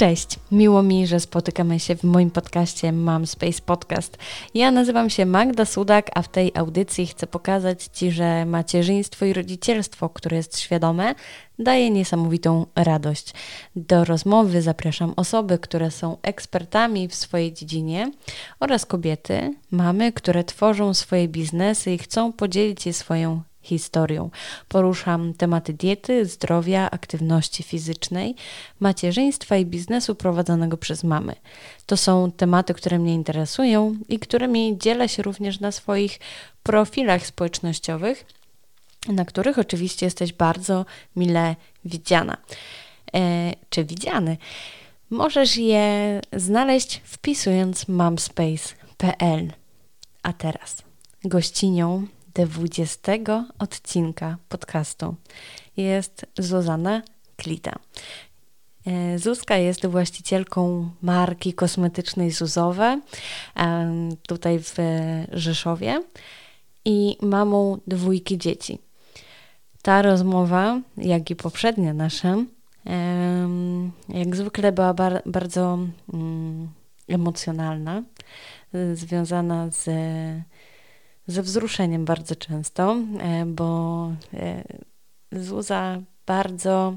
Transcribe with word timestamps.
Cześć, 0.00 0.38
miło 0.52 0.82
mi, 0.82 1.06
że 1.06 1.20
spotykamy 1.20 1.80
się 1.80 1.96
w 1.96 2.04
moim 2.04 2.30
podcaście 2.30 2.92
Mam 2.92 3.26
Space 3.26 3.62
Podcast. 3.66 4.18
Ja 4.54 4.70
nazywam 4.70 5.10
się 5.10 5.26
Magda 5.26 5.64
Sudak, 5.64 6.10
a 6.14 6.22
w 6.22 6.28
tej 6.28 6.52
audycji 6.54 7.06
chcę 7.06 7.26
pokazać 7.26 7.84
Ci, 7.84 8.10
że 8.10 8.46
macierzyństwo 8.46 9.24
i 9.24 9.32
rodzicielstwo, 9.32 10.08
które 10.08 10.36
jest 10.36 10.58
świadome, 10.58 11.14
daje 11.58 11.90
niesamowitą 11.90 12.66
radość. 12.76 13.32
Do 13.76 14.04
rozmowy 14.04 14.62
zapraszam 14.62 15.12
osoby, 15.16 15.58
które 15.58 15.90
są 15.90 16.16
ekspertami 16.22 17.08
w 17.08 17.14
swojej 17.14 17.52
dziedzinie 17.52 18.12
oraz 18.60 18.86
kobiety, 18.86 19.54
mamy, 19.70 20.12
które 20.12 20.44
tworzą 20.44 20.94
swoje 20.94 21.28
biznesy 21.28 21.92
i 21.92 21.98
chcą 21.98 22.32
podzielić 22.32 22.86
je 22.86 22.92
swoją 22.92 23.42
historią. 23.62 24.30
Poruszam 24.68 25.34
tematy 25.34 25.72
diety, 25.72 26.26
zdrowia, 26.26 26.90
aktywności 26.90 27.62
fizycznej, 27.62 28.34
macierzyństwa 28.80 29.56
i 29.56 29.66
biznesu 29.66 30.14
prowadzonego 30.14 30.76
przez 30.76 31.04
mamy. 31.04 31.34
To 31.86 31.96
są 31.96 32.32
tematy, 32.32 32.74
które 32.74 32.98
mnie 32.98 33.14
interesują 33.14 33.96
i 34.08 34.18
którymi 34.18 34.78
dzielę 34.78 35.08
się 35.08 35.22
również 35.22 35.60
na 35.60 35.72
swoich 35.72 36.18
profilach 36.62 37.26
społecznościowych, 37.26 38.24
na 39.08 39.24
których 39.24 39.58
oczywiście 39.58 40.06
jesteś 40.06 40.32
bardzo 40.32 40.86
mile 41.16 41.56
widziana. 41.84 42.36
E, 43.14 43.52
czy 43.70 43.84
widziany? 43.84 44.36
Możesz 45.10 45.56
je 45.56 46.20
znaleźć 46.32 47.00
wpisując 47.04 47.88
mamspace.pl. 47.88 49.52
A 50.22 50.32
teraz 50.32 50.82
gościnią 51.24 52.06
20 52.34 53.12
odcinka 53.58 54.36
podcastu 54.48 55.14
jest 55.76 56.26
Zuzana 56.38 57.02
Klita. 57.36 57.72
E, 58.86 59.18
Zuzka 59.18 59.56
jest 59.56 59.86
właścicielką 59.86 60.90
marki 61.02 61.54
kosmetycznej 61.54 62.30
Zuzowe 62.30 63.00
tutaj 64.26 64.58
w 64.58 64.76
Rzeszowie 65.32 66.02
i 66.84 67.16
mamą 67.22 67.78
dwójki 67.86 68.38
dzieci. 68.38 68.78
Ta 69.82 70.02
rozmowa, 70.02 70.80
jak 70.96 71.30
i 71.30 71.36
poprzednia 71.36 71.94
nasza, 71.94 72.36
jak 74.08 74.36
zwykle 74.36 74.72
była 74.72 74.94
bardzo 75.26 75.78
mm, 76.14 76.68
emocjonalna, 77.08 78.02
związana 78.94 79.70
z 79.70 79.88
ze 81.30 81.42
wzruszeniem 81.42 82.04
bardzo 82.04 82.36
często, 82.36 82.96
e, 83.20 83.46
bo 83.46 84.12
e, 84.34 84.62
Zuza 85.32 86.00
bardzo 86.26 86.94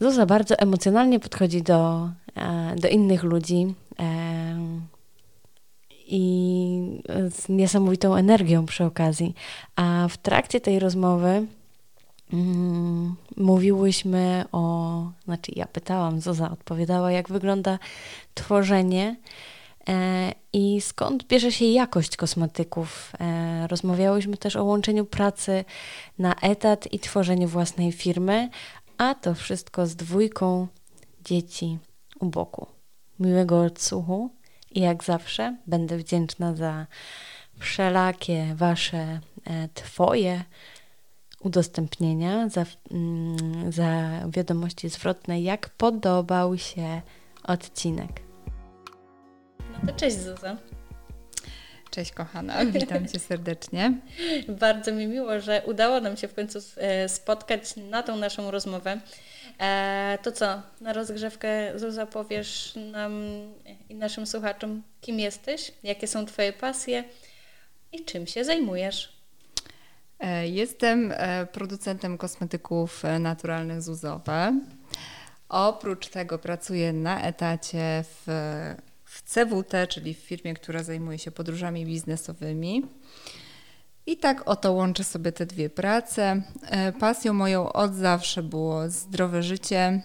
Zuza 0.00 0.26
bardzo 0.26 0.58
emocjonalnie 0.58 1.20
podchodzi 1.20 1.62
do, 1.62 2.10
e, 2.36 2.76
do 2.76 2.88
innych 2.88 3.22
ludzi 3.22 3.74
i 6.06 7.02
z 7.30 7.48
niesamowitą 7.48 8.14
energią 8.14 8.66
przy 8.66 8.84
okazji. 8.84 9.34
A 9.76 10.08
w 10.10 10.16
trakcie 10.16 10.60
tej 10.60 10.78
rozmowy 10.78 11.46
mm, 12.32 13.16
mówiłyśmy 13.36 14.44
o, 14.52 15.02
znaczy 15.24 15.52
ja 15.56 15.66
pytałam, 15.66 16.20
Zuza 16.20 16.50
odpowiadała, 16.50 17.12
jak 17.12 17.28
wygląda 17.28 17.78
tworzenie 18.34 19.16
i 20.52 20.80
skąd 20.80 21.24
bierze 21.24 21.52
się 21.52 21.64
jakość 21.64 22.16
kosmetyków. 22.16 23.12
E, 23.20 23.66
rozmawiałyśmy 23.66 24.36
też 24.36 24.56
o 24.56 24.64
łączeniu 24.64 25.04
pracy 25.04 25.64
na 26.18 26.34
etat 26.34 26.92
i 26.92 26.98
tworzeniu 26.98 27.48
własnej 27.48 27.92
firmy, 27.92 28.50
a 28.98 29.14
to 29.14 29.34
wszystko 29.34 29.86
z 29.86 29.96
dwójką 29.96 30.66
dzieci 31.24 31.78
u 32.20 32.26
boku. 32.26 32.66
Miłego 33.20 33.60
odsłuchu 33.60 34.30
i 34.70 34.80
jak 34.80 35.04
zawsze 35.04 35.56
będę 35.66 35.96
wdzięczna 35.96 36.54
za 36.54 36.86
wszelakie 37.58 38.54
Wasze, 38.54 39.20
e, 39.44 39.68
Twoje 39.74 40.44
udostępnienia, 41.40 42.48
za, 42.48 42.66
mm, 42.90 43.72
za 43.72 44.10
wiadomości 44.28 44.88
zwrotne, 44.88 45.40
jak 45.40 45.68
podobał 45.68 46.58
się 46.58 47.02
odcinek. 47.44 48.29
To 49.86 49.92
cześć 49.92 50.16
Zuza. 50.16 50.56
Cześć 51.90 52.12
kochana, 52.12 52.66
witam 52.66 53.08
Cię 53.08 53.18
serdecznie. 53.18 53.92
Bardzo 54.60 54.92
mi 54.92 55.06
miło, 55.06 55.40
że 55.40 55.62
udało 55.66 56.00
nam 56.00 56.16
się 56.16 56.28
w 56.28 56.34
końcu 56.34 56.58
e, 56.76 57.08
spotkać 57.08 57.76
na 57.76 58.02
tą 58.02 58.16
naszą 58.16 58.50
rozmowę. 58.50 59.00
E, 59.60 60.18
to 60.22 60.32
co, 60.32 60.62
na 60.80 60.92
rozgrzewkę 60.92 61.78
Zuza 61.78 62.06
powiesz 62.06 62.74
nam 62.92 63.22
i 63.88 63.94
naszym 63.94 64.26
słuchaczom, 64.26 64.82
kim 65.00 65.20
jesteś, 65.20 65.72
jakie 65.82 66.06
są 66.06 66.26
Twoje 66.26 66.52
pasje 66.52 67.04
i 67.92 68.04
czym 68.04 68.26
się 68.26 68.44
zajmujesz? 68.44 69.12
E, 70.20 70.48
jestem 70.48 71.14
producentem 71.52 72.18
kosmetyków 72.18 73.02
naturalnych 73.20 73.82
Zuzowe. 73.82 74.60
Oprócz 75.48 76.08
tego 76.08 76.38
pracuję 76.38 76.92
na 76.92 77.22
etacie 77.22 78.04
w 78.04 78.26
CWT, 79.30 79.86
czyli 79.88 80.14
w 80.14 80.18
firmie, 80.18 80.54
która 80.54 80.82
zajmuje 80.82 81.18
się 81.18 81.30
podróżami 81.30 81.86
biznesowymi. 81.86 82.82
I 84.06 84.16
tak 84.16 84.48
oto 84.48 84.72
łączę 84.72 85.04
sobie 85.04 85.32
te 85.32 85.46
dwie 85.46 85.70
prace. 85.70 86.42
E, 86.62 86.92
pasją 86.92 87.32
moją 87.32 87.72
od 87.72 87.94
zawsze 87.94 88.42
było 88.42 88.88
zdrowe 88.88 89.42
życie. 89.42 90.02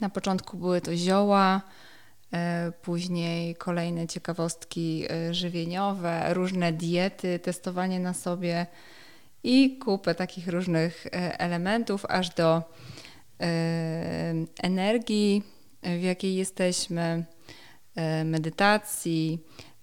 Na 0.00 0.10
początku 0.10 0.56
były 0.56 0.80
to 0.80 0.96
zioła, 0.96 1.62
e, 2.32 2.72
później 2.82 3.54
kolejne 3.54 4.06
ciekawostki 4.06 5.04
e, 5.10 5.34
żywieniowe, 5.34 6.34
różne 6.34 6.72
diety, 6.72 7.38
testowanie 7.38 8.00
na 8.00 8.14
sobie 8.14 8.66
i 9.44 9.78
kupę 9.78 10.14
takich 10.14 10.48
różnych 10.48 11.06
elementów, 11.38 12.06
aż 12.08 12.30
do 12.30 12.62
energii, 14.62 15.42
w 15.82 16.02
jakiej 16.02 16.34
jesteśmy 16.34 17.24
medytacji, 18.24 19.38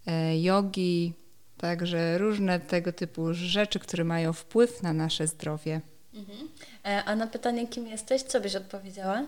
e, 0.07 0.41
jogi, 0.41 1.13
także 1.57 2.18
różne 2.18 2.59
tego 2.59 2.94
typu 2.94 3.34
rzeczy, 3.34 3.79
które 3.79 4.03
mają 4.03 4.34
wpływ 4.34 4.84
na 4.84 4.94
nasze 4.94 5.28
zdrowie. 5.28 5.81
Mhm. 6.13 6.50
E, 6.85 7.03
a 7.03 7.16
na 7.16 7.28
pytanie, 7.28 7.68
kim 7.68 7.88
jesteś, 7.88 8.22
co 8.22 8.41
byś 8.41 8.56
odpowiedziała? 8.56 9.23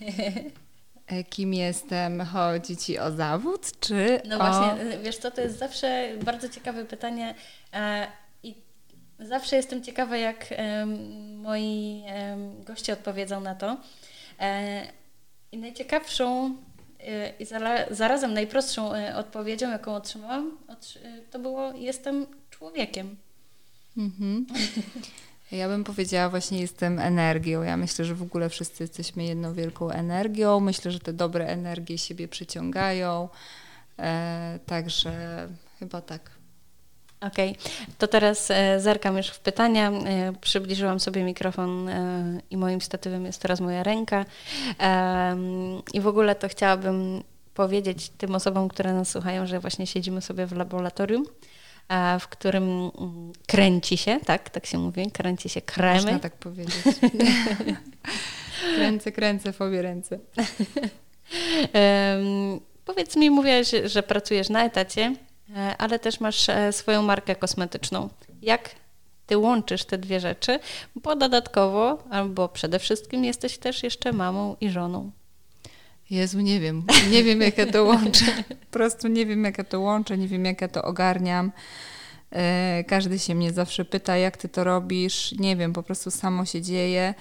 Kim 1.30 1.54
jestem? 1.54 2.24
Chodzi 2.24 2.76
ci 2.76 2.98
o 2.98 3.12
zawód, 3.12 3.80
czy 3.80 4.20
No 4.28 4.36
o... 4.36 4.38
właśnie, 4.38 4.98
wiesz 4.98 5.16
co, 5.16 5.30
to 5.30 5.40
jest 5.40 5.58
zawsze 5.58 6.10
bardzo 6.24 6.48
ciekawe 6.48 6.84
pytanie 6.84 7.34
i 8.42 8.54
zawsze 9.18 9.56
jestem 9.56 9.82
ciekawa, 9.82 10.16
jak 10.16 10.46
moi 11.36 12.02
goście 12.64 12.92
odpowiedzą 12.92 13.40
na 13.40 13.54
to. 13.54 13.76
I 15.52 15.58
najciekawszą 15.58 16.56
i 17.38 17.46
zarazem 17.90 18.34
najprostszą 18.34 18.94
e, 18.94 19.16
odpowiedzią, 19.16 19.70
jaką 19.70 19.94
otrzymałam, 19.94 20.58
e, 20.68 20.74
to 21.30 21.38
było 21.38 21.72
jestem 21.72 22.26
człowiekiem. 22.50 23.16
Mhm. 23.96 24.46
Ja 25.52 25.68
bym 25.68 25.84
powiedziała 25.84 26.28
właśnie 26.28 26.60
jestem 26.60 26.98
energią. 26.98 27.62
Ja 27.62 27.76
myślę, 27.76 28.04
że 28.04 28.14
w 28.14 28.22
ogóle 28.22 28.48
wszyscy 28.48 28.82
jesteśmy 28.82 29.24
jedną 29.24 29.54
wielką 29.54 29.90
energią. 29.90 30.60
Myślę, 30.60 30.90
że 30.90 31.00
te 31.00 31.12
dobre 31.12 31.46
energie 31.46 31.98
siebie 31.98 32.28
przyciągają. 32.28 33.28
E, 33.98 34.58
także 34.66 35.48
chyba 35.78 36.00
tak. 36.00 36.35
Okej, 37.20 37.50
okay. 37.50 37.94
to 37.98 38.06
teraz 38.06 38.50
e, 38.50 38.80
zerkam 38.80 39.16
już 39.16 39.26
w 39.26 39.40
pytania. 39.40 39.90
E, 39.90 40.32
przybliżyłam 40.40 41.00
sobie 41.00 41.22
mikrofon 41.22 41.88
e, 41.88 42.40
i 42.50 42.56
moim 42.56 42.80
statywem 42.80 43.26
jest 43.26 43.42
teraz 43.42 43.60
moja 43.60 43.82
ręka. 43.82 44.24
I 45.92 46.00
w 46.00 46.06
ogóle 46.06 46.34
to 46.34 46.48
chciałabym 46.48 47.22
powiedzieć 47.54 48.08
tym 48.18 48.34
osobom, 48.34 48.68
które 48.68 48.94
nas 48.94 49.08
słuchają, 49.08 49.46
że 49.46 49.60
właśnie 49.60 49.86
siedzimy 49.86 50.20
sobie 50.20 50.46
w 50.46 50.52
laboratorium, 50.52 51.24
w 52.20 52.28
którym 52.28 52.64
mm, 52.64 53.32
kręci 53.46 53.96
się, 53.96 54.20
tak, 54.20 54.50
tak 54.50 54.66
się 54.66 54.78
mówi, 54.78 55.10
kręci 55.10 55.48
się 55.48 55.60
kremy. 55.60 55.94
Można 55.94 56.18
tak 56.18 56.36
powiedzieć. 56.36 56.84
kręcę, 58.76 59.12
kręcę 59.12 59.52
w 59.52 59.62
obie 59.62 59.82
ręce. 59.82 60.18
powiedz 62.84 63.16
mi, 63.16 63.30
mówiłaś, 63.30 63.70
że 63.84 64.02
pracujesz 64.02 64.48
na 64.48 64.64
etacie. 64.64 65.14
E, 65.56 65.76
ale 65.76 65.98
też 65.98 66.20
masz 66.20 66.48
e, 66.48 66.72
swoją 66.72 67.02
markę 67.02 67.36
kosmetyczną. 67.36 68.08
Jak 68.42 68.70
ty 69.26 69.38
łączysz 69.38 69.84
te 69.84 69.98
dwie 69.98 70.20
rzeczy, 70.20 70.58
bo 70.96 71.16
dodatkowo, 71.16 72.02
albo 72.10 72.48
przede 72.48 72.78
wszystkim 72.78 73.24
jesteś 73.24 73.58
też 73.58 73.82
jeszcze 73.82 74.12
mamą 74.12 74.56
i 74.60 74.70
żoną. 74.70 75.10
Jezu, 76.10 76.40
nie 76.40 76.60
wiem. 76.60 76.84
Nie 77.10 77.24
wiem, 77.24 77.40
jak 77.40 77.58
ja 77.58 77.66
to 77.66 77.84
łączę. 77.84 78.24
Po 78.48 78.70
prostu 78.70 79.08
nie 79.08 79.26
wiem, 79.26 79.44
jak 79.44 79.58
ja 79.58 79.64
to 79.64 79.80
łączę, 79.80 80.18
nie 80.18 80.28
wiem, 80.28 80.44
jak 80.44 80.60
ja 80.60 80.68
to 80.68 80.82
ogarniam. 80.82 81.52
E, 82.30 82.84
każdy 82.84 83.18
się 83.18 83.34
mnie 83.34 83.52
zawsze 83.52 83.84
pyta, 83.84 84.16
jak 84.16 84.36
ty 84.36 84.48
to 84.48 84.64
robisz. 84.64 85.32
Nie 85.32 85.56
wiem, 85.56 85.72
po 85.72 85.82
prostu 85.82 86.10
samo 86.10 86.44
się 86.44 86.62
dzieje. 86.62 87.14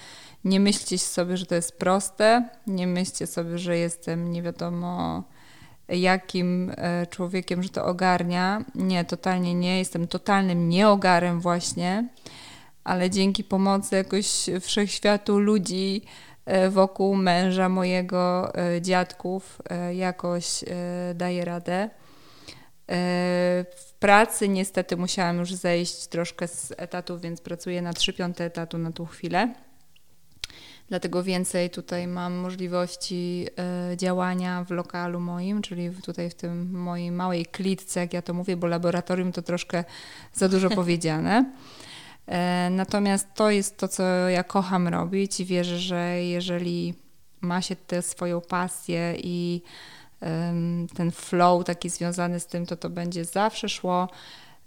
Nie 0.43 0.59
myślcie 0.59 0.97
sobie, 0.97 1.37
że 1.37 1.45
to 1.45 1.55
jest 1.55 1.79
proste, 1.79 2.49
nie 2.67 2.87
myślcie 2.87 3.27
sobie, 3.27 3.57
że 3.57 3.77
jestem 3.77 4.31
nie 4.31 4.41
wiadomo 4.41 5.23
jakim 5.89 6.71
e, 6.77 7.07
człowiekiem, 7.07 7.63
że 7.63 7.69
to 7.69 7.85
ogarnia. 7.85 8.65
Nie, 8.75 9.05
totalnie 9.05 9.55
nie. 9.55 9.79
Jestem 9.79 10.07
totalnym 10.07 10.69
nieogarem 10.69 11.41
właśnie, 11.41 12.09
ale 12.83 13.09
dzięki 13.09 13.43
pomocy 13.43 13.95
jakoś 13.95 14.49
wszechświatu 14.61 15.39
ludzi 15.39 16.01
e, 16.45 16.69
wokół 16.69 17.15
męża 17.15 17.69
mojego, 17.69 18.53
e, 18.55 18.81
dziadków 18.81 19.61
jakoś 19.93 20.63
daję 21.15 21.45
radę. 21.45 21.89
W 23.77 23.93
pracy 23.99 24.49
niestety 24.49 24.97
musiałam 24.97 25.37
już 25.37 25.53
zejść 25.53 26.07
troszkę 26.07 26.47
z 26.47 26.73
etatu, 26.77 27.19
więc 27.19 27.41
pracuję 27.41 27.81
na 27.81 27.93
3 27.93 28.13
piąte 28.13 28.43
etatu 28.43 28.77
na 28.77 28.91
tą 28.91 29.05
chwilę. 29.05 29.53
Dlatego 30.89 31.23
więcej 31.23 31.69
tutaj 31.69 32.07
mam 32.07 32.33
możliwości 32.33 33.47
y, 33.93 33.97
działania 33.97 34.63
w 34.63 34.71
lokalu 34.71 35.19
moim, 35.19 35.61
czyli 35.61 35.89
tutaj 35.89 36.29
w 36.29 36.35
tym 36.35 36.71
mojej 36.79 37.11
małej 37.11 37.45
klitce, 37.45 37.99
jak 37.99 38.13
ja 38.13 38.21
to 38.21 38.33
mówię, 38.33 38.57
bo 38.57 38.67
laboratorium 38.67 39.31
to 39.31 39.41
troszkę 39.41 39.83
za 40.33 40.49
dużo 40.49 40.69
powiedziane. 40.81 41.51
E, 42.27 42.69
natomiast 42.71 43.27
to 43.33 43.49
jest 43.49 43.77
to, 43.77 43.87
co 43.87 44.03
ja 44.29 44.43
kocham 44.43 44.87
robić 44.87 45.39
i 45.39 45.45
wierzę, 45.45 45.79
że 45.79 46.23
jeżeli 46.23 46.93
ma 47.41 47.61
się 47.61 47.75
tę 47.75 48.01
swoją 48.01 48.41
pasję 48.41 49.15
i 49.23 49.61
ten 50.95 51.11
flow 51.11 51.65
taki 51.65 51.89
związany 51.89 52.39
z 52.39 52.45
tym, 52.45 52.65
to 52.65 52.77
to 52.77 52.89
będzie 52.89 53.25
zawsze 53.25 53.69
szło 53.69 54.07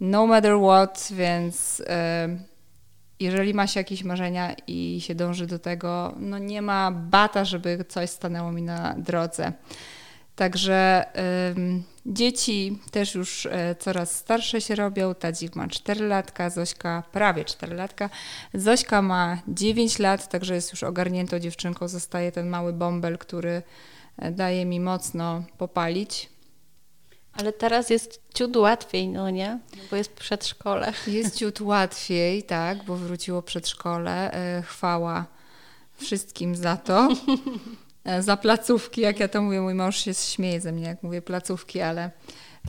no 0.01 0.27
matter 0.27 0.59
what, 0.59 1.09
więc 1.11 1.83
jeżeli 3.21 3.55
ma 3.55 3.67
się 3.67 3.81
jakieś 3.81 4.05
marzenia 4.05 4.55
i 4.67 5.01
się 5.01 5.15
dąży 5.15 5.47
do 5.47 5.59
tego, 5.59 6.15
no 6.19 6.39
nie 6.39 6.63
ma 6.63 6.91
bata, 6.91 7.45
żeby 7.45 7.85
coś 7.89 8.11
stanęło 8.11 8.53
mi 8.53 8.63
na 8.63 8.95
drodze. 8.99 9.53
Także 10.39 11.05
dzieci 12.07 12.79
też 12.91 13.15
już 13.15 13.47
y, 13.47 13.51
coraz 13.79 14.17
starsze 14.17 14.61
się 14.61 14.75
robią. 14.75 15.15
Tadzik 15.15 15.57
ma 15.57 15.69
4 15.69 16.07
latka, 16.07 16.51
Zośka 16.51 17.03
prawie 17.13 17.45
4 17.45 17.75
latka. 17.75 18.11
Zośka 18.55 19.03
ma 19.03 19.39
9 19.49 19.99
lat, 19.99 20.29
także 20.29 20.55
jest 20.55 20.73
już 20.73 20.83
ogarniętą 20.83 21.39
dziewczynką. 21.39 21.89
Zostaje 21.89 22.33
ten 22.33 22.49
mały 22.49 22.73
bąbel, 22.73 23.19
który 23.19 23.63
e, 24.19 24.31
daje 24.31 24.65
mi 24.65 24.81
mocno 24.81 25.43
popalić. 25.59 26.29
Ale 27.39 27.53
teraz 27.53 27.91
jest 27.91 28.21
ciut 28.35 28.57
łatwiej, 28.57 29.09
no 29.09 29.31
nie? 29.31 29.59
Bo 29.91 29.97
jest 29.97 30.13
przedszkole. 30.13 30.93
Jest 31.07 31.37
ciut 31.37 31.61
łatwiej, 31.61 32.43
tak, 32.43 32.85
bo 32.85 32.97
wróciło 32.97 33.43
przedszkole. 33.43 34.33
E, 34.33 34.63
chwała 34.63 35.27
wszystkim 35.97 36.57
za 36.57 36.77
to. 36.77 37.09
E, 38.05 38.23
za 38.23 38.37
placówki, 38.37 39.01
jak 39.01 39.21
ja 39.21 39.29
to 39.29 39.43
mówię, 39.43 39.61
mój 39.61 39.75
mąż 39.75 39.97
się 39.97 40.15
śmieje 40.15 40.61
ze 40.61 40.73
mnie, 40.73 40.87
jak 40.87 41.03
mówię 41.03 41.23
placówki, 41.23 41.81
ale 41.81 42.11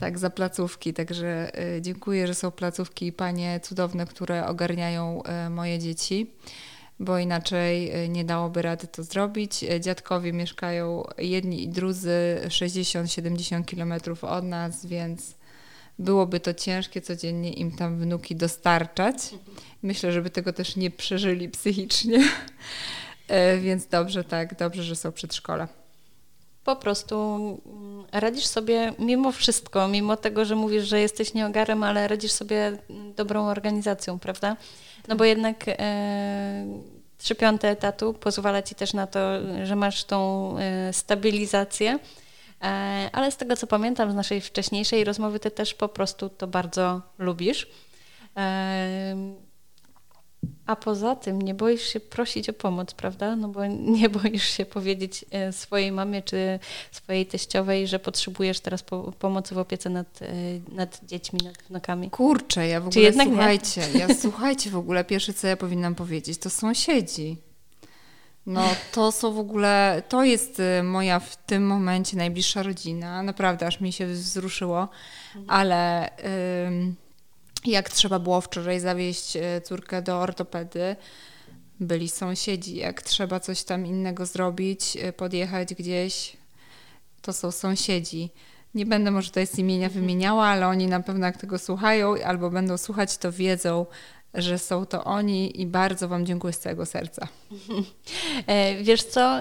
tak, 0.00 0.18
za 0.18 0.30
placówki. 0.30 0.94
Także 0.94 1.58
e, 1.58 1.82
dziękuję, 1.82 2.26
że 2.26 2.34
są 2.34 2.50
placówki 2.50 3.06
i 3.06 3.12
panie 3.12 3.60
cudowne, 3.60 4.06
które 4.06 4.46
ogarniają 4.46 5.22
moje 5.50 5.78
dzieci 5.78 6.34
bo 7.00 7.18
inaczej 7.18 7.90
e, 7.90 8.08
nie 8.08 8.24
dałoby 8.24 8.62
rady 8.62 8.86
to 8.86 9.02
zrobić. 9.02 9.64
E, 9.64 9.80
dziadkowie 9.80 10.32
mieszkają 10.32 11.04
jedni 11.18 11.62
i 11.62 11.68
drudzy 11.68 12.40
60-70 12.48 13.64
kilometrów 13.64 14.24
od 14.24 14.44
nas, 14.44 14.86
więc 14.86 15.34
byłoby 15.98 16.40
to 16.40 16.54
ciężkie 16.54 17.00
codziennie 17.00 17.52
im 17.52 17.76
tam 17.76 17.98
wnuki 17.98 18.36
dostarczać. 18.36 19.16
Myślę, 19.82 20.12
żeby 20.12 20.30
tego 20.30 20.52
też 20.52 20.76
nie 20.76 20.90
przeżyli 20.90 21.48
psychicznie. 21.48 22.24
E, 23.28 23.58
więc 23.66 23.86
dobrze, 23.86 24.24
tak, 24.24 24.58
dobrze, 24.58 24.82
że 24.82 24.96
są 24.96 25.12
przedszkola. 25.12 25.68
Po 26.64 26.76
prostu 26.76 27.36
mm, 27.66 28.04
radzisz 28.12 28.46
sobie 28.46 28.92
mimo 28.98 29.32
wszystko, 29.32 29.88
mimo 29.88 30.16
tego, 30.16 30.44
że 30.44 30.56
mówisz, 30.56 30.84
że 30.84 31.00
jesteś 31.00 31.34
nieogarem, 31.34 31.82
ale 31.82 32.08
radzisz 32.08 32.32
sobie 32.32 32.78
dobrą 33.16 33.46
organizacją, 33.46 34.18
prawda? 34.18 34.56
No 35.08 35.16
bo 35.16 35.24
jednak 35.24 35.64
e, 35.68 36.66
trzy 37.18 37.34
piąte 37.34 37.68
etatu 37.68 38.14
pozwala 38.14 38.62
ci 38.62 38.74
też 38.74 38.92
na 38.94 39.06
to, 39.06 39.20
że 39.64 39.76
masz 39.76 40.04
tą 40.04 40.54
e, 40.58 40.92
stabilizację. 40.92 41.98
E, 42.62 43.10
ale 43.12 43.30
z 43.30 43.36
tego 43.36 43.56
co 43.56 43.66
pamiętam 43.66 44.12
z 44.12 44.14
naszej 44.14 44.40
wcześniejszej 44.40 45.04
rozmowy, 45.04 45.40
ty 45.40 45.50
też 45.50 45.74
po 45.74 45.88
prostu 45.88 46.28
to 46.28 46.46
bardzo 46.46 47.02
lubisz. 47.18 47.66
A 50.66 50.76
poza 50.76 51.16
tym 51.16 51.42
nie 51.42 51.54
boisz 51.54 51.82
się 51.82 52.00
prosić 52.00 52.48
o 52.48 52.52
pomoc, 52.52 52.94
prawda? 52.94 53.36
No 53.36 53.48
bo 53.48 53.66
nie 53.98 54.08
boisz 54.08 54.44
się 54.44 54.64
powiedzieć 54.64 55.24
e, 55.30 55.52
swojej 55.52 55.92
mamie 55.92 56.22
czy 56.22 56.58
swojej 56.92 57.26
teściowej, 57.26 57.86
że 57.86 57.98
potrzebujesz 57.98 58.60
teraz 58.60 58.82
po 58.82 59.12
pomocy 59.12 59.54
w 59.54 59.58
opiece 59.58 59.90
nad, 59.90 60.22
e, 60.22 60.26
nad 60.74 61.00
dziećmi, 61.04 61.40
nad 61.44 61.62
wnukami. 61.68 62.10
Kurczę, 62.10 62.68
ja 62.68 62.80
w 62.80 62.82
ogóle, 62.82 62.92
czy 62.92 63.00
jednak 63.00 63.28
słuchajcie, 63.28 63.82
nie? 63.94 64.00
ja 64.00 64.14
słuchajcie 64.22 64.70
w 64.70 64.76
ogóle, 64.76 65.04
pierwsze 65.04 65.34
co 65.34 65.46
ja 65.46 65.56
powinnam 65.56 65.94
powiedzieć, 65.94 66.38
to 66.38 66.50
sąsiedzi. 66.50 67.36
No 68.46 68.68
to 68.92 69.12
są 69.12 69.32
w 69.32 69.38
ogóle, 69.38 70.02
to 70.08 70.24
jest 70.24 70.60
e, 70.60 70.82
moja 70.82 71.20
w 71.20 71.36
tym 71.36 71.66
momencie 71.66 72.16
najbliższa 72.16 72.62
rodzina. 72.62 73.22
Naprawdę, 73.22 73.66
aż 73.66 73.80
mi 73.80 73.92
się 73.92 74.06
wzruszyło, 74.06 74.88
mhm. 75.36 75.44
ale 75.48 76.10
jak 77.66 77.90
trzeba 77.90 78.18
było 78.18 78.40
wczoraj 78.40 78.80
zawieźć 78.80 79.36
e, 79.36 79.60
córkę 79.60 80.02
do 80.02 80.18
ortopedy, 80.18 80.96
byli 81.80 82.08
sąsiedzi. 82.08 82.76
Jak 82.76 83.02
trzeba 83.02 83.40
coś 83.40 83.62
tam 83.64 83.86
innego 83.86 84.26
zrobić, 84.26 84.96
e, 84.96 85.12
podjechać 85.12 85.74
gdzieś, 85.74 86.36
to 87.22 87.32
są 87.32 87.50
sąsiedzi. 87.50 88.30
Nie 88.74 88.86
będę 88.86 89.10
może 89.10 89.28
tutaj 89.28 89.46
z 89.46 89.58
imienia 89.58 89.86
mhm. 89.86 90.04
wymieniała, 90.04 90.46
ale 90.46 90.66
oni 90.66 90.86
na 90.86 91.00
pewno 91.00 91.26
jak 91.26 91.36
tego 91.36 91.58
słuchają 91.58 92.14
albo 92.24 92.50
będą 92.50 92.78
słuchać, 92.78 93.18
to 93.18 93.32
wiedzą, 93.32 93.86
że 94.34 94.58
są 94.58 94.86
to 94.86 95.04
oni 95.04 95.60
i 95.60 95.66
bardzo 95.66 96.08
Wam 96.08 96.26
dziękuję 96.26 96.52
z 96.52 96.58
całego 96.58 96.86
serca. 96.86 97.28
E, 98.46 98.82
wiesz 98.82 99.02
co, 99.02 99.38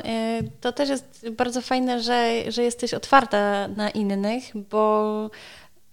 to 0.62 0.72
też 0.72 0.90
jest 0.90 1.30
bardzo 1.32 1.62
fajne, 1.62 2.04
że, 2.04 2.44
że 2.48 2.64
jesteś 2.64 2.94
otwarta 2.94 3.68
na 3.68 3.90
innych, 3.90 4.44
bo 4.70 5.30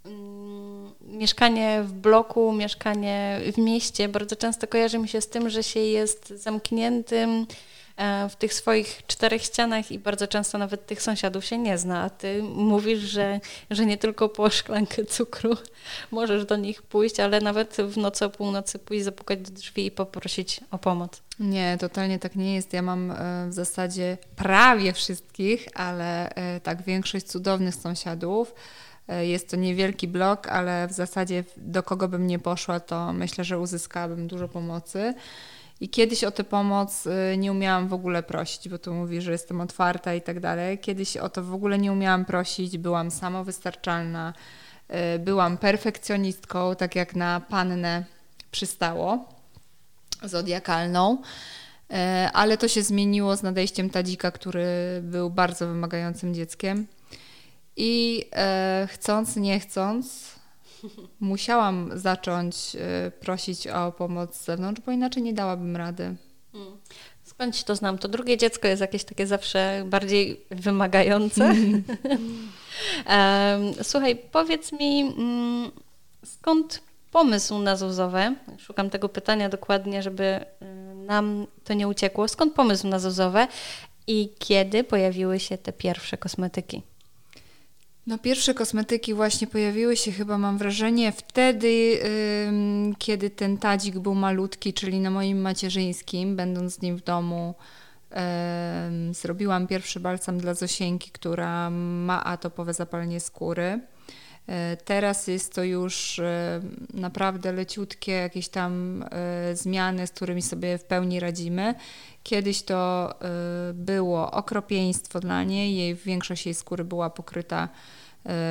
Mm, 0.06 0.75
mieszkanie 1.08 1.82
w 1.82 1.92
bloku, 1.92 2.52
mieszkanie 2.52 3.40
w 3.54 3.58
mieście 3.58 4.08
bardzo 4.08 4.36
często 4.36 4.66
kojarzy 4.66 4.98
mi 4.98 5.08
się 5.08 5.20
z 5.20 5.28
tym, 5.28 5.50
że 5.50 5.62
się 5.62 5.80
jest 5.80 6.28
zamkniętym 6.28 7.46
e, 7.96 8.28
w 8.28 8.36
tych 8.36 8.54
swoich 8.54 9.02
czterech 9.06 9.42
ścianach 9.42 9.92
i 9.92 9.98
bardzo 9.98 10.26
często 10.26 10.58
nawet 10.58 10.86
tych 10.86 11.02
sąsiadów 11.02 11.44
się 11.44 11.58
nie 11.58 11.78
zna. 11.78 12.02
A 12.02 12.10
ty 12.10 12.42
mówisz, 12.42 13.00
że, 13.00 13.40
że 13.70 13.86
nie 13.86 13.98
tylko 13.98 14.28
po 14.28 14.50
szklankę 14.50 15.04
cukru 15.04 15.56
możesz 16.10 16.44
do 16.44 16.56
nich 16.56 16.82
pójść, 16.82 17.20
ale 17.20 17.40
nawet 17.40 17.76
w 17.76 17.96
nocy 17.96 18.24
o 18.24 18.30
północy 18.30 18.78
pójść, 18.78 19.04
zapukać 19.04 19.40
do 19.40 19.50
drzwi 19.50 19.86
i 19.86 19.90
poprosić 19.90 20.60
o 20.70 20.78
pomoc. 20.78 21.22
Nie, 21.40 21.76
totalnie 21.80 22.18
tak 22.18 22.36
nie 22.36 22.54
jest. 22.54 22.72
Ja 22.72 22.82
mam 22.82 23.10
e, 23.10 23.14
w 23.48 23.52
zasadzie 23.52 24.18
prawie 24.36 24.92
wszystkich, 24.92 25.68
ale 25.74 26.30
e, 26.30 26.60
tak 26.60 26.82
większość 26.82 27.26
cudownych 27.26 27.74
sąsiadów. 27.74 28.54
E, 29.08 29.26
jest 29.26 29.50
to 29.50 29.56
niewielki 29.56 30.08
blok, 30.08 30.48
ale 30.48 30.88
w 30.88 30.92
zasadzie 30.92 31.44
do 31.56 31.82
kogo 31.82 32.08
bym 32.08 32.26
nie 32.26 32.38
poszła, 32.38 32.80
to 32.80 33.12
myślę, 33.12 33.44
że 33.44 33.58
uzyskałabym 33.58 34.28
dużo 34.28 34.48
pomocy. 34.48 35.14
I 35.80 35.88
kiedyś 35.88 36.24
o 36.24 36.30
tę 36.30 36.44
pomoc 36.44 37.06
e, 37.06 37.36
nie 37.36 37.52
umiałam 37.52 37.88
w 37.88 37.92
ogóle 37.92 38.22
prosić, 38.22 38.68
bo 38.68 38.78
tu 38.78 38.94
mówi, 38.94 39.20
że 39.20 39.32
jestem 39.32 39.60
otwarta 39.60 40.14
i 40.14 40.22
tak 40.22 40.40
dalej. 40.40 40.78
Kiedyś 40.78 41.16
o 41.16 41.28
to 41.28 41.42
w 41.42 41.54
ogóle 41.54 41.78
nie 41.78 41.92
umiałam 41.92 42.24
prosić, 42.24 42.78
byłam 42.78 43.10
samowystarczalna, 43.10 44.32
e, 44.88 45.18
byłam 45.18 45.58
perfekcjonistką, 45.58 46.76
tak 46.76 46.96
jak 46.96 47.16
na 47.16 47.40
pannę 47.40 48.04
przystało, 48.50 49.28
zodiakalną. 50.22 51.18
Ale 52.32 52.58
to 52.58 52.68
się 52.68 52.82
zmieniło 52.82 53.36
z 53.36 53.42
nadejściem 53.42 53.90
Tadzika, 53.90 54.30
który 54.30 54.66
był 55.02 55.30
bardzo 55.30 55.66
wymagającym 55.66 56.34
dzieckiem. 56.34 56.86
I 57.76 58.24
e, 58.32 58.88
chcąc, 58.90 59.36
nie 59.36 59.60
chcąc, 59.60 60.34
musiałam 61.20 61.90
zacząć 61.94 62.56
e, 62.76 63.10
prosić 63.10 63.66
o 63.66 63.92
pomoc 63.92 64.36
z 64.36 64.44
zewnątrz, 64.44 64.80
bo 64.80 64.92
inaczej 64.92 65.22
nie 65.22 65.32
dałabym 65.32 65.76
rady. 65.76 66.16
Hmm. 66.52 66.76
Skąd 67.24 67.64
to 67.64 67.76
znam? 67.76 67.98
To 67.98 68.08
drugie 68.08 68.36
dziecko 68.36 68.68
jest 68.68 68.80
jakieś 68.80 69.04
takie 69.04 69.26
zawsze 69.26 69.84
bardziej 69.86 70.40
wymagające. 70.50 71.54
Słuchaj, 73.82 74.16
powiedz 74.16 74.72
mi, 74.72 75.00
mm, 75.00 75.70
skąd 76.24 76.82
pomysł 77.12 77.58
na 77.58 77.76
Zuzowe? 77.76 78.34
Szukam 78.58 78.90
tego 78.90 79.08
pytania 79.08 79.48
dokładnie, 79.48 80.02
żeby 80.02 80.44
nam 81.06 81.46
to 81.64 81.74
nie 81.74 81.88
uciekło. 81.88 82.28
Skąd 82.28 82.54
pomysł 82.54 82.88
na 82.88 82.98
Zuzowe 82.98 83.48
i 84.06 84.30
kiedy 84.38 84.84
pojawiły 84.84 85.40
się 85.40 85.58
te 85.58 85.72
pierwsze 85.72 86.16
kosmetyki? 86.16 86.82
No 88.06 88.18
pierwsze 88.18 88.54
kosmetyki 88.54 89.14
właśnie 89.14 89.46
pojawiły 89.46 89.96
się 89.96 90.12
chyba, 90.12 90.38
mam 90.38 90.58
wrażenie, 90.58 91.12
wtedy, 91.12 92.00
kiedy 92.98 93.30
ten 93.30 93.58
tadzik 93.58 93.98
był 93.98 94.14
malutki, 94.14 94.72
czyli 94.72 95.00
na 95.00 95.10
moim 95.10 95.40
macierzyńskim, 95.40 96.36
będąc 96.36 96.74
z 96.74 96.82
nim 96.82 96.96
w 96.96 97.04
domu, 97.04 97.54
zrobiłam 99.12 99.66
pierwszy 99.66 100.00
balsam 100.00 100.38
dla 100.38 100.54
Zosieńki, 100.54 101.10
która 101.10 101.70
ma 101.70 102.24
atopowe 102.24 102.74
zapalenie 102.74 103.20
skóry. 103.20 103.80
E, 104.46 104.76
teraz 104.76 105.26
jest 105.26 105.54
to 105.54 105.64
już 105.64 106.18
e, 106.18 106.60
naprawdę 106.94 107.52
leciutkie 107.52 108.12
jakieś 108.12 108.48
tam 108.48 109.04
e, 109.10 109.56
zmiany, 109.56 110.06
z 110.06 110.10
którymi 110.10 110.42
sobie 110.42 110.78
w 110.78 110.84
pełni 110.84 111.20
radzimy. 111.20 111.74
Kiedyś 112.22 112.62
to 112.62 113.14
było 113.74 114.30
okropieństwo 114.30 115.20
dla 115.20 115.44
niej, 115.44 115.76
jej 115.76 115.94
większość 115.94 116.46
jej 116.46 116.54
skóry 116.54 116.84
była 116.84 117.10
pokryta 117.10 117.68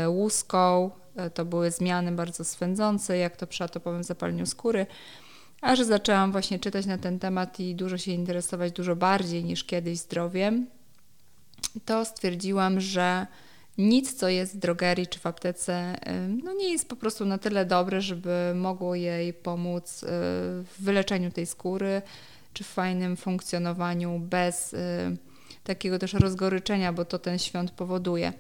łuską, 0.08 0.91
to 1.34 1.46
były 1.46 1.72
zmiany 1.72 2.12
bardzo 2.12 2.44
swędzące, 2.44 3.17
jak 3.17 3.38
to 3.38 3.48
przy 3.48 3.63
atopowym 3.63 4.03
zapaleniu 4.03 4.46
skóry. 4.46 4.86
A 5.62 5.75
że 5.75 5.86
zaczęłam 5.86 6.32
właśnie 6.32 6.60
czytać 6.60 6.86
na 6.86 6.98
ten 6.98 7.20
temat 7.20 7.60
i 7.60 7.75
dużo 7.75 7.98
się 7.98 8.12
interesować, 8.12 8.72
dużo 8.72 8.96
bardziej 8.96 9.44
niż 9.44 9.63
kiedyś 9.63 9.98
zdrowiem, 10.00 10.67
to 11.86 12.05
stwierdziłam, 12.05 12.79
że 12.79 13.27
nic, 13.77 14.13
co 14.13 14.29
jest 14.29 14.55
w 14.55 14.60
drogerii 14.60 15.08
czy 15.08 15.20
w 15.20 15.25
aptece, 15.25 15.98
no 16.44 16.53
nie 16.53 16.72
jest 16.72 16.89
po 16.89 16.96
prostu 16.96 17.25
na 17.25 17.38
tyle 17.38 17.65
dobre, 17.65 18.01
żeby 18.01 18.53
mogło 18.55 18.96
jej 18.96 19.34
pomóc 19.34 20.05
w 20.08 20.75
wyleczeniu 20.79 21.32
tej 21.32 21.46
skóry 21.46 22.01
czy 22.53 22.63
w 22.63 22.67
fajnym 22.67 23.17
funkcjonowaniu 23.17 24.20
bez 24.20 24.75
takiego 25.63 26.00
też 26.00 26.13
rozgoryczenia, 26.13 26.94
bo 26.94 27.05
to 27.05 27.20
ten 27.20 27.39
świąt 27.39 27.72
powoduje. 27.72 28.34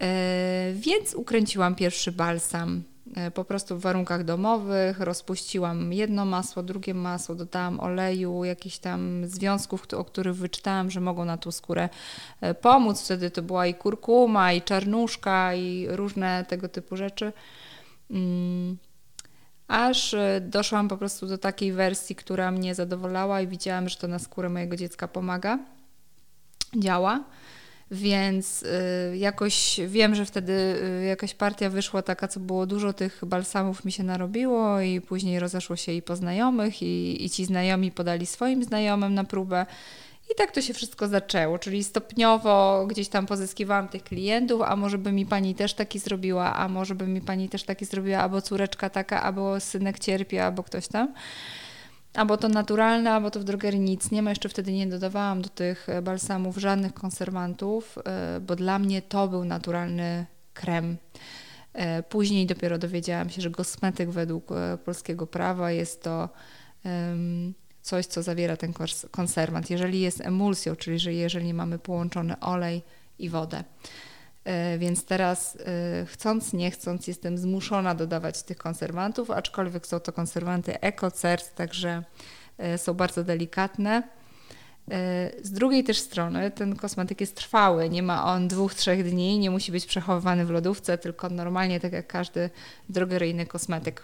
E, 0.00 0.72
więc 0.74 1.14
ukręciłam 1.14 1.74
pierwszy 1.74 2.12
balsam 2.12 2.82
E, 3.14 3.30
po 3.30 3.44
prostu 3.44 3.76
w 3.76 3.80
warunkach 3.80 4.24
domowych, 4.24 5.00
rozpuściłam 5.00 5.92
jedno 5.92 6.24
masło, 6.24 6.62
drugie 6.62 6.94
masło, 6.94 7.34
dodałam 7.34 7.80
oleju, 7.80 8.44
jakichś 8.44 8.78
tam 8.78 9.26
związków, 9.26 9.86
o 9.94 10.04
których 10.04 10.34
wyczytałam, 10.34 10.90
że 10.90 11.00
mogą 11.00 11.24
na 11.24 11.36
tą 11.36 11.50
skórę 11.50 11.88
e, 12.40 12.54
pomóc. 12.54 13.02
Wtedy 13.04 13.30
to 13.30 13.42
była 13.42 13.66
i 13.66 13.74
kurkuma, 13.74 14.52
i 14.52 14.62
czarnuszka, 14.62 15.54
i 15.54 15.86
różne 15.90 16.44
tego 16.48 16.68
typu 16.68 16.96
rzeczy. 16.96 17.32
Mm. 18.10 18.76
Aż 19.68 20.14
doszłam 20.40 20.88
po 20.88 20.96
prostu 20.96 21.26
do 21.26 21.38
takiej 21.38 21.72
wersji, 21.72 22.16
która 22.16 22.50
mnie 22.50 22.74
zadowalała 22.74 23.40
i 23.40 23.46
widziałam, 23.46 23.88
że 23.88 23.96
to 23.96 24.08
na 24.08 24.18
skórę 24.18 24.48
mojego 24.48 24.76
dziecka 24.76 25.08
pomaga, 25.08 25.58
działa. 26.76 27.24
Więc 27.90 28.62
y, 28.62 29.16
jakoś 29.16 29.80
wiem, 29.86 30.14
że 30.14 30.24
wtedy 30.24 30.52
y, 31.02 31.04
jakaś 31.04 31.34
partia 31.34 31.70
wyszła 31.70 32.02
taka, 32.02 32.28
co 32.28 32.40
było 32.40 32.66
dużo 32.66 32.92
tych 32.92 33.20
balsamów 33.26 33.84
mi 33.84 33.92
się 33.92 34.02
narobiło 34.02 34.80
i 34.80 35.00
później 35.00 35.38
rozeszło 35.40 35.76
się 35.76 35.92
i 35.92 36.02
po 36.02 36.16
znajomych 36.16 36.82
i, 36.82 37.24
i 37.24 37.30
ci 37.30 37.44
znajomi 37.44 37.90
podali 37.90 38.26
swoim 38.26 38.64
znajomym 38.64 39.14
na 39.14 39.24
próbę. 39.24 39.66
I 40.30 40.34
tak 40.34 40.52
to 40.52 40.62
się 40.62 40.74
wszystko 40.74 41.08
zaczęło, 41.08 41.58
czyli 41.58 41.84
stopniowo 41.84 42.86
gdzieś 42.86 43.08
tam 43.08 43.26
pozyskiwałam 43.26 43.88
tych 43.88 44.04
klientów, 44.04 44.62
a 44.62 44.76
może 44.76 44.98
by 44.98 45.12
mi 45.12 45.26
pani 45.26 45.54
też 45.54 45.74
taki 45.74 45.98
zrobiła, 45.98 46.56
a 46.56 46.68
może 46.68 46.94
by 46.94 47.06
mi 47.06 47.20
pani 47.20 47.48
też 47.48 47.62
taki 47.62 47.84
zrobiła, 47.84 48.18
albo 48.18 48.42
córeczka 48.42 48.90
taka, 48.90 49.22
albo 49.22 49.60
synek 49.60 49.98
cierpi, 49.98 50.38
albo 50.38 50.62
ktoś 50.62 50.88
tam 50.88 51.14
albo 52.16 52.36
to 52.36 52.48
naturalne, 52.48 53.12
albo 53.12 53.30
to 53.30 53.40
w 53.40 53.44
drogerii 53.44 53.80
nic 53.80 54.10
nie 54.10 54.22
ma. 54.22 54.30
Jeszcze 54.30 54.48
wtedy 54.48 54.72
nie 54.72 54.86
dodawałam 54.86 55.42
do 55.42 55.48
tych 55.48 55.88
e, 55.88 56.02
balsamów 56.02 56.56
żadnych 56.56 56.94
konserwantów, 56.94 57.98
e, 58.04 58.40
bo 58.40 58.56
dla 58.56 58.78
mnie 58.78 59.02
to 59.02 59.28
był 59.28 59.44
naturalny 59.44 60.26
krem. 60.54 60.96
E, 61.72 62.02
później 62.02 62.46
dopiero 62.46 62.78
dowiedziałam 62.78 63.30
się, 63.30 63.42
że 63.42 63.50
kosmetyk 63.50 64.10
według 64.10 64.48
polskiego 64.84 65.26
prawa 65.26 65.72
jest 65.72 66.02
to 66.02 66.28
coś, 67.82 68.06
co 68.06 68.22
zawiera 68.22 68.56
ten 68.56 68.72
konserwant. 69.10 69.70
Jeżeli 69.70 70.00
jest 70.00 70.20
emulsją, 70.20 70.76
czyli 70.76 70.98
że 70.98 71.12
jeżeli 71.12 71.54
mamy 71.54 71.78
połączony 71.78 72.40
olej 72.40 72.82
i 73.18 73.28
wodę. 73.28 73.64
E, 74.46 74.78
więc 74.78 75.04
teraz 75.04 75.58
e, 75.66 76.06
chcąc, 76.06 76.52
nie 76.52 76.70
chcąc, 76.70 77.06
jestem 77.06 77.38
zmuszona 77.38 77.94
dodawać 77.94 78.42
tych 78.42 78.56
konserwantów, 78.56 79.30
aczkolwiek 79.30 79.86
są 79.86 80.00
to 80.00 80.12
konserwanty 80.12 80.80
EcoCert, 80.80 81.54
także 81.54 82.02
e, 82.58 82.78
są 82.78 82.94
bardzo 82.94 83.24
delikatne. 83.24 84.02
Z 85.42 85.52
drugiej 85.52 85.84
też 85.84 85.98
strony 85.98 86.50
ten 86.50 86.76
kosmetyk 86.76 87.20
jest 87.20 87.36
trwały, 87.36 87.90
nie 87.90 88.02
ma 88.02 88.24
on 88.24 88.48
dwóch, 88.48 88.74
trzech 88.74 89.10
dni, 89.10 89.38
nie 89.38 89.50
musi 89.50 89.72
być 89.72 89.86
przechowywany 89.86 90.46
w 90.46 90.50
lodówce, 90.50 90.98
tylko 90.98 91.28
normalnie 91.28 91.80
tak 91.80 91.92
jak 91.92 92.06
każdy 92.06 92.50
drogeryjny 92.88 93.46
kosmetyk. 93.46 94.02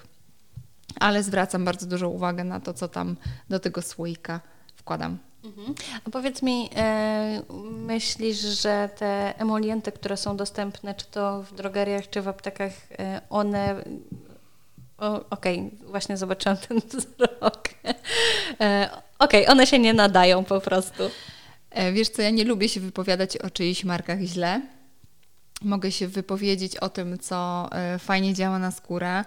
Ale 1.00 1.22
zwracam 1.22 1.64
bardzo 1.64 1.86
dużą 1.86 2.08
uwagę 2.08 2.44
na 2.44 2.60
to, 2.60 2.74
co 2.74 2.88
tam 2.88 3.16
do 3.48 3.60
tego 3.60 3.82
słoika 3.82 4.40
wkładam. 4.76 5.18
Mhm. 5.44 5.74
A 6.04 6.10
powiedz 6.10 6.42
mi, 6.42 6.70
e, 6.76 7.42
myślisz, 7.70 8.38
że 8.38 8.88
te 8.96 9.38
emolienty, 9.38 9.92
które 9.92 10.16
są 10.16 10.36
dostępne, 10.36 10.94
czy 10.94 11.06
to 11.06 11.42
w 11.42 11.54
drogeriach, 11.54 12.10
czy 12.10 12.22
w 12.22 12.28
aptekach, 12.28 12.72
e, 12.98 13.20
one. 13.30 13.84
Okej, 15.30 15.58
okay, 15.58 15.70
właśnie 15.90 16.16
zobaczyłam 16.16 16.56
ten 16.56 16.80
wzrok. 16.90 17.68
E, 18.60 18.90
Okej, 19.18 19.42
okay, 19.42 19.52
one 19.52 19.66
się 19.66 19.78
nie 19.78 19.94
nadają 19.94 20.44
po 20.44 20.60
prostu. 20.60 21.02
Wiesz 21.92 22.08
co, 22.08 22.22
ja 22.22 22.30
nie 22.30 22.44
lubię 22.44 22.68
się 22.68 22.80
wypowiadać 22.80 23.36
o 23.36 23.50
czyichś 23.50 23.84
markach 23.84 24.20
źle. 24.20 24.62
Mogę 25.62 25.92
się 25.92 26.08
wypowiedzieć 26.08 26.76
o 26.76 26.88
tym, 26.88 27.18
co 27.18 27.70
fajnie 27.98 28.34
działa 28.34 28.58
na 28.58 28.70
skórę. 28.70 29.24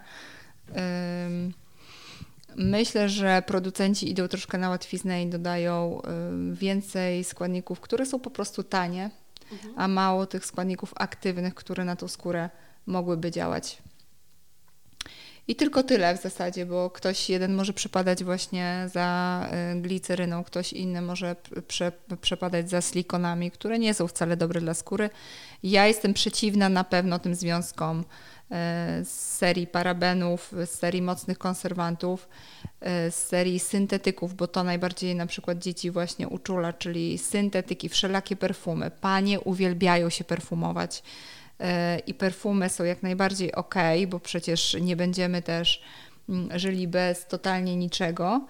Myślę, 2.56 3.10
że 3.10 3.44
producenci 3.48 4.10
idą 4.10 4.28
troszkę 4.28 4.58
na 4.58 4.70
łatwiznę 4.70 5.24
i 5.24 5.28
dodają 5.28 6.02
y, 6.02 6.56
więcej 6.56 7.24
składników, 7.24 7.80
które 7.80 8.06
są 8.06 8.20
po 8.20 8.30
prostu 8.30 8.64
tanie, 8.64 9.10
mhm. 9.52 9.74
a 9.78 9.88
mało 9.88 10.26
tych 10.26 10.46
składników 10.46 10.94
aktywnych, 10.96 11.56
które 11.56 11.86
na 11.86 11.96
tą 11.96 12.08
skórę 12.08 12.50
mogłyby 12.86 13.32
działać. 13.32 13.82
I 15.48 15.56
tylko 15.56 15.84
tyle 15.84 16.18
w 16.18 16.22
zasadzie, 16.22 16.66
bo 16.66 16.90
ktoś 16.90 17.30
jeden 17.30 17.56
może 17.56 17.74
przepadać 17.74 18.24
właśnie 18.24 18.90
za 18.94 19.50
y, 19.76 19.82
gliceryną, 19.82 20.44
ktoś 20.44 20.74
inny 20.74 21.02
może 21.02 21.36
prze, 21.68 21.92
przepadać 22.22 22.70
za 22.70 22.82
silikonami, 22.82 23.52
które 23.52 23.80
nie 23.80 23.94
są 23.94 24.08
wcale 24.08 24.38
dobre 24.38 24.62
dla 24.62 24.74
skóry. 24.74 25.10
Ja 25.64 25.88
jestem 25.88 26.14
przeciwna 26.14 26.70
na 26.70 26.84
pewno 26.84 27.20
tym 27.20 27.36
związkom 27.36 28.04
z 29.04 29.10
serii 29.10 29.68
parabenów, 29.68 30.54
z 30.66 30.70
serii 30.70 31.02
mocnych 31.02 31.38
konserwantów, 31.38 32.30
e, 32.82 33.12
z 33.12 33.16
serii 33.16 33.60
syntetyków, 33.60 34.36
bo 34.36 34.48
to 34.48 34.64
najbardziej 34.64 35.16
na 35.16 35.25
przykład 35.25 35.58
dzieci 35.58 35.92
właśnie 35.92 36.28
uczula, 36.28 36.74
czyli 36.74 37.18
syntetyki, 37.18 37.90
wszelakie 37.90 38.36
perfumy. 38.36 38.92
Panie 38.92 39.40
uwielbiają 39.40 40.10
się 40.10 40.24
perfumować 40.24 41.04
e, 41.60 42.00
i 42.00 42.14
perfumy 42.14 42.70
są 42.70 42.84
jak 42.84 43.04
najbardziej 43.04 43.56
ok, 43.56 43.75
bo 44.08 44.20
przecież 44.20 44.78
nie 44.82 44.96
będziemy 44.96 45.42
też 45.42 45.82
mm, 46.30 46.60
żyli 46.60 46.88
bez 46.88 47.25
totalnie 47.28 47.75
niczego. 47.75 48.46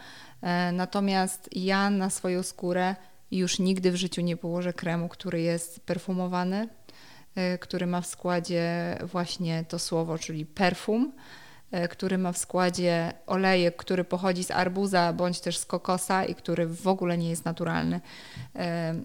Natomiast 0.73 1.49
ja 1.51 1.89
na 1.89 2.09
swoją 2.09 2.43
skórę 2.43 2.95
już 3.31 3.59
nigdy 3.59 3.91
w 3.91 3.95
życiu 3.95 4.21
nie 4.21 4.37
położę 4.37 4.73
kremu, 4.73 5.09
który 5.09 5.41
jest 5.41 5.79
perfumowany, 5.79 6.67
E, 6.67 6.84
który 7.59 7.87
ma 7.87 8.01
w 8.01 8.05
składzie 8.05 8.97
właśnie 9.03 9.65
to 9.67 9.79
słowo, 9.79 10.17
czyli 10.17 10.45
perfum, 10.45 11.11
e, 11.71 11.87
który 11.87 12.17
ma 12.17 12.31
w 12.31 12.37
składzie 12.37 13.13
olejek, 13.27 13.75
który 13.75 14.03
pochodzi 14.03 14.43
z 14.43 14.51
arbuza 14.51 15.13
bądź 15.13 15.39
też 15.39 15.57
z 15.57 15.65
kokosa 15.65 16.25
i 16.25 16.35
który 16.35 16.67
w 16.67 16.87
ogóle 16.87 17.17
nie 17.17 17.29
jest 17.29 17.45
naturalny. 17.45 18.01
E, 18.55 18.95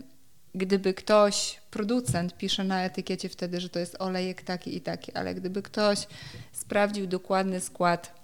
gdyby 0.55 0.95
ktoś, 0.95 1.61
producent 1.71 2.37
pisze 2.37 2.65
na 2.65 2.85
etykiecie 2.85 3.29
wtedy, 3.29 3.61
że 3.61 3.69
to 3.69 3.79
jest 3.79 3.97
olejek 3.99 4.43
taki 4.43 4.77
i 4.77 4.81
taki, 4.81 5.13
ale 5.13 5.35
gdyby 5.35 5.63
ktoś 5.63 6.07
sprawdził 6.53 7.07
dokładny 7.07 7.61
skład 7.61 8.21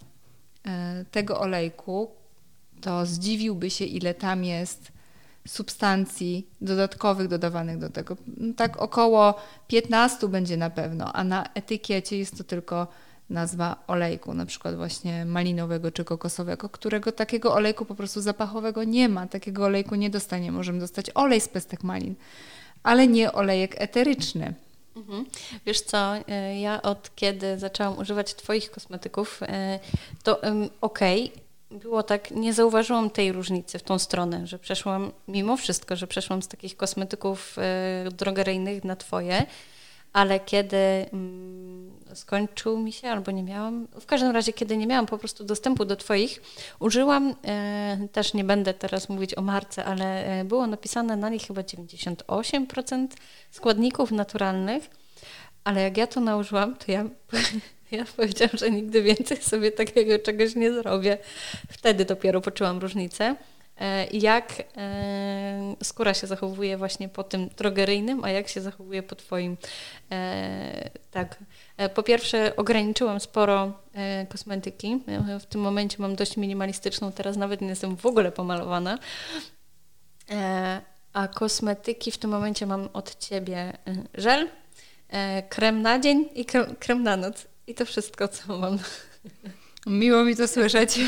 tego 1.11 1.41
olejku, 1.41 2.11
to 2.81 3.07
zdziwiłby 3.07 3.71
się, 3.71 3.85
ile 3.85 4.15
tam 4.15 4.45
jest 4.45 4.93
substancji 5.47 6.47
dodatkowych 6.61 7.29
dodawanych 7.29 7.79
do 7.79 7.91
tego. 7.91 8.17
Tak 8.57 8.83
około 8.83 9.35
15 9.69 10.29
będzie 10.29 10.57
na 10.57 10.71
pewno, 10.71 11.13
a 11.13 11.25
na 11.25 11.45
etykiecie 11.55 12.19
jest 12.19 12.39
to 12.39 12.45
tylko 12.45 12.87
nazwa 13.31 13.77
olejku, 13.87 14.35
na 14.35 14.47
przykład 14.47 14.77
właśnie 14.77 15.25
malinowego 15.25 15.91
czy 15.91 16.05
kokosowego, 16.05 16.69
którego 16.69 17.13
takiego 17.13 17.55
olejku 17.55 17.85
po 17.85 17.95
prostu 17.95 18.21
zapachowego 18.21 18.85
nie 18.85 19.09
ma. 19.09 19.27
Takiego 19.27 19.65
olejku 19.65 19.95
nie 19.95 20.11
dostanie. 20.11 20.53
Możemy 20.53 20.81
dostać 20.81 21.11
olej 21.15 21.41
z 21.41 21.49
pestek 21.49 21.83
malin, 21.83 22.15
ale 22.83 23.09
nie 23.09 23.33
olejek 23.33 23.75
eteryczny. 23.79 24.55
Mhm. 24.97 25.27
Wiesz 25.67 25.81
co, 25.81 26.17
e, 26.17 26.61
ja 26.61 26.83
od 26.83 27.15
kiedy 27.15 27.59
zaczęłam 27.59 27.99
używać 27.99 28.35
Twoich 28.35 28.71
kosmetyków, 28.71 29.41
e, 29.43 29.81
to 30.23 30.41
okej, 30.81 31.25
okay, 31.25 31.46
było 31.71 32.03
tak, 32.03 32.31
nie 32.31 32.53
zauważyłam 32.53 33.11
tej 33.11 33.33
różnicy 33.33 33.79
w 33.79 33.83
tą 33.83 33.99
stronę, 33.99 34.47
że 34.47 34.59
przeszłam, 34.59 35.13
mimo 35.29 35.57
wszystko, 35.57 35.97
że 35.97 36.07
przeszłam 36.07 36.43
z 36.43 36.49
takich 36.49 36.77
kosmetyków 36.77 37.57
y, 38.09 38.11
drogeryjnych 38.11 38.85
na 38.85 38.97
twoje, 38.97 39.47
ale 40.17 40.41
kiedy 40.41 40.77
mm, 40.77 41.91
skończył 42.15 42.79
mi 42.79 42.93
się 42.93 43.09
albo 43.09 43.31
nie 43.31 43.43
miałam, 43.43 43.89
w 44.01 44.07
każdym 44.07 44.31
razie 44.31 44.53
kiedy 44.53 44.77
nie 44.77 44.87
miałam 44.87 45.07
po 45.07 45.19
prostu 45.19 45.45
dostępu 45.45 45.85
do 45.85 45.97
Twoich, 45.97 46.43
użyłam, 46.79 47.35
e, 47.45 47.99
też 48.13 48.35
nie 48.35 48.45
będę 48.45 48.75
teraz 48.75 49.09
mówić 49.09 49.39
o 49.39 49.43
marce, 49.43 49.85
ale 49.85 50.27
e, 50.41 50.45
było 50.45 50.67
napisane 50.67 51.17
na 51.17 51.29
nich 51.29 51.43
chyba 51.43 51.63
98% 51.63 53.09
składników 53.51 54.11
naturalnych, 54.11 54.91
ale 55.65 55.83
jak 55.83 55.97
ja 55.97 56.07
to 56.07 56.21
nałożyłam, 56.21 56.77
to 56.77 56.93
ja, 56.93 57.05
ja 57.91 58.05
powiedziałam, 58.17 58.57
że 58.59 58.71
nigdy 58.71 59.03
więcej 59.03 59.37
sobie 59.37 59.73
takiego 59.73 60.19
czegoś 60.19 60.55
nie 60.55 60.73
zrobię. 60.73 61.19
Wtedy 61.71 62.05
dopiero 62.05 62.41
poczułam 62.41 62.79
różnicę. 62.79 63.37
E, 63.81 64.07
jak 64.07 64.63
e, 64.77 65.77
skóra 65.83 66.15
się 66.15 66.27
zachowuje 66.27 66.77
właśnie 66.77 67.09
po 67.09 67.25
tym 67.25 67.49
drogeryjnym, 67.49 68.25
a 68.25 68.31
jak 68.31 68.49
się 68.49 68.61
zachowuje 68.61 69.03
po 69.03 69.15
Twoim. 69.15 69.57
E, 70.13 70.91
tak. 71.11 71.39
Po 71.95 72.03
pierwsze, 72.03 72.57
ograniczyłam 72.57 73.21
sporo 73.21 73.73
kosmetyki. 74.29 75.03
W 75.41 75.47
tym 75.47 75.61
momencie 75.61 75.97
mam 75.99 76.17
dość 76.17 76.37
minimalistyczną, 76.37 77.13
teraz 77.13 77.37
nawet 77.37 77.61
nie 77.61 77.69
jestem 77.69 77.97
w 77.97 78.07
ogóle 78.07 78.33
pomalowana. 78.33 78.99
A 81.13 81.29
kosmetyki 81.29 82.11
w 82.11 82.19
tym 82.19 82.31
momencie 82.31 82.67
mam 82.67 82.89
od 82.93 83.19
Ciebie 83.19 83.73
żel, 84.15 84.49
krem 85.49 85.83
na 85.83 85.99
dzień 85.99 86.29
i 86.35 86.45
krem 86.79 87.03
na 87.03 87.17
noc. 87.17 87.47
I 87.67 87.75
to 87.75 87.85
wszystko, 87.85 88.29
co 88.29 88.59
mam. 88.59 88.79
Miło 89.87 90.25
mi 90.25 90.37
to 90.37 90.49
słyszeć, 90.49 91.01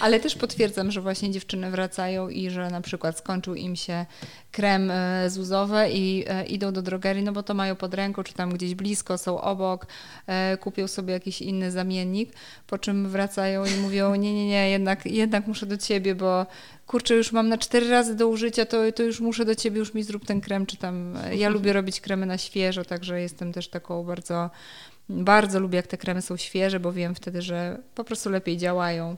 ale 0.00 0.20
też 0.20 0.34
potwierdzam, 0.34 0.90
że 0.90 1.00
właśnie 1.00 1.30
dziewczyny 1.30 1.70
wracają 1.70 2.28
i 2.28 2.50
że 2.50 2.70
na 2.70 2.80
przykład 2.80 3.18
skończył 3.18 3.54
im 3.54 3.76
się 3.76 4.06
krem 4.52 4.90
e, 4.90 5.30
zuzowy 5.30 5.88
i 5.92 6.24
e, 6.28 6.46
idą 6.46 6.72
do 6.72 6.82
drogerii, 6.82 7.22
no 7.22 7.32
bo 7.32 7.42
to 7.42 7.54
mają 7.54 7.76
pod 7.76 7.94
ręką, 7.94 8.22
czy 8.22 8.34
tam 8.34 8.52
gdzieś 8.52 8.74
blisko, 8.74 9.18
są 9.18 9.40
obok, 9.40 9.86
e, 10.26 10.56
kupią 10.56 10.88
sobie 10.88 11.12
jakiś 11.12 11.42
inny 11.42 11.70
zamiennik, 11.70 12.32
po 12.66 12.78
czym 12.78 13.08
wracają 13.08 13.64
i 13.64 13.74
mówią, 13.74 14.14
nie, 14.14 14.34
nie, 14.34 14.46
nie, 14.46 14.70
jednak, 14.70 15.06
jednak 15.06 15.46
muszę 15.46 15.66
do 15.66 15.76
ciebie, 15.76 16.14
bo 16.14 16.46
kurczę, 16.86 17.14
już 17.14 17.32
mam 17.32 17.48
na 17.48 17.58
cztery 17.58 17.88
razy 17.88 18.14
do 18.14 18.28
użycia, 18.28 18.66
to, 18.66 18.92
to 18.92 19.02
już 19.02 19.20
muszę 19.20 19.44
do 19.44 19.54
ciebie, 19.54 19.78
już 19.78 19.94
mi 19.94 20.02
zrób 20.02 20.26
ten 20.26 20.40
krem, 20.40 20.66
czy 20.66 20.76
tam, 20.76 21.18
ja 21.32 21.48
lubię 21.48 21.72
robić 21.72 22.00
kremy 22.00 22.26
na 22.26 22.38
świeżo, 22.38 22.84
także 22.84 23.20
jestem 23.20 23.52
też 23.52 23.68
taką 23.68 24.04
bardzo 24.04 24.50
bardzo 25.08 25.60
lubię, 25.60 25.76
jak 25.76 25.86
te 25.86 25.98
kremy 25.98 26.22
są 26.22 26.36
świeże, 26.36 26.80
bo 26.80 26.92
wiem 26.92 27.14
wtedy, 27.14 27.42
że 27.42 27.78
po 27.94 28.04
prostu 28.04 28.30
lepiej 28.30 28.56
działają. 28.56 29.16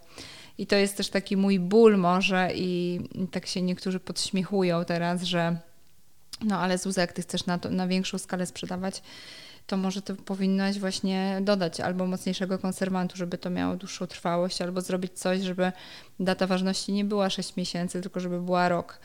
I 0.58 0.66
to 0.66 0.76
jest 0.76 0.96
też 0.96 1.08
taki 1.08 1.36
mój 1.36 1.60
ból 1.60 1.98
może 1.98 2.50
i 2.54 3.00
tak 3.30 3.46
się 3.46 3.62
niektórzy 3.62 4.00
podśmiechują 4.00 4.84
teraz, 4.84 5.22
że 5.22 5.56
no 6.44 6.58
ale 6.58 6.78
Zuza, 6.78 7.00
jak 7.00 7.12
ty 7.12 7.22
chcesz 7.22 7.46
na, 7.46 7.58
to, 7.58 7.70
na 7.70 7.88
większą 7.88 8.18
skalę 8.18 8.46
sprzedawać, 8.46 9.02
to 9.66 9.76
może 9.76 10.02
to 10.02 10.14
powinnaś 10.14 10.78
właśnie 10.78 11.38
dodać 11.42 11.80
albo 11.80 12.06
mocniejszego 12.06 12.58
konserwantu, 12.58 13.16
żeby 13.16 13.38
to 13.38 13.50
miało 13.50 13.76
dłuższą 13.76 14.06
trwałość, 14.06 14.62
albo 14.62 14.80
zrobić 14.80 15.12
coś, 15.12 15.40
żeby 15.40 15.72
data 16.20 16.46
ważności 16.46 16.92
nie 16.92 17.04
była 17.04 17.30
6 17.30 17.56
miesięcy, 17.56 18.02
tylko 18.02 18.20
żeby 18.20 18.40
była 18.40 18.68
rok. 18.68 18.98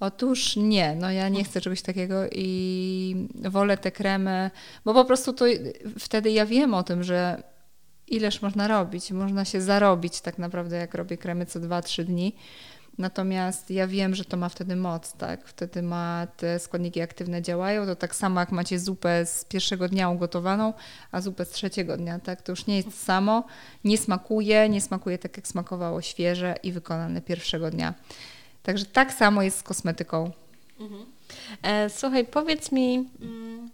Otóż 0.00 0.56
nie, 0.56 0.94
no 0.94 1.10
ja 1.10 1.28
nie 1.28 1.44
chcę 1.44 1.60
czegoś 1.60 1.82
takiego 1.82 2.16
i 2.32 3.28
wolę 3.34 3.78
te 3.78 3.92
kremy, 3.92 4.50
bo 4.84 4.94
po 4.94 5.04
prostu 5.04 5.32
to 5.32 5.44
wtedy 5.98 6.30
ja 6.30 6.46
wiem 6.46 6.74
o 6.74 6.82
tym, 6.82 7.04
że 7.04 7.42
ileż 8.06 8.42
można 8.42 8.68
robić, 8.68 9.10
można 9.10 9.44
się 9.44 9.60
zarobić 9.60 10.20
tak 10.20 10.38
naprawdę, 10.38 10.76
jak 10.76 10.94
robię 10.94 11.16
kremy 11.16 11.46
co 11.46 11.60
2-3 11.60 12.04
dni. 12.04 12.36
Natomiast 12.98 13.70
ja 13.70 13.86
wiem, 13.86 14.14
że 14.14 14.24
to 14.24 14.36
ma 14.36 14.48
wtedy 14.48 14.76
moc, 14.76 15.12
tak? 15.12 15.48
Wtedy 15.48 15.82
ma 15.82 16.26
te 16.36 16.58
składniki 16.58 17.00
aktywne 17.00 17.42
działają. 17.42 17.86
To 17.86 17.96
tak 17.96 18.14
samo 18.14 18.40
jak 18.40 18.52
macie 18.52 18.78
zupę 18.78 19.26
z 19.26 19.44
pierwszego 19.44 19.88
dnia 19.88 20.10
ugotowaną, 20.10 20.74
a 21.12 21.20
zupę 21.20 21.44
z 21.44 21.50
trzeciego 21.50 21.96
dnia, 21.96 22.18
tak? 22.18 22.42
To 22.42 22.52
już 22.52 22.66
nie 22.66 22.76
jest 22.76 23.04
samo, 23.04 23.44
nie 23.84 23.98
smakuje, 23.98 24.68
nie 24.68 24.80
smakuje 24.80 25.18
tak 25.18 25.36
jak 25.36 25.48
smakowało 25.48 26.02
świeże 26.02 26.54
i 26.62 26.72
wykonane 26.72 27.22
pierwszego 27.22 27.70
dnia. 27.70 27.94
Także 28.66 28.84
tak 28.84 29.12
samo 29.12 29.42
jest 29.42 29.58
z 29.58 29.62
kosmetyką. 29.62 30.30
Mhm. 30.80 31.06
E, 31.62 31.90
słuchaj, 31.90 32.24
powiedz 32.24 32.72
mi, 32.72 33.10
mm, 33.20 33.70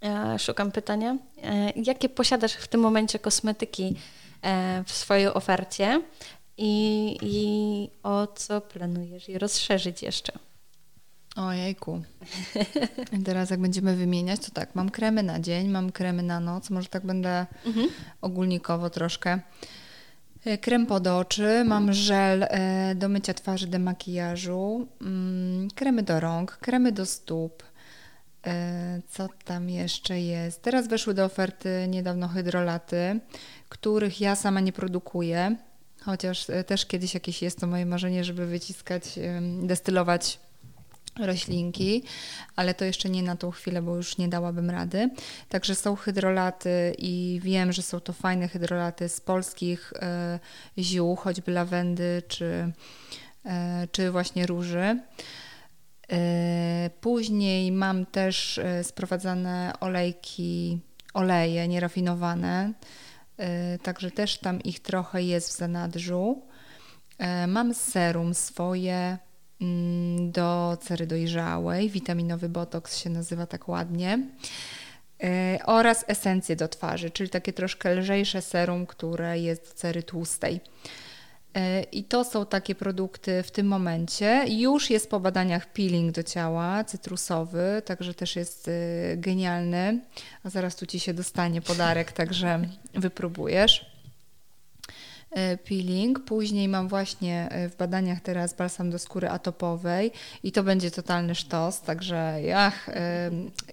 ja 0.00 0.38
szukam 0.38 0.72
pytania, 0.72 1.16
e, 1.42 1.70
jakie 1.70 2.08
posiadasz 2.08 2.52
w 2.52 2.68
tym 2.68 2.80
momencie 2.80 3.18
kosmetyki 3.18 3.94
e, 4.42 4.84
w 4.86 4.92
swojej 4.92 5.26
ofercie 5.26 6.02
i, 6.56 7.16
i 7.22 7.88
o 8.02 8.26
co 8.26 8.60
planujesz 8.60 9.28
je 9.28 9.38
rozszerzyć 9.38 10.02
jeszcze? 10.02 10.32
Ojejku. 11.36 12.02
Teraz 13.26 13.50
jak 13.50 13.60
będziemy 13.60 13.96
wymieniać, 13.96 14.40
to 14.40 14.50
tak, 14.50 14.74
mam 14.74 14.90
kremy 14.90 15.22
na 15.22 15.40
dzień, 15.40 15.68
mam 15.68 15.92
kremy 15.92 16.22
na 16.22 16.40
noc, 16.40 16.70
może 16.70 16.88
tak 16.88 17.06
będę 17.06 17.46
mhm. 17.66 17.88
ogólnikowo 18.20 18.90
troszkę. 18.90 19.40
E, 20.44 20.58
krem 20.58 20.86
pod 20.86 21.06
oczy, 21.06 21.64
mam 21.64 21.92
żel 21.92 22.42
e, 22.42 22.94
do 22.94 23.08
mycia 23.08 23.34
twarzy, 23.34 23.66
do 23.66 23.78
makijażu, 23.78 24.88
mm, 25.00 25.68
kremy 25.74 26.02
do 26.02 26.20
rąk, 26.20 26.56
kremy 26.56 26.92
do 26.92 27.06
stóp. 27.06 27.62
E, 28.46 29.00
co 29.08 29.28
tam 29.44 29.70
jeszcze 29.70 30.20
jest? 30.20 30.62
Teraz 30.62 30.88
weszły 30.88 31.14
do 31.14 31.24
oferty 31.24 31.86
niedawno 31.88 32.28
hydrolaty, 32.28 33.20
których 33.68 34.20
ja 34.20 34.36
sama 34.36 34.60
nie 34.60 34.72
produkuję, 34.72 35.56
chociaż 36.00 36.46
też 36.66 36.86
kiedyś 36.86 37.14
jakieś 37.14 37.42
jest 37.42 37.60
to 37.60 37.66
moje 37.66 37.86
marzenie, 37.86 38.24
żeby 38.24 38.46
wyciskać, 38.46 39.18
destylować 39.62 40.38
roślinki, 41.18 42.02
ale 42.56 42.74
to 42.74 42.84
jeszcze 42.84 43.10
nie 43.10 43.22
na 43.22 43.36
tą 43.36 43.50
chwilę, 43.50 43.82
bo 43.82 43.96
już 43.96 44.18
nie 44.18 44.28
dałabym 44.28 44.70
rady. 44.70 45.10
Także 45.48 45.74
są 45.74 45.96
hydrolaty 45.96 46.94
i 46.98 47.40
wiem, 47.42 47.72
że 47.72 47.82
są 47.82 48.00
to 48.00 48.12
fajne 48.12 48.48
hydrolaty 48.48 49.08
z 49.08 49.20
polskich 49.20 49.92
e, 49.96 50.38
ziół, 50.78 51.16
choćby 51.16 51.52
lawendy 51.52 52.22
czy, 52.28 52.72
e, 53.44 53.88
czy 53.92 54.10
właśnie 54.10 54.46
róży. 54.46 55.00
E, 56.12 56.90
później 57.00 57.72
mam 57.72 58.06
też 58.06 58.60
sprowadzane 58.82 59.72
olejki, 59.80 60.80
oleje 61.14 61.68
nierafinowane, 61.68 62.72
także 63.82 64.10
też 64.10 64.38
tam 64.38 64.62
ich 64.62 64.80
trochę 64.80 65.22
jest 65.22 65.48
w 65.48 65.56
zanadrzu. 65.56 66.42
Mam 67.48 67.74
serum 67.74 68.34
swoje, 68.34 69.18
do 70.18 70.78
cery 70.80 71.06
dojrzałej. 71.06 71.90
Witaminowy 71.90 72.48
botoks 72.48 72.98
się 72.98 73.10
nazywa 73.10 73.46
tak 73.46 73.68
ładnie. 73.68 74.18
E, 75.22 75.58
oraz 75.66 76.04
esencje 76.08 76.56
do 76.56 76.68
twarzy, 76.68 77.10
czyli 77.10 77.30
takie 77.30 77.52
troszkę 77.52 77.94
lżejsze 77.94 78.42
serum, 78.42 78.86
które 78.86 79.38
jest 79.38 79.68
do 79.68 79.74
cery 79.74 80.02
tłustej. 80.02 80.60
E, 81.54 81.82
I 81.82 82.04
to 82.04 82.24
są 82.24 82.46
takie 82.46 82.74
produkty 82.74 83.42
w 83.42 83.50
tym 83.50 83.66
momencie. 83.66 84.44
Już 84.48 84.90
jest 84.90 85.10
po 85.10 85.20
badaniach 85.20 85.72
peeling 85.72 86.12
do 86.12 86.22
ciała, 86.22 86.84
cytrusowy, 86.84 87.82
także 87.84 88.14
też 88.14 88.36
jest 88.36 88.68
e, 88.68 88.72
genialny. 89.16 90.00
A 90.44 90.50
zaraz 90.50 90.76
tu 90.76 90.86
Ci 90.86 91.00
się 91.00 91.14
dostanie 91.14 91.62
podarek, 91.62 92.12
także 92.12 92.60
wypróbujesz. 92.94 93.91
E, 95.32 95.56
peeling. 95.56 96.24
Później 96.24 96.68
mam 96.68 96.88
właśnie 96.88 97.48
e, 97.50 97.68
w 97.68 97.76
badaniach 97.76 98.20
teraz 98.20 98.54
balsam 98.54 98.90
do 98.90 98.98
skóry 98.98 99.28
atopowej 99.28 100.12
i 100.42 100.52
to 100.52 100.62
będzie 100.62 100.90
totalny 100.90 101.34
sztos, 101.34 101.80
także 101.80 102.38
ja, 102.44 102.72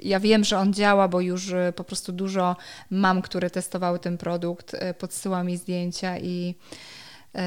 ja 0.04 0.20
wiem, 0.20 0.44
że 0.44 0.58
on 0.58 0.74
działa, 0.74 1.08
bo 1.08 1.22
już 1.22 1.52
e, 1.52 1.74
po 1.76 1.84
prostu 1.84 2.12
dużo 2.12 2.56
mam, 2.90 3.22
które 3.22 3.50
testowały 3.50 4.00
ten 4.00 4.18
produkt, 4.18 4.76
podsyła 5.00 5.44
mi 5.44 5.58
zdjęcia 5.58 6.18
i 6.18 6.56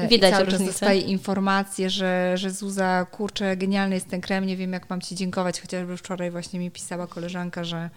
Widać 0.09 0.31
I 0.31 0.35
cały 0.35 0.47
czas 0.47 0.65
dostaję 0.65 1.01
informacje, 1.01 1.89
że, 1.89 2.37
że 2.37 2.51
Zuza, 2.51 3.05
kurczę, 3.11 3.57
genialny 3.57 3.95
jest 3.95 4.09
ten 4.09 4.21
krem, 4.21 4.45
nie 4.45 4.57
wiem 4.57 4.73
jak 4.73 4.89
mam 4.89 5.01
Ci 5.01 5.15
dziękować, 5.15 5.61
chociażby 5.61 5.97
wczoraj 5.97 6.31
właśnie 6.31 6.59
mi 6.59 6.71
pisała 6.71 7.07
koleżanka, 7.07 7.63
że, 7.63 7.89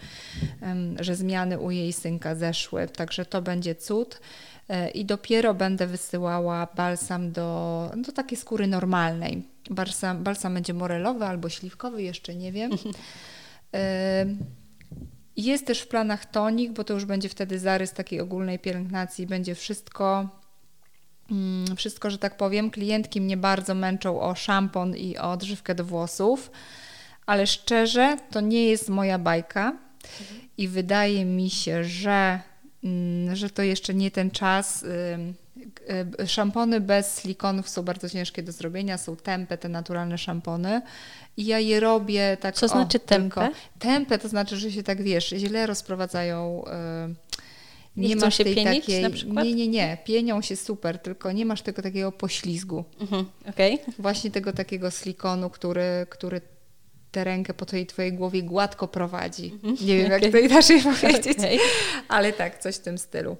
że 1.01 1.15
zmiany 1.15 1.59
u 1.59 1.71
jej 1.71 1.93
synka 1.93 2.35
zeszły, 2.35 2.89
także 2.89 3.25
to 3.25 3.43
będzie 3.43 3.75
cud. 3.75 4.21
E, 4.69 4.91
i 4.91 5.05
dopiero 5.05 5.55
będę 5.55 5.87
wysyłała 5.87 6.69
balsam 6.77 7.33
do, 7.33 7.91
do 7.97 8.13
takiej 8.13 8.39
skóry 8.39 8.67
normalnej. 8.67 9.43
Balsam, 9.71 10.25
balsam 10.25 10.55
będzie 10.55 10.75
morelowy 10.75 11.25
albo 11.25 11.49
śliwkowy, 11.49 12.03
jeszcze 12.03 12.35
nie 12.35 12.53
wiem. 12.53 12.71
E, 13.75 14.27
jest 15.37 15.67
też 15.67 15.81
w 15.81 15.89
planach 15.89 16.27
tonik, 16.27 16.73
bo 16.73 16.85
to 16.85 16.95
już 16.95 17.05
będzie 17.05 17.29
wtedy 17.29 17.59
zarys 17.59 17.93
takiej 17.93 18.21
ogólnej 18.21 18.59
pielęgnacji, 18.59 19.27
będzie 19.27 19.55
wszystko, 19.55 20.29
mm, 21.31 21.77
wszystko, 21.77 22.11
że 22.11 22.19
tak 22.19 22.37
powiem. 22.37 22.71
Klientki 22.71 23.21
mnie 23.21 23.37
bardzo 23.37 23.75
męczą 23.75 24.21
o 24.21 24.35
szampon 24.35 24.97
i 24.97 25.19
o 25.19 25.31
odżywkę 25.31 25.75
do 25.75 25.85
włosów, 25.85 26.51
ale 27.27 27.47
szczerze, 27.47 28.17
to 28.31 28.41
nie 28.41 28.67
jest 28.67 28.89
moja 28.89 29.19
bajka 29.19 29.77
mhm. 30.21 30.41
i 30.59 30.69
wydaje 30.69 31.25
mi 31.25 31.51
się, 31.51 31.85
że 31.85 32.41
że 33.33 33.51
to 33.51 33.63
jeszcze 33.63 33.95
nie 33.95 34.11
ten 34.11 34.31
czas. 34.31 34.85
Szampony 36.27 36.81
bez 36.81 37.21
silikonów 37.21 37.69
są 37.69 37.83
bardzo 37.83 38.09
ciężkie 38.09 38.43
do 38.43 38.53
zrobienia, 38.53 38.99
są 38.99 39.17
tempe, 39.17 39.59
te 39.59 39.69
naturalne 39.69 40.19
szampony. 40.19 40.83
I 41.37 41.47
ja 41.47 41.59
je 41.59 41.81
robię 41.81 42.37
tak. 42.41 42.55
Co 42.55 42.69
znaczy 42.69 43.01
tempe? 43.01 43.49
Tempe 43.79 44.19
to 44.19 44.29
znaczy, 44.29 44.57
że 44.57 44.73
się 44.73 44.83
tak 44.83 45.03
wiesz, 45.03 45.29
źle 45.29 45.67
rozprowadzają. 45.67 46.65
Nie, 47.97 48.09
nie 48.09 48.17
masz 48.17 48.37
się 48.37 48.45
tej 48.45 48.55
pienić 48.55 48.81
takiej, 48.81 49.03
na 49.03 49.11
przykład? 49.11 49.45
Nie, 49.45 49.55
nie, 49.55 49.69
nie. 49.69 49.99
Pienią 50.05 50.43
się 50.43 50.57
super, 50.57 50.99
tylko 50.99 51.33
nie 51.33 51.47
masz 51.47 51.63
tego 51.63 51.83
takiego 51.83 52.13
poślizgu. 52.13 52.85
Mhm, 53.01 53.27
okay. 53.51 53.79
Właśnie 53.99 54.31
tego 54.31 54.53
takiego 54.53 54.91
silikonu, 54.91 55.51
który, 55.51 56.07
który 56.11 56.41
tę 57.13 57.25
rękę 57.25 57.55
po 57.55 57.67
tej 57.67 57.87
twojej 57.87 58.13
głowie 58.13 58.43
gładko 58.43 58.89
prowadzi. 58.89 59.53
Mhm, 59.55 59.77
nie 59.81 59.97
wiem, 59.97 60.07
okay. 60.07 60.21
jak 60.21 60.33
to 60.33 60.39
inaczej 60.39 60.83
powiedzieć, 61.01 61.39
okay. 61.39 61.59
ale 62.09 62.33
tak, 62.33 62.59
coś 62.59 62.77
w 62.77 62.81
tym 62.81 62.99
stylu. 62.99 63.37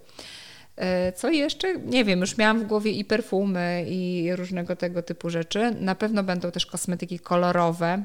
E, 0.77 1.13
co 1.13 1.31
jeszcze? 1.31 1.77
Nie 1.77 2.05
wiem, 2.05 2.21
już 2.21 2.39
miałam 2.39 2.61
w 2.61 2.67
głowie 2.67 2.91
i 2.91 3.05
perfumy, 3.05 3.85
i 3.89 4.31
różnego 4.37 4.77
tego 4.77 5.03
typu 5.03 5.31
rzeczy. 5.31 5.75
Na 5.81 5.95
pewno 5.95 6.23
będą 6.23 6.51
też 6.51 6.67
kosmetyki 6.67 7.19
kolorowe. 7.19 8.03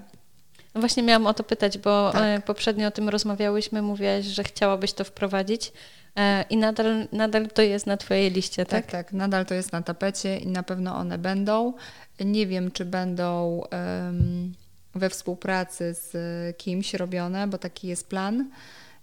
No 0.76 0.82
właśnie 0.82 1.04
miałam 1.04 1.28
o 1.28 1.34
to 1.34 1.44
pytać, 1.44 1.78
bo 1.78 2.12
tak. 2.14 2.22
E, 2.24 2.42
poprzednio 2.46 2.88
o 2.88 2.92
tym 2.92 3.10
rozmawiałyśmy, 3.10 3.82
mówiłaś, 3.82 4.26
że 4.26 4.44
chciałabyś 4.44 4.94
to 4.94 5.04
wprowadzić. 5.04 5.72
E, 6.16 6.46
I 6.50 6.58
nadal, 6.58 7.08
nadal 7.12 7.48
to 7.48 7.62
jest 7.62 7.88
na 7.88 7.98
Twojej 7.98 8.32
liście, 8.32 8.66
tak? 8.66 8.86
Tak, 8.86 8.92
tak. 8.92 9.14
Nadal 9.14 9.46
to 9.46 9.54
jest 9.54 9.72
na 9.72 9.82
tapecie 9.82 10.38
i 10.38 10.48
na 10.48 10.64
pewno 10.64 10.96
one 10.96 11.18
będą. 11.18 11.74
Nie 12.20 12.48
wiem, 12.48 12.72
czy 12.72 12.86
będą 12.86 13.62
um, 13.72 14.54
we 14.96 15.10
współpracy 15.10 15.94
z 15.94 16.58
kimś 16.58 16.94
robione, 16.94 17.48
bo 17.48 17.58
taki 17.58 17.88
jest 17.88 18.08
plan. 18.08 18.50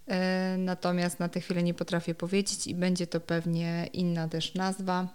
E, 0.08 0.56
natomiast 0.58 1.20
na 1.20 1.28
tę 1.28 1.40
chwilę 1.40 1.62
nie 1.62 1.74
potrafię 1.74 2.14
powiedzieć 2.14 2.66
i 2.66 2.74
będzie 2.74 3.06
to 3.06 3.20
pewnie 3.20 3.88
inna 3.92 4.28
też 4.28 4.54
nazwa. 4.54 5.08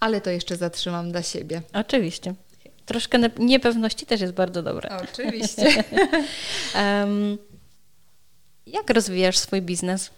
Ale 0.00 0.20
to 0.20 0.30
jeszcze 0.30 0.56
zatrzymam 0.56 1.12
dla 1.12 1.22
siebie. 1.22 1.62
Oczywiście. 1.72 2.34
Troszkę 2.86 3.18
niepewności 3.38 4.06
też 4.06 4.20
jest 4.20 4.32
bardzo 4.32 4.62
dobre. 4.62 4.90
Oczywiście. 5.12 5.64
um, 6.74 7.38
jak 8.66 8.90
rozwijasz 8.90 9.38
swój 9.38 9.62
biznes? 9.62 10.10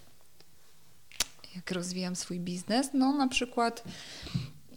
jak 1.57 1.71
rozwijam 1.71 2.17
swój 2.17 2.41
biznes? 2.41 2.91
No 2.95 3.13
na 3.13 3.29
przykład 3.29 3.85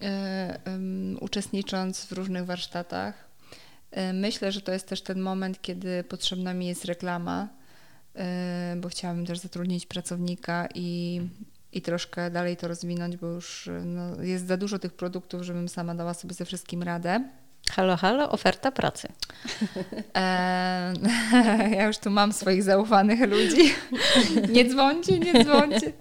e, 0.01 0.59
uczestnicząc 1.19 2.05
w 2.05 2.11
różnych 2.11 2.45
warsztatach. 2.45 3.28
E, 3.91 4.13
myślę, 4.13 4.51
że 4.51 4.61
to 4.61 4.71
jest 4.71 4.87
też 4.87 5.01
ten 5.01 5.21
moment, 5.21 5.61
kiedy 5.61 6.03
potrzebna 6.03 6.53
mi 6.53 6.67
jest 6.67 6.85
reklama, 6.85 7.47
e, 8.15 8.75
bo 8.77 8.89
chciałabym 8.89 9.25
też 9.25 9.39
zatrudnić 9.39 9.85
pracownika 9.85 10.67
i, 10.75 11.21
i 11.71 11.81
troszkę 11.81 12.31
dalej 12.31 12.57
to 12.57 12.67
rozwinąć, 12.67 13.17
bo 13.17 13.27
już 13.27 13.69
no, 13.85 14.23
jest 14.23 14.47
za 14.47 14.57
dużo 14.57 14.79
tych 14.79 14.93
produktów, 14.93 15.41
żebym 15.41 15.69
sama 15.69 15.95
dała 15.95 16.13
sobie 16.13 16.33
ze 16.33 16.45
wszystkim 16.45 16.83
radę. 16.83 17.29
Halo, 17.71 17.97
halo, 17.97 18.31
oferta 18.31 18.71
pracy. 18.71 19.07
E, 20.15 20.93
ja 21.77 21.87
już 21.87 21.97
tu 21.97 22.09
mam 22.09 22.33
swoich 22.33 22.63
zaufanych 22.63 23.19
ludzi. 23.19 23.73
Nie 24.55 24.65
dzwońcie, 24.65 25.19
nie 25.19 25.43
dzwońcie. 25.45 25.93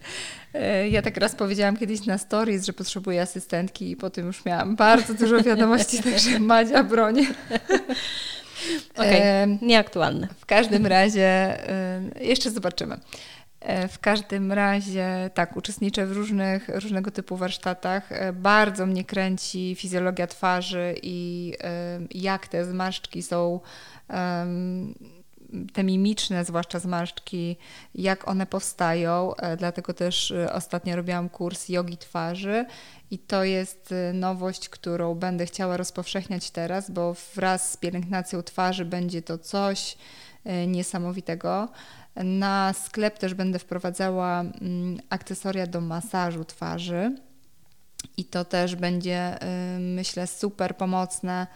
E, 0.54 0.88
ja 0.88 1.02
tak 1.02 1.16
raz 1.16 1.34
powiedziałam 1.34 1.76
kiedyś 1.76 2.06
na 2.06 2.18
stories, 2.18 2.66
że 2.66 2.72
potrzebuję 2.72 3.22
asystentki 3.22 3.90
i 3.90 3.96
po 3.96 4.10
tym 4.10 4.26
już 4.26 4.44
miałam 4.44 4.76
bardzo 4.76 5.14
dużo 5.14 5.42
wiadomości, 5.42 6.02
także 6.12 6.38
Madzia 6.38 6.84
broni. 6.84 7.26
Okej, 8.96 9.16
okay. 9.16 9.58
nieaktualne. 9.62 10.28
W 10.38 10.46
każdym 10.46 10.86
razie, 10.86 11.26
e, 11.70 12.00
jeszcze 12.20 12.50
zobaczymy. 12.50 12.98
E, 13.60 13.88
w 13.88 13.98
każdym 13.98 14.52
razie, 14.52 15.30
tak, 15.34 15.56
uczestniczę 15.56 16.06
w 16.06 16.12
różnych, 16.12 16.68
różnego 16.68 17.10
typu 17.10 17.36
warsztatach. 17.36 18.32
Bardzo 18.32 18.86
mnie 18.86 19.04
kręci 19.04 19.74
fizjologia 19.78 20.26
twarzy 20.26 20.94
i 21.02 21.54
jak 22.10 22.48
te 22.48 22.64
zmarszczki 22.64 23.22
są 23.22 23.60
te 25.72 25.84
mimiczne, 25.84 26.44
zwłaszcza 26.44 26.78
zmarszczki, 26.78 27.56
jak 27.94 28.28
one 28.28 28.46
powstają. 28.46 29.34
E, 29.34 29.56
dlatego 29.56 29.94
też 29.94 30.30
e, 30.30 30.52
ostatnio 30.52 30.96
robiłam 30.96 31.28
kurs 31.28 31.68
jogi 31.68 31.96
twarzy 31.96 32.66
i 33.10 33.18
to 33.18 33.44
jest 33.44 33.92
e, 33.92 34.12
nowość, 34.12 34.68
którą 34.68 35.14
będę 35.14 35.46
chciała 35.46 35.76
rozpowszechniać 35.76 36.50
teraz, 36.50 36.90
bo 36.90 37.16
wraz 37.34 37.72
z 37.72 37.76
pielęgnacją 37.76 38.42
twarzy 38.42 38.84
będzie 38.84 39.22
to 39.22 39.38
coś 39.38 39.96
niesamowitego. 40.66 41.68
Na 42.24 42.72
sklep 42.72 43.18
też 43.18 43.34
będę 43.34 43.58
wprowadzała 43.58 44.40
mm, 44.40 44.98
akcesoria 45.10 45.66
do 45.66 45.80
masażu 45.80 46.44
twarzy 46.44 47.16
i 48.16 48.24
to 48.24 48.44
też 48.44 48.76
będzie, 48.76 49.38
myślę, 49.78 50.26
super 50.26 50.76
pomocne 50.76 51.46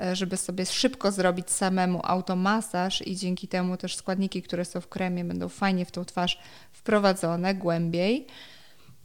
E, 0.00 0.16
żeby 0.16 0.36
sobie 0.36 0.66
szybko 0.66 1.12
zrobić 1.12 1.50
samemu 1.50 2.00
automasaż 2.02 3.06
i 3.06 3.16
dzięki 3.16 3.48
temu 3.48 3.76
też 3.76 3.96
składniki, 3.96 4.42
które 4.42 4.64
są 4.64 4.80
w 4.80 4.88
kremie 4.88 5.24
będą 5.24 5.48
fajnie 5.48 5.84
w 5.84 5.90
tą 5.90 6.04
twarz 6.04 6.38
wprowadzone 6.72 7.54
głębiej. 7.54 8.26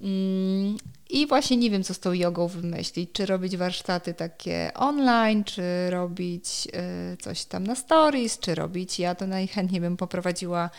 Mm, 0.02 0.78
I 1.10 1.28
właśnie 1.28 1.58
nie 1.58 1.70
wiem, 1.70 1.84
co 1.84 1.94
z 1.94 2.00
tą 2.00 2.14
jogą 2.14 2.48
wymyślić. 2.48 3.10
Czy 3.14 3.26
robić 3.26 3.58
warsztaty 3.58 4.14
takie 4.14 4.72
online, 4.76 5.44
czy 5.44 5.90
robić 5.90 6.68
e, 6.74 7.18
coś 7.18 7.46
tam 7.46 7.68
na 7.68 7.76
stories, 7.76 8.40
czy 8.40 8.56
robić. 8.56 9.00
Ja 9.00 9.16
to 9.16 9.28
najchętniej 9.28 9.82
bym 9.82 9.98
poprowadziła 9.98 10.70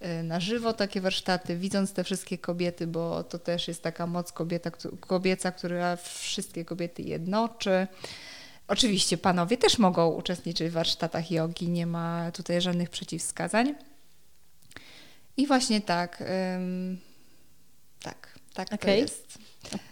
e, 0.00 0.22
na 0.22 0.40
żywo 0.40 0.72
takie 0.72 1.00
warsztaty, 1.00 1.56
widząc 1.56 1.92
te 1.92 2.04
wszystkie 2.04 2.38
kobiety, 2.38 2.86
bo 2.86 3.24
to 3.24 3.38
też 3.38 3.68
jest 3.68 3.82
taka 3.82 4.06
moc 4.06 4.32
kobieta, 4.32 4.70
kobieca, 5.00 5.52
która 5.52 5.96
wszystkie 5.96 6.64
kobiety 6.64 7.02
jednoczy. 7.02 7.86
Oczywiście 8.68 9.18
panowie 9.18 9.56
też 9.56 9.78
mogą 9.78 10.08
uczestniczyć 10.08 10.70
w 10.70 10.72
warsztatach 10.72 11.30
jogi, 11.30 11.68
nie 11.68 11.86
ma 11.86 12.30
tutaj 12.32 12.60
żadnych 12.60 12.90
przeciwwskazań. 12.90 13.74
I 15.36 15.46
właśnie 15.46 15.80
tak, 15.80 16.22
ym, 16.56 16.98
tak, 18.02 18.33
tak 18.54 18.66
okay. 18.66 18.78
to 18.78 18.90
jest. 18.90 19.38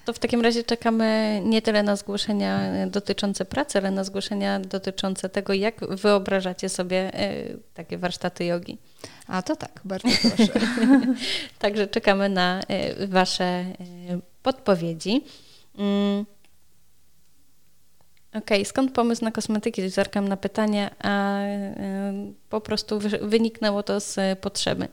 To 0.05 0.13
w 0.13 0.19
takim 0.19 0.41
razie 0.41 0.65
czekamy 0.65 1.41
nie 1.45 1.63
tyle 1.63 1.83
na 1.83 1.97
zgłoszenia 1.97 2.71
dotyczące 2.87 3.45
pracy, 3.45 3.79
ale 3.79 3.91
na 3.91 4.05
zgłoszenia 4.05 4.61
dotyczące 4.61 5.29
tego, 5.29 5.53
jak 5.53 5.97
wyobrażacie 5.97 6.69
sobie 6.69 7.21
y, 7.21 7.59
takie 7.75 7.99
warsztaty 7.99 8.45
jogi. 8.45 8.79
A 9.27 9.43
to 9.43 9.57
tak, 9.57 9.81
bardzo 9.85 10.09
proszę. 10.23 10.53
Także 11.59 11.87
czekamy 11.87 12.29
na 12.29 12.61
y, 13.01 13.07
Wasze 13.07 13.65
y, 14.11 14.21
podpowiedzi. 14.43 15.25
Mm. 15.79 16.27
Okej, 18.29 18.43
okay, 18.59 18.65
skąd 18.65 18.93
pomysł 18.93 19.25
na 19.25 19.31
kosmetyki? 19.31 19.89
Zerkam 19.89 20.29
na 20.29 20.37
pytanie, 20.37 20.91
a 21.03 21.43
po 22.49 22.61
prostu 22.61 23.01
wyniknęło 23.23 23.83
to 23.83 24.01
z 24.01 24.39
potrzeby. 24.39 24.89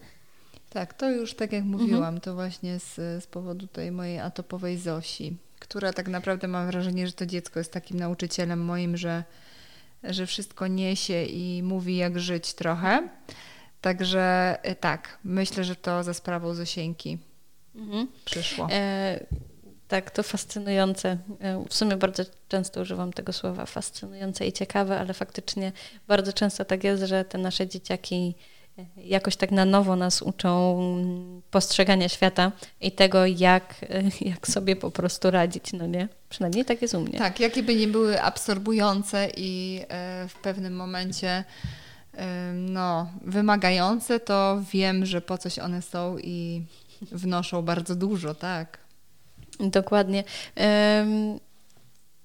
Tak, 0.70 0.94
to 0.94 1.12
już 1.12 1.34
tak 1.34 1.52
jak 1.52 1.64
mówiłam, 1.64 2.04
mhm. 2.04 2.22
to 2.22 2.34
właśnie 2.34 2.80
z, 2.80 2.96
z 3.24 3.28
powodu 3.28 3.68
tej 3.68 3.92
mojej 3.92 4.20
atopowej 4.20 4.78
Zosi, 4.78 5.38
która 5.60 5.94
tak 5.94 6.08
naprawdę 6.08 6.48
mam 6.48 6.68
wrażenie, 6.68 7.08
że 7.08 7.14
to 7.14 7.26
dziecko 7.26 7.60
jest 7.60 7.74
takim 7.74 8.00
nauczycielem 8.00 8.66
moim, 8.66 8.98
że, 8.98 9.24
że 10.04 10.26
wszystko 10.26 10.68
niesie 10.68 11.24
i 11.24 11.64
mówi 11.64 11.98
jak 11.98 12.20
żyć 12.20 12.54
trochę. 12.54 13.10
Także 13.82 14.58
e, 14.64 14.76
tak, 14.76 15.20
myślę, 15.24 15.64
że 15.64 15.76
to 15.76 16.04
za 16.04 16.14
sprawą 16.14 16.54
Zosieńki 16.54 17.18
mhm. 17.76 18.08
przyszło. 18.26 18.68
E 18.72 19.20
tak, 19.90 20.12
to 20.12 20.24
fascynujące. 20.24 21.18
E, 21.40 21.66
w 21.70 21.74
sumie 21.74 21.98
bardzo 21.98 22.24
często 22.48 22.82
używam 22.82 23.14
tego 23.14 23.34
słowa 23.34 23.66
fascynujące 23.66 24.48
i 24.48 24.54
ciekawe, 24.54 25.00
ale 25.00 25.14
faktycznie 25.14 25.72
bardzo 26.08 26.34
często 26.34 26.66
tak 26.66 26.84
jest, 26.84 27.04
że 27.04 27.26
te 27.26 27.38
nasze 27.38 27.68
dzieciaki 27.68 28.36
jakoś 28.98 29.36
tak 29.36 29.52
na 29.52 29.66
nowo 29.66 29.96
nas 29.96 30.22
uczą 30.22 30.80
postrzegania 31.52 32.10
świata 32.10 32.52
i 32.82 32.92
tego, 32.92 33.26
jak, 33.26 33.76
e, 33.90 34.04
jak 34.32 34.48
sobie 34.48 34.76
po 34.76 34.92
prostu 34.92 35.32
radzić, 35.32 35.74
no 35.74 35.88
nie? 35.88 36.08
Przynajmniej 36.30 36.66
tak 36.66 36.82
jest 36.82 36.94
u 36.94 37.02
mnie. 37.02 37.20
Tak, 37.20 37.40
jakie 37.40 37.64
by 37.64 37.76
nie 37.76 37.88
były 37.88 38.22
absorbujące 38.22 39.28
i 39.38 39.82
w 40.28 40.36
pewnym 40.42 40.76
momencie 40.76 41.44
no, 42.54 43.10
wymagające, 43.22 44.20
to 44.20 44.62
wiem, 44.74 45.06
że 45.06 45.22
po 45.22 45.38
coś 45.38 45.60
one 45.60 45.82
są 45.82 46.18
i 46.18 46.66
wnoszą 47.02 47.62
bardzo 47.62 47.96
dużo, 47.96 48.36
tak. 48.36 48.78
Dokładnie. 49.60 50.24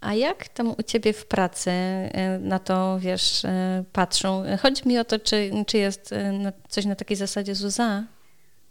A 0.05 0.15
jak 0.15 0.49
tam 0.49 0.75
u 0.79 0.83
Ciebie 0.83 1.13
w 1.13 1.27
pracy 1.27 1.71
e, 1.71 2.39
na 2.39 2.59
to, 2.59 2.99
wiesz, 3.01 3.45
e, 3.45 3.85
patrzą? 3.93 4.45
Chodzi 4.63 4.89
mi 4.89 4.99
o 4.99 5.05
to, 5.05 5.19
czy, 5.19 5.51
czy 5.67 5.79
jest 5.79 6.13
e, 6.13 6.53
coś 6.69 6.85
na 6.85 6.95
takiej 6.95 7.17
zasadzie, 7.17 7.55
Zuza, 7.55 8.05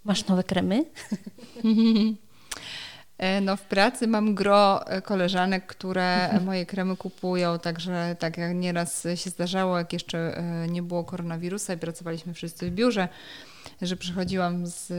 masz 0.06 0.28
nowe 0.28 0.44
kremy? 0.44 0.86
No 3.42 3.58
w 3.58 3.62
pracy 3.62 4.08
mam 4.08 4.36
gro 4.36 4.86
koleżanek, 5.04 5.66
które 5.66 6.40
moje 6.46 6.66
kremy 6.66 6.98
kupują, 6.98 7.60
także 7.60 8.16
tak 8.20 8.38
jak 8.38 8.56
nieraz 8.56 9.08
się 9.16 9.30
zdarzało, 9.30 9.78
jak 9.78 9.94
jeszcze 9.94 10.44
nie 10.70 10.82
było 10.82 11.04
koronawirusa 11.04 11.74
i 11.74 11.78
pracowaliśmy 11.78 12.34
wszyscy 12.34 12.72
w 12.72 12.74
biurze, 12.74 13.08
że 13.82 13.96
przychodziłam 13.96 14.68
z 14.68 14.90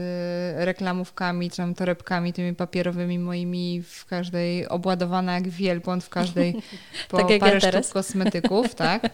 reklamówkami, 0.65 1.51
czy 1.51 1.57
tam 1.57 1.75
torebkami 1.75 2.33
tymi 2.33 2.55
papierowymi 2.55 3.19
moimi 3.19 3.83
w 3.83 4.05
każdej, 4.05 4.67
obładowana 4.67 5.33
jak 5.33 5.49
wielbłąd 5.49 6.03
w 6.03 6.09
każdej 6.09 6.55
po 7.09 7.17
tak 7.17 7.39
parę 7.39 7.59
ja 7.63 7.81
sztuk 7.81 7.93
kosmetyków, 7.93 8.75
tak. 8.85 9.09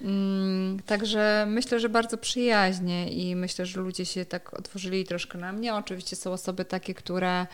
Mm, 0.00 0.80
także 0.86 1.46
myślę, 1.48 1.80
że 1.80 1.88
bardzo 1.88 2.18
przyjaźnie 2.18 3.12
i 3.12 3.36
myślę, 3.36 3.66
że 3.66 3.80
ludzie 3.80 4.06
się 4.06 4.24
tak 4.24 4.54
otworzyli 4.54 5.04
troszkę 5.04 5.38
na 5.38 5.52
mnie. 5.52 5.74
Oczywiście 5.74 6.16
są 6.16 6.32
osoby 6.32 6.64
takie, 6.64 6.94
które 6.94 7.46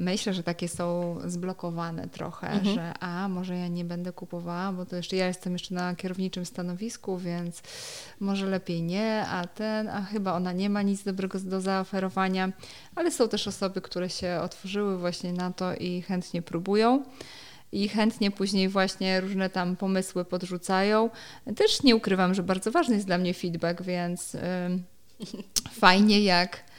myślę, 0.00 0.34
że 0.34 0.42
takie 0.42 0.68
są 0.68 1.16
zblokowane 1.26 2.08
trochę, 2.08 2.50
mhm. 2.50 2.74
że 2.74 2.98
a 3.00 3.28
może 3.28 3.56
ja 3.56 3.68
nie 3.68 3.84
będę 3.84 4.12
kupowała, 4.12 4.72
bo 4.72 4.86
to 4.86 4.96
jeszcze 4.96 5.16
ja 5.16 5.26
jestem 5.26 5.52
jeszcze 5.52 5.74
na 5.74 5.96
kierowniczym 5.96 6.44
stanowisku, 6.44 7.18
więc 7.18 7.62
może 8.20 8.46
lepiej 8.46 8.82
nie, 8.82 9.26
a 9.26 9.46
ten, 9.46 9.88
a 9.88 10.02
chyba 10.02 10.32
ona 10.32 10.52
nie 10.52 10.70
ma 10.70 10.82
nic 10.82 11.04
dobrego 11.04 11.40
do 11.40 11.60
zaoferowania, 11.60 12.52
ale 12.94 13.10
są 13.10 13.28
też 13.28 13.48
osoby, 13.48 13.80
które 13.80 14.10
się 14.10 14.38
otworzyły 14.42 14.98
właśnie 14.98 15.32
na 15.32 15.52
to 15.52 15.74
i 15.74 16.02
chętnie 16.02 16.42
próbują 16.42 17.04
i 17.72 17.88
chętnie 17.88 18.30
później 18.30 18.68
właśnie 18.68 19.20
różne 19.20 19.50
tam 19.50 19.76
pomysły 19.76 20.24
podrzucają. 20.24 21.10
Też 21.56 21.82
nie 21.82 21.96
ukrywam, 21.96 22.34
że 22.34 22.42
bardzo 22.42 22.70
ważny 22.70 22.94
jest 22.94 23.06
dla 23.06 23.18
mnie 23.18 23.34
feedback, 23.34 23.82
więc 23.82 24.36
fajnie 25.80 26.20
jak 26.20 26.69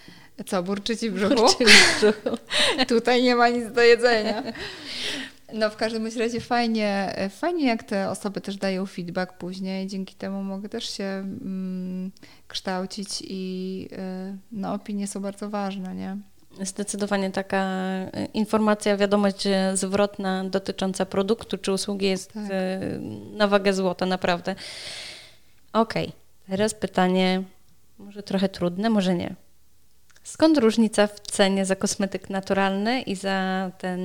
co, 0.43 0.63
burczy 0.63 0.97
ci 0.97 1.11
brzuchu? 1.11 1.35
Burczy 1.35 1.65
w 1.65 1.99
brzuchu. 1.99 2.37
Tutaj 2.95 3.23
nie 3.23 3.35
ma 3.35 3.49
nic 3.49 3.71
do 3.71 3.81
jedzenia. 3.81 4.43
No 5.53 5.69
w 5.69 5.75
każdym 5.75 6.07
razie 6.19 6.41
fajnie, 6.41 7.15
fajnie 7.29 7.67
jak 7.67 7.83
te 7.83 8.09
osoby 8.09 8.41
też 8.41 8.57
dają 8.57 8.85
feedback 8.85 9.33
później, 9.33 9.87
dzięki 9.87 10.15
temu 10.15 10.43
mogę 10.43 10.69
też 10.69 10.97
się 10.97 11.03
mm, 11.03 12.11
kształcić 12.47 13.07
i 13.21 13.87
y, 13.91 14.37
no, 14.51 14.73
opinie 14.73 15.07
są 15.07 15.19
bardzo 15.19 15.49
ważne, 15.49 15.95
nie? 15.95 16.17
Zdecydowanie 16.61 17.31
taka 17.31 17.65
y, 18.17 18.25
informacja, 18.33 18.97
wiadomość 18.97 19.47
zwrotna 19.73 20.43
dotycząca 20.43 21.05
produktu 21.05 21.57
czy 21.57 21.71
usługi 21.71 22.05
jest 22.05 22.33
tak. 22.33 22.51
Y, 22.51 22.99
na 23.33 23.47
wagę 23.47 23.73
złota, 23.73 24.05
naprawdę. 24.05 24.55
Okej, 25.73 26.07
okay. 26.07 26.17
teraz 26.49 26.73
pytanie 26.73 27.43
może 27.99 28.23
trochę 28.23 28.49
trudne, 28.49 28.89
może 28.89 29.15
nie. 29.15 29.35
Skąd 30.23 30.57
różnica 30.57 31.07
w 31.07 31.19
cenie 31.19 31.65
za 31.65 31.75
kosmetyk 31.75 32.29
naturalny 32.29 33.01
i 33.01 33.15
za 33.15 33.71
ten, 33.77 33.99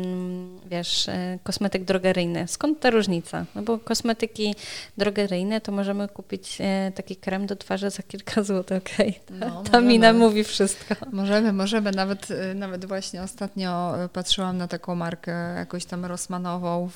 wiesz, 0.67 1.09
e, 1.09 1.39
kosmetyk 1.43 1.85
drogeryjny? 1.85 2.49
Skąd 2.49 2.81
ta 2.81 2.91
różnica? 2.91 3.45
No 3.55 3.63
bo 3.63 3.79
kosmetyki 3.79 4.55
drogeryjne 4.97 5.61
to 5.61 5.73
możemy 5.73 6.09
kupić 6.09 6.59
e, 6.61 6.93
taki 6.95 7.17
krem 7.17 7.47
do 7.47 7.57
twarzy 7.57 7.91
za 7.91 8.03
kilka 8.03 8.43
złotych, 8.43 8.79
okej. 8.79 9.21
Okay. 9.27 9.41
Ta, 9.41 9.47
no, 9.47 9.63
ta 9.63 9.81
mina 9.81 10.13
mówi 10.13 10.45
wszystko. 10.45 10.95
Możemy, 11.13 11.53
możemy. 11.53 11.93
Nawet, 11.93 12.31
e, 12.31 12.55
nawet 12.55 12.85
właśnie 12.85 13.23
ostatnio 13.23 13.95
patrzyłam 14.13 14.59
na 14.59 14.69
taką 14.69 14.95
markę 14.95 15.33
jakoś 15.57 15.85
tam 15.85 16.05
Rosmanową, 16.05 16.91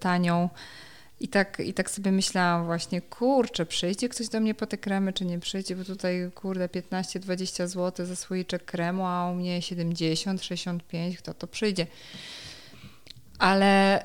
tanią, 0.00 0.48
i 1.20 1.28
tak, 1.28 1.60
I 1.60 1.74
tak 1.74 1.90
sobie 1.90 2.12
myślałam 2.12 2.66
właśnie, 2.66 3.00
kurczę, 3.00 3.66
przyjdzie 3.66 4.08
ktoś 4.08 4.28
do 4.28 4.40
mnie 4.40 4.54
po 4.54 4.66
te 4.66 4.78
kremy, 4.78 5.12
czy 5.12 5.24
nie 5.24 5.38
przyjdzie, 5.38 5.76
bo 5.76 5.84
tutaj, 5.84 6.30
kurde, 6.34 6.68
15-20 6.68 7.66
zł 7.66 8.06
za 8.06 8.16
słoiczek 8.16 8.64
kremu, 8.64 9.06
a 9.06 9.30
u 9.30 9.34
mnie 9.34 9.62
70, 9.62 10.44
65, 10.44 11.18
kto 11.18 11.34
to 11.34 11.46
przyjdzie? 11.46 11.86
Ale 13.38 14.02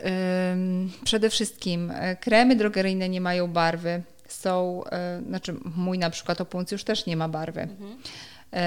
ym, 0.51 0.91
przede 1.03 1.29
wszystkim 1.29 1.91
e, 1.91 2.15
kremy 2.15 2.55
drogeryjne 2.55 3.09
nie 3.09 3.21
mają 3.21 3.47
barwy. 3.47 4.03
Są, 4.27 4.83
y, 5.19 5.23
znaczy 5.27 5.55
mój 5.75 5.99
na 5.99 6.09
przykład 6.09 6.41
opuncjusz 6.41 6.83
też 6.83 7.05
nie 7.05 7.17
ma 7.17 7.29
barwy. 7.29 7.61
Mhm. 7.61 7.91
Y, 7.91 8.57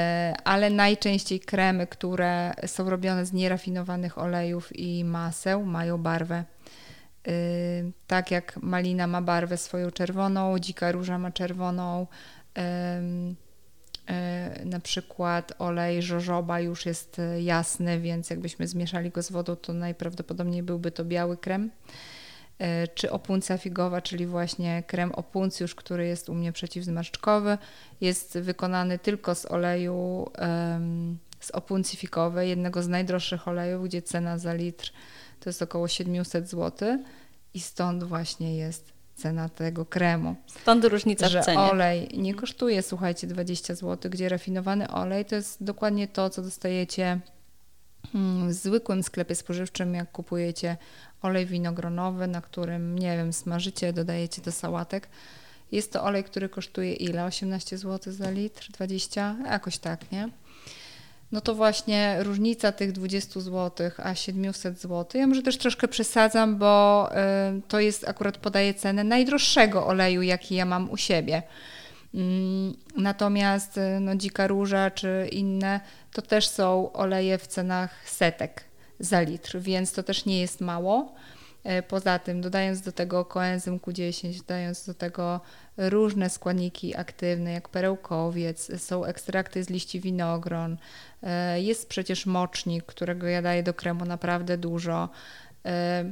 ale 0.44 0.70
najczęściej 0.70 1.40
kremy, 1.40 1.87
które 1.87 2.54
są 2.66 2.90
robione 2.90 3.26
z 3.26 3.32
nierafinowanych 3.32 4.18
olejów 4.18 4.78
i 4.78 5.04
maseł, 5.04 5.64
mają 5.64 5.98
barwę. 5.98 6.44
Y, 7.28 7.92
tak 8.06 8.30
jak 8.30 8.56
malina 8.62 9.06
ma 9.06 9.22
barwę 9.22 9.56
swoją 9.56 9.90
czerwoną, 9.90 10.58
dzika 10.58 10.92
róża 10.92 11.18
ma 11.18 11.30
czerwoną, 11.30 12.06
y, 12.58 12.62
na 14.64 14.80
przykład 14.80 15.52
olej 15.58 16.02
żożoba 16.02 16.60
już 16.60 16.86
jest 16.86 17.20
jasny, 17.40 18.00
więc 18.00 18.30
jakbyśmy 18.30 18.68
zmieszali 18.68 19.10
go 19.10 19.22
z 19.22 19.32
wodą, 19.32 19.56
to 19.56 19.72
najprawdopodobniej 19.72 20.62
byłby 20.62 20.90
to 20.90 21.04
biały 21.04 21.36
krem. 21.36 21.70
Y, 22.60 22.88
czy 22.94 23.10
opuncja 23.10 23.58
figowa, 23.58 24.00
czyli 24.00 24.26
właśnie 24.26 24.82
krem 24.86 25.12
opuncjusz, 25.12 25.74
który 25.74 26.06
jest 26.06 26.28
u 26.28 26.34
mnie 26.34 26.52
przeciwzmarszczkowy, 26.52 27.58
jest 28.00 28.38
wykonany 28.38 28.98
tylko 28.98 29.34
z 29.34 29.46
oleju 29.46 30.30
z 31.40 31.50
opuncji 31.50 31.98
fikowej, 31.98 32.48
jednego 32.48 32.82
z 32.82 32.88
najdroższych 32.88 33.48
olejów, 33.48 33.84
gdzie 33.84 34.02
cena 34.02 34.38
za 34.38 34.54
litr 34.54 34.92
to 35.40 35.48
jest 35.48 35.62
około 35.62 35.88
700 35.88 36.48
zł 36.48 36.98
i 37.55 37.61
stąd 37.61 38.05
właśnie 38.05 38.57
jest 38.57 38.92
cena 39.18 39.48
tego 39.48 39.85
kremu. 39.87 40.37
Stąd 40.46 40.85
różnica 40.85 41.29
że 41.29 41.42
w 41.42 41.44
cenie. 41.44 41.59
olej 41.59 42.09
nie 42.18 42.35
kosztuje, 42.35 42.83
słuchajcie, 42.83 43.27
20 43.27 43.74
zł, 43.74 44.11
gdzie 44.11 44.29
rafinowany 44.29 44.88
olej 44.88 45.24
to 45.24 45.35
jest 45.35 45.64
dokładnie 45.64 46.09
to, 46.09 46.31
co 46.31 46.42
dostajecie 46.42 47.20
mm, 48.14 48.48
w 48.48 48.53
zwykłym 48.53 49.03
sklepie 49.03 49.35
spożywczym, 49.35 49.94
jak 49.94 50.12
kupujecie 50.12 50.77
olej 51.22 51.46
winogronowy, 51.46 52.27
na 52.27 52.40
którym, 52.40 52.98
nie 52.98 53.16
wiem, 53.16 53.33
smażycie, 53.33 53.92
dodajecie 53.92 54.42
do 54.42 54.53
sałatek. 54.53 55.09
Jest 55.72 55.92
to 55.92 56.05
olej, 56.05 56.24
który 56.24 56.48
kosztuje 56.48 56.92
ile? 56.92 57.24
18 57.24 57.79
zł 57.79 58.12
za 58.12 58.31
litr? 58.31 58.68
20? 58.72 59.37
Jakoś 59.44 59.79
tak, 59.79 60.12
nie? 60.12 60.29
No 61.32 61.40
to 61.40 61.54
właśnie 61.54 62.16
różnica 62.22 62.72
tych 62.72 62.92
20 62.92 63.40
zł 63.40 63.90
a 63.96 64.14
700 64.14 64.80
zł. 64.80 65.20
Ja 65.20 65.26
może 65.26 65.42
też 65.42 65.58
troszkę 65.58 65.88
przesadzam, 65.88 66.56
bo 66.58 67.08
y, 67.12 67.62
to 67.68 67.80
jest 67.80 68.08
akurat 68.08 68.38
podaję 68.38 68.74
cenę 68.74 69.04
najdroższego 69.04 69.86
oleju, 69.86 70.22
jaki 70.22 70.54
ja 70.54 70.64
mam 70.64 70.90
u 70.90 70.96
siebie. 70.96 71.42
Mm, 72.14 72.74
natomiast 72.96 73.78
y, 73.78 74.00
no, 74.00 74.16
dzika 74.16 74.46
róża 74.46 74.90
czy 74.90 75.28
inne 75.32 75.80
to 76.12 76.22
też 76.22 76.48
są 76.48 76.92
oleje 76.92 77.38
w 77.38 77.46
cenach 77.46 78.08
setek 78.08 78.64
za 79.00 79.20
litr, 79.20 79.58
więc 79.58 79.92
to 79.92 80.02
też 80.02 80.24
nie 80.24 80.40
jest 80.40 80.60
mało. 80.60 81.14
E, 81.64 81.82
poza 81.82 82.18
tym, 82.18 82.40
dodając 82.40 82.80
do 82.80 82.92
tego 82.92 83.24
koenzym 83.24 83.78
Q10, 83.78 84.38
dodając 84.38 84.86
do 84.86 84.94
tego 84.94 85.40
różne 85.76 86.30
składniki 86.30 86.96
aktywne, 86.96 87.52
jak 87.52 87.68
perełkowiec, 87.68 88.82
są 88.82 89.04
ekstrakty 89.04 89.64
z 89.64 89.70
liści 89.70 90.00
winogron, 90.00 90.76
e, 91.22 91.60
jest 91.60 91.88
przecież 91.88 92.26
mocznik, 92.26 92.84
którego 92.84 93.26
ja 93.26 93.42
daję 93.42 93.62
do 93.62 93.74
kremu 93.74 94.04
naprawdę 94.04 94.58
dużo. 94.58 95.08
E, 95.64 96.04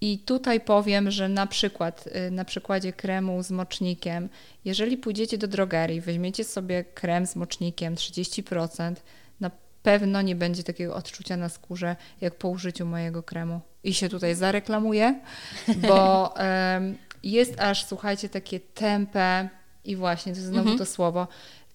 I 0.00 0.18
tutaj 0.18 0.60
powiem, 0.60 1.10
że 1.10 1.28
na 1.28 1.46
przykład 1.46 2.08
na 2.30 2.44
przykładzie 2.44 2.92
kremu 2.92 3.42
z 3.42 3.50
mocznikiem, 3.50 4.28
jeżeli 4.64 4.96
pójdziecie 4.96 5.38
do 5.38 5.48
drogerii, 5.48 6.00
weźmiecie 6.00 6.44
sobie 6.44 6.84
krem 6.84 7.26
z 7.26 7.36
mocznikiem 7.36 7.94
30%, 7.94 8.94
na 9.40 9.50
pewno 9.82 10.22
nie 10.22 10.36
będzie 10.36 10.62
takiego 10.62 10.94
odczucia 10.94 11.36
na 11.36 11.48
skórze 11.48 11.96
jak 12.20 12.34
po 12.34 12.48
użyciu 12.48 12.86
mojego 12.86 13.22
kremu 13.22 13.60
i 13.84 13.94
się 13.94 14.08
tutaj 14.08 14.34
zareklamuję, 14.34 15.20
bo 15.88 16.34
jest 17.22 17.60
aż, 17.60 17.84
słuchajcie, 17.84 18.28
takie 18.28 18.60
tempe 18.60 19.48
i 19.84 19.96
właśnie, 19.96 20.32
to 20.32 20.38
jest 20.38 20.48
znowu 20.48 20.68
mhm. 20.68 20.78
to 20.78 20.86
słowo, 20.86 21.28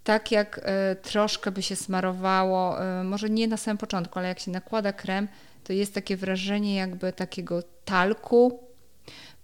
tak 0.04 0.32
jak 0.32 0.58
y, 0.58 0.62
troszkę 0.96 1.52
by 1.52 1.62
się 1.62 1.76
smarowało, 1.76 2.84
y, 3.02 3.04
może 3.04 3.30
nie 3.30 3.48
na 3.48 3.58
samym 3.58 3.78
początku, 3.78 4.20
ale 4.20 4.28
jak 4.28 4.40
się 4.40 4.52
nakłada 4.52 4.94
krem, 4.94 5.28
to 5.64 5.74
jest 5.74 5.94
takie 5.94 6.18
wrażenie 6.18 6.76
jakby 6.76 7.14
takiego 7.14 7.64
talku, 7.86 8.60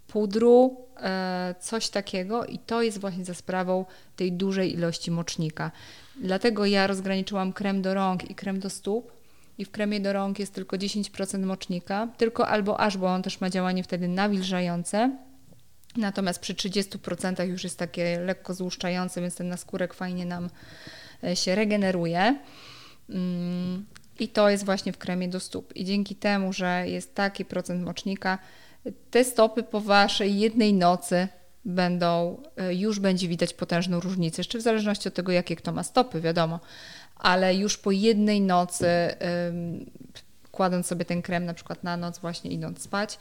pudru, 0.08 0.78
y, 0.98 1.62
coś 1.62 1.89
takiego 1.89 2.45
i 2.45 2.60
to 2.60 2.82
jest 2.82 3.00
właśnie 3.00 3.26
za 3.26 3.34
sprawą 3.34 3.86
tej 4.15 4.32
dużej 4.32 4.74
ilości 4.74 5.12
mocznika. 5.12 5.72
Dlatego 6.15 6.65
ja 6.65 6.88
rozgraniczyłam 6.88 7.54
krem 7.54 7.82
do 7.82 7.93
rąk 7.93 8.30
i 8.30 8.36
krem 8.36 8.60
do 8.60 8.69
stóp, 8.69 9.19
i 9.60 9.65
w 9.65 9.72
kremie 9.72 10.00
do 10.00 10.13
rąk 10.13 10.39
jest 10.39 10.54
tylko 10.54 10.78
10% 10.78 11.45
mocznika, 11.45 12.08
tylko 12.17 12.48
albo 12.48 12.80
aż, 12.80 12.98
bo 12.98 13.08
on 13.08 13.24
też 13.24 13.41
ma 13.41 13.50
działanie 13.50 13.84
wtedy 13.84 14.08
nawilżające. 14.08 15.17
Natomiast 15.98 16.39
przy 16.39 16.54
30% 16.54 17.48
już 17.48 17.63
jest 17.63 17.78
takie 17.78 18.19
lekko 18.19 18.54
złuszczające, 18.54 19.22
więc 19.22 19.36
ten 19.36 19.50
naskórek 19.50 19.93
fajnie 19.93 20.26
nam 20.26 20.50
e, 21.24 21.36
się 21.36 21.56
regeneruje. 21.56 22.39
Mm, 23.10 23.86
I 24.19 24.28
to 24.28 24.50
jest 24.50 24.65
właśnie 24.65 24.93
w 24.93 24.98
kremie 24.98 25.28
do 25.28 25.39
stóp. 25.39 25.76
I 25.76 25.86
dzięki 25.86 26.15
temu, 26.15 26.54
że 26.54 26.84
jest 26.88 27.15
taki 27.15 27.45
procent 27.45 27.84
mocznika, 27.84 28.38
te 29.12 29.24
stopy 29.24 29.63
po 29.63 29.82
waszej 29.82 30.39
jednej 30.39 30.74
nocy 30.74 31.28
będą, 31.65 32.41
e, 32.58 32.76
już 32.76 33.00
będzie 33.00 33.28
widać 33.28 33.54
potężną 33.54 34.00
różnicę. 34.00 34.39
Jeszcze 34.39 34.58
w 34.58 34.62
zależności 34.62 35.08
od 35.08 35.13
tego, 35.13 35.32
jakie 35.32 35.56
kto 35.56 35.72
ma 35.72 35.84
stopy, 35.84 36.22
wiadomo 36.22 36.60
ale 37.20 37.56
już 37.56 37.78
po 37.78 37.92
jednej 37.92 38.42
nocy 38.42 38.88
kładąc 40.60 40.88
sobie 40.88 41.06
ten 41.06 41.22
krem 41.22 41.46
na 41.46 41.54
przykład 41.54 41.84
na 41.84 41.98
noc, 41.98 42.20
właśnie 42.20 42.52
idąc 42.52 42.82
spać, 42.82 43.20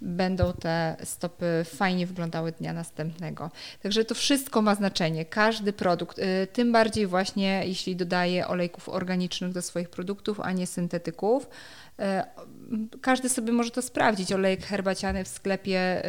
będą 0.00 0.52
te 0.52 0.96
stopy 1.04 1.64
fajnie 1.64 2.06
wyglądały 2.06 2.52
dnia 2.52 2.72
następnego. 2.72 3.50
Także 3.82 4.04
to 4.04 4.14
wszystko 4.14 4.62
ma 4.62 4.74
znaczenie. 4.74 5.24
Każdy 5.24 5.72
produkt, 5.72 6.18
y, 6.18 6.46
tym 6.52 6.72
bardziej 6.72 7.06
właśnie 7.06 7.62
jeśli 7.66 7.96
dodaje 7.96 8.48
olejków 8.48 8.88
organicznych 8.88 9.52
do 9.52 9.62
swoich 9.62 9.90
produktów, 9.90 10.40
a 10.40 10.52
nie 10.52 10.66
syntetyków. 10.66 11.48
Y, 12.00 12.04
każdy 13.00 13.28
sobie 13.28 13.52
może 13.52 13.70
to 13.70 13.82
sprawdzić. 13.82 14.32
Olejek 14.32 14.66
herbaciany 14.66 15.24
w 15.24 15.28
sklepie 15.28 16.02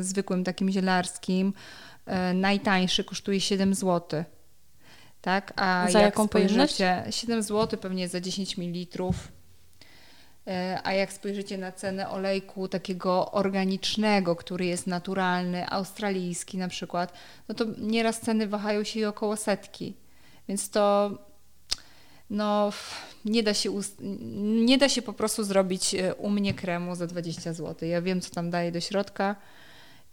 zwykłym, 0.00 0.44
takim 0.44 0.70
zielarskim, 0.70 1.52
y, 2.30 2.34
najtańszy 2.34 3.04
kosztuje 3.04 3.40
7 3.40 3.74
zł. 3.74 4.24
Tak? 5.22 5.52
A 5.56 5.86
za 5.90 6.00
jaką 6.00 6.28
pojemność? 6.28 6.76
7 7.10 7.42
zł 7.42 7.78
pewnie 7.80 8.08
za 8.08 8.20
10 8.20 8.58
ml 8.58 9.12
E, 10.46 10.80
a 10.84 10.92
jak 10.92 11.12
spojrzycie 11.12 11.58
na 11.58 11.72
cenę 11.72 12.08
olejku 12.08 12.68
takiego 12.68 13.32
organicznego, 13.32 14.36
który 14.36 14.66
jest 14.66 14.86
naturalny, 14.86 15.68
australijski 15.68 16.58
na 16.58 16.68
przykład, 16.68 17.12
no 17.48 17.54
to 17.54 17.64
nieraz 17.78 18.20
ceny 18.20 18.46
wahają 18.46 18.84
się 18.84 19.08
około 19.08 19.36
setki. 19.36 19.94
Więc 20.48 20.70
to 20.70 21.10
no, 22.30 22.72
nie 23.24 23.42
da, 23.42 23.54
się 23.54 23.70
nie 24.64 24.78
da 24.78 24.88
się 24.88 25.02
po 25.02 25.12
prostu 25.12 25.44
zrobić 25.44 25.94
e, 25.94 26.14
u 26.14 26.30
mnie 26.30 26.54
kremu 26.54 26.94
za 26.94 27.06
20 27.06 27.52
zł. 27.52 27.88
Ja 27.88 28.02
wiem, 28.02 28.20
co 28.20 28.30
tam 28.30 28.50
daję 28.50 28.72
do 28.72 28.80
środka 28.80 29.36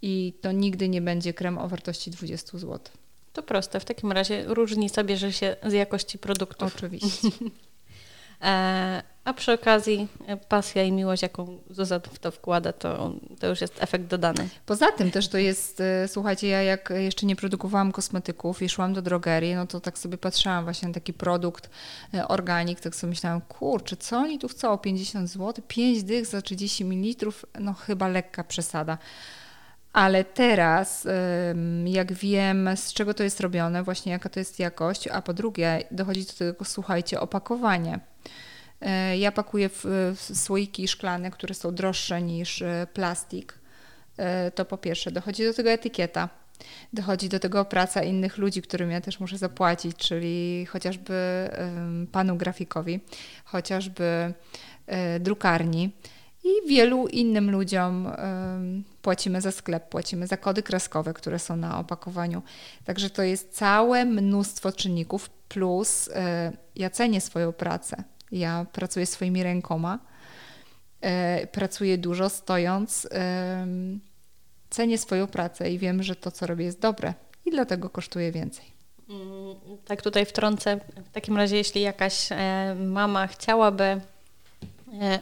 i 0.02 0.34
to 0.42 0.52
nigdy 0.52 0.90
nie 0.90 1.02
będzie 1.02 1.34
krem 1.34 1.58
o 1.58 1.68
wartości 1.68 2.12
20 2.12 2.58
zł. 2.58 2.80
To 3.34 3.44
proste. 3.44 3.80
W 3.80 3.86
takim 3.86 4.12
razie 4.12 4.44
różnica 4.48 5.04
bierze 5.04 5.34
się 5.34 5.56
z 5.64 5.74
jakości 5.74 6.18
produktu. 6.18 6.66
Oczywiście. 6.66 7.28
E, 8.42 9.04
a 9.26 9.34
przy 9.34 9.54
okazji 9.54 10.08
e, 10.28 10.38
pasja 10.38 10.84
i 10.84 10.92
miłość, 10.92 11.22
jaką 11.22 11.58
Zuza 11.70 12.00
w 12.00 12.20
to 12.20 12.32
wkłada, 12.32 12.74
to, 12.74 13.14
to 13.40 13.48
już 13.48 13.62
jest 13.62 13.84
efekt 13.84 14.06
dodany. 14.06 14.50
Poza 14.66 14.92
tym 14.92 15.12
też 15.12 15.28
to 15.28 15.38
jest, 15.38 15.82
e, 15.82 16.08
słuchajcie, 16.08 16.48
ja 16.48 16.62
jak 16.62 16.94
jeszcze 16.96 17.26
nie 17.26 17.36
produkowałam 17.36 17.92
kosmetyków 17.92 18.62
i 18.62 18.70
szłam 18.70 18.94
do 18.94 19.02
drogerii, 19.02 19.56
no 19.56 19.68
to 19.68 19.80
tak 19.80 19.98
sobie 19.98 20.18
patrzyłam 20.18 20.64
właśnie 20.64 20.88
na 20.88 20.94
taki 20.94 21.14
produkt 21.14 21.70
organik, 22.28 22.80
tak 22.80 22.96
sobie 22.96 23.10
myślałam, 23.10 23.42
kurczę, 23.42 23.98
co 23.98 24.18
oni 24.18 24.40
tu 24.40 24.48
chcą, 24.48 24.78
50 24.78 25.30
zł, 25.30 25.64
5 25.68 26.04
dych 26.04 26.26
za 26.26 26.42
30 26.42 26.86
ml, 26.86 27.32
no 27.60 27.74
chyba 27.74 28.08
lekka 28.08 28.44
przesada. 28.44 28.98
Ale 29.94 30.24
teraz, 30.24 31.08
jak 31.86 32.14
wiem, 32.14 32.70
z 32.76 32.94
czego 32.94 33.14
to 33.14 33.24
jest 33.24 33.40
robione, 33.40 33.84
właśnie 33.84 34.12
jaka 34.12 34.30
to 34.30 34.40
jest 34.40 34.60
jakość, 34.60 35.08
a 35.08 35.22
po 35.22 35.34
drugie, 35.34 35.84
dochodzi 35.92 36.26
do 36.26 36.34
tego, 36.34 36.66
słuchajcie, 36.66 37.20
opakowanie. 37.20 38.00
E, 38.82 39.18
ja 39.18 39.32
pakuję 39.32 39.70
w, 39.70 40.16
słoiki 40.34 40.88
szklane, 40.88 41.32
które 41.32 41.54
są 41.54 41.76
droższe 41.76 42.22
niż 42.22 42.62
e, 42.62 42.88
plastik. 42.94 43.60
E, 44.18 44.52
to 44.52 44.66
po 44.66 44.78
pierwsze, 44.78 45.12
dochodzi 45.12 45.44
do 45.44 45.54
tego 45.54 45.70
etykieta. 45.70 46.30
Dochodzi 46.94 47.30
do 47.30 47.40
tego 47.40 47.66
praca 47.66 48.04
innych 48.04 48.38
ludzi, 48.38 48.62
którym 48.62 48.92
ja 48.92 49.02
też 49.02 49.20
muszę 49.20 49.38
zapłacić, 49.38 49.98
czyli 49.98 50.66
chociażby 50.66 51.50
panu 52.12 52.36
grafikowi, 52.36 53.00
chociażby 53.46 54.34
drukarni 55.20 55.92
i 56.44 56.70
wielu 56.70 57.08
innym 57.08 57.52
ludziom 57.52 58.12
płacimy 59.02 59.42
za 59.42 59.52
sklep, 59.52 59.90
płacimy 59.90 60.28
za 60.28 60.38
kody 60.38 60.64
kreskowe, 60.64 61.14
które 61.14 61.40
są 61.40 61.56
na 61.56 61.80
opakowaniu. 61.80 62.42
Także 62.86 63.10
to 63.10 63.24
jest 63.24 63.54
całe 63.54 64.06
mnóstwo 64.06 64.72
czynników, 64.72 65.30
plus 65.30 66.10
ja 66.76 66.90
cenię 66.90 67.22
swoją 67.22 67.54
pracę. 67.54 68.04
Ja 68.32 68.66
pracuję 68.74 69.06
swoimi 69.06 69.44
rękoma, 69.44 70.00
e, 71.02 71.48
pracuję 71.48 71.98
dużo 71.98 72.30
stojąc, 72.30 73.08
cenię 74.70 74.98
swoją 74.98 75.28
pracę 75.28 75.72
i 75.72 75.80
wiem, 75.80 76.04
że 76.04 76.16
to, 76.16 76.32
co 76.32 76.48
robię, 76.48 76.66
jest 76.66 76.80
dobre 76.80 77.14
i 77.46 77.52
dlatego 77.52 77.90
kosztuje 77.90 78.32
więcej. 78.32 78.66
Mm, 79.10 79.56
tak, 79.86 80.02
tutaj 80.02 80.26
wtrącę. 80.26 80.80
W 81.06 81.12
takim 81.12 81.38
razie, 81.38 81.58
jeśli 81.58 81.82
jakaś 81.82 82.32
e, 82.32 82.76
mama 82.76 83.28
chciałaby 83.28 83.84
e, 83.84 84.02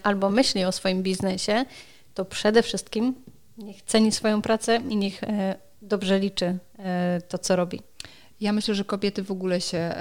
albo 0.04 0.30
myśli 0.30 0.66
o 0.66 0.72
swoim 0.72 1.04
biznesie, 1.04 1.66
to 2.14 2.26
przede 2.26 2.64
wszystkim 2.64 3.16
niech 3.58 3.82
ceni 3.82 4.12
swoją 4.12 4.42
pracę 4.42 4.82
i 4.90 4.96
niech 4.96 5.22
dobrze 5.82 6.20
liczy 6.20 6.58
to, 7.28 7.38
co 7.38 7.56
robi. 7.56 7.82
Ja 8.42 8.54
myślę, 8.54 8.76
że 8.76 8.86
kobiety 8.86 9.24
w 9.24 9.32
ogóle 9.32 9.62
się 9.62 9.96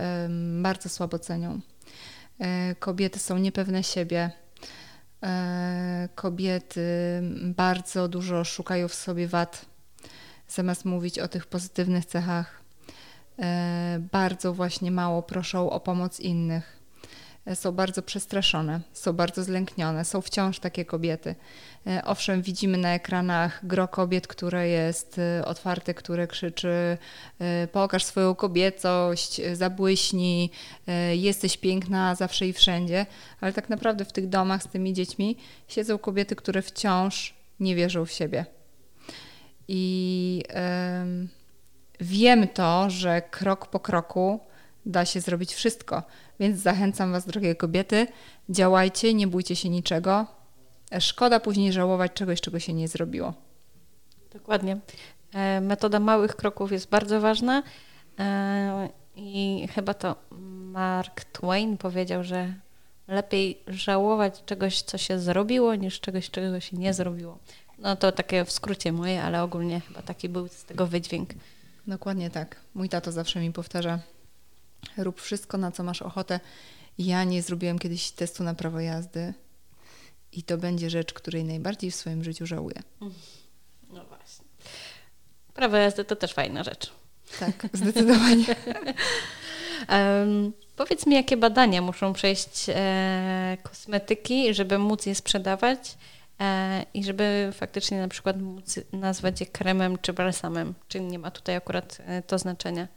bardzo 0.62 0.88
słabo 0.88 1.18
cenią. 1.18 1.60
E, 2.38 2.74
kobiety 2.74 3.18
są 3.18 3.38
niepewne 3.38 3.82
siebie. 3.82 4.30
E, 5.22 6.08
kobiety 6.14 6.80
bardzo 7.42 8.08
dużo 8.08 8.44
szukają 8.44 8.88
w 8.88 8.94
sobie 8.94 9.28
wad, 9.28 9.66
zamiast 10.48 10.84
mówić 10.84 11.18
o 11.18 11.28
tych 11.28 11.46
pozytywnych 11.46 12.04
cechach. 12.04 12.62
E, 13.38 13.98
bardzo 14.12 14.54
właśnie 14.54 14.90
mało 14.90 15.22
proszą 15.22 15.70
o 15.70 15.80
pomoc 15.80 16.20
innych 16.20 16.75
są 17.54 17.72
bardzo 17.72 18.02
przestraszone, 18.02 18.80
są 18.92 19.12
bardzo 19.12 19.44
zlęknione, 19.44 20.04
są 20.04 20.20
wciąż 20.20 20.58
takie 20.58 20.84
kobiety. 20.84 21.34
E, 21.86 22.04
owszem, 22.04 22.42
widzimy 22.42 22.78
na 22.78 22.94
ekranach 22.94 23.66
gro 23.66 23.88
kobiet, 23.88 24.26
które 24.26 24.68
jest 24.68 25.18
e, 25.18 25.44
otwarte, 25.44 25.94
które 25.94 26.26
krzyczy 26.26 26.98
e, 27.38 27.68
pokaż 27.72 28.04
swoją 28.04 28.34
kobiecość, 28.34 29.40
zabłyśnij, 29.52 30.50
jesteś 31.12 31.56
piękna 31.56 32.14
zawsze 32.14 32.46
i 32.46 32.52
wszędzie, 32.52 33.06
ale 33.40 33.52
tak 33.52 33.68
naprawdę 33.68 34.04
w 34.04 34.12
tych 34.12 34.28
domach 34.28 34.62
z 34.62 34.68
tymi 34.68 34.92
dziećmi 34.92 35.36
siedzą 35.68 35.98
kobiety, 35.98 36.36
które 36.36 36.62
wciąż 36.62 37.34
nie 37.60 37.74
wierzą 37.74 38.04
w 38.04 38.10
siebie. 38.10 38.46
I 39.68 40.42
yy, 40.48 41.28
wiem 42.00 42.48
to, 42.48 42.90
że 42.90 43.22
krok 43.22 43.66
po 43.66 43.80
kroku 43.80 44.40
da 44.86 45.04
się 45.04 45.20
zrobić 45.20 45.54
wszystko. 45.54 46.02
Więc 46.40 46.60
zachęcam 46.60 47.12
Was, 47.12 47.26
drogie 47.26 47.54
kobiety, 47.54 48.06
działajcie, 48.48 49.14
nie 49.14 49.26
bójcie 49.26 49.56
się 49.56 49.68
niczego. 49.68 50.26
Szkoda 51.00 51.40
później 51.40 51.72
żałować 51.72 52.12
czegoś, 52.12 52.40
czego 52.40 52.58
się 52.58 52.72
nie 52.72 52.88
zrobiło. 52.88 53.34
Dokładnie. 54.32 54.78
E, 55.34 55.60
metoda 55.60 56.00
małych 56.00 56.36
kroków 56.36 56.72
jest 56.72 56.88
bardzo 56.88 57.20
ważna 57.20 57.62
e, 58.18 58.88
i 59.16 59.68
chyba 59.74 59.94
to 59.94 60.16
Mark 60.72 61.24
Twain 61.24 61.76
powiedział, 61.76 62.24
że 62.24 62.54
lepiej 63.08 63.62
żałować 63.66 64.42
czegoś, 64.46 64.82
co 64.82 64.98
się 64.98 65.18
zrobiło, 65.18 65.74
niż 65.74 66.00
czegoś, 66.00 66.30
czego 66.30 66.60
się 66.60 66.76
nie 66.76 66.94
zrobiło. 66.94 67.38
No 67.78 67.96
to 67.96 68.12
takie 68.12 68.44
w 68.44 68.52
skrócie 68.52 68.92
moje, 68.92 69.22
ale 69.22 69.42
ogólnie 69.42 69.80
chyba 69.80 70.02
taki 70.02 70.28
był 70.28 70.48
z 70.48 70.64
tego 70.64 70.86
wydźwięk. 70.86 71.30
Dokładnie 71.86 72.30
tak. 72.30 72.56
Mój 72.74 72.88
tato 72.88 73.12
zawsze 73.12 73.40
mi 73.40 73.52
powtarza, 73.52 73.98
Rób 74.96 75.20
wszystko, 75.20 75.58
na 75.58 75.72
co 75.72 75.82
masz 75.82 76.02
ochotę. 76.02 76.40
Ja 76.98 77.24
nie 77.24 77.42
zrobiłem 77.42 77.78
kiedyś 77.78 78.10
testu 78.10 78.44
na 78.44 78.54
prawo 78.54 78.80
jazdy 78.80 79.34
i 80.32 80.42
to 80.42 80.58
będzie 80.58 80.90
rzecz, 80.90 81.12
której 81.12 81.44
najbardziej 81.44 81.90
w 81.90 81.94
swoim 81.94 82.24
życiu 82.24 82.46
żałuję. 82.46 82.82
No 83.92 84.04
właśnie. 84.04 84.44
Prawo 85.54 85.76
jazdy 85.76 86.04
to 86.04 86.16
też 86.16 86.32
fajna 86.32 86.64
rzecz. 86.64 86.92
Tak, 87.40 87.68
zdecydowanie. 87.72 88.44
um, 89.88 90.52
powiedz 90.76 91.06
mi, 91.06 91.14
jakie 91.14 91.36
badania 91.36 91.82
muszą 91.82 92.12
przejść 92.12 92.66
e, 92.68 93.56
kosmetyki, 93.62 94.54
żeby 94.54 94.78
móc 94.78 95.06
je 95.06 95.14
sprzedawać 95.14 95.96
e, 96.40 96.84
i 96.94 97.04
żeby 97.04 97.50
faktycznie 97.52 98.00
na 98.00 98.08
przykład 98.08 98.40
móc 98.42 98.80
nazwać 98.92 99.40
je 99.40 99.46
kremem 99.46 99.98
czy 99.98 100.12
balsamem? 100.12 100.74
Czy 100.88 101.00
nie 101.00 101.18
ma 101.18 101.30
tutaj 101.30 101.56
akurat 101.56 101.98
e, 102.06 102.22
to 102.22 102.38
znaczenia? 102.38 102.88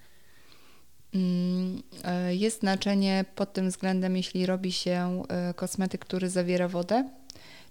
Mm, 1.16 1.84
e, 2.04 2.36
jest 2.36 2.60
znaczenie 2.60 3.26
pod 3.36 3.54
tym 3.54 3.70
względem, 3.70 4.18
jeśli 4.18 4.46
robi 4.46 4.72
się 4.72 5.24
e, 5.30 5.54
kosmetyk, 5.54 6.02
który 6.06 6.30
zawiera 6.30 6.68
wodę, 6.68 7.10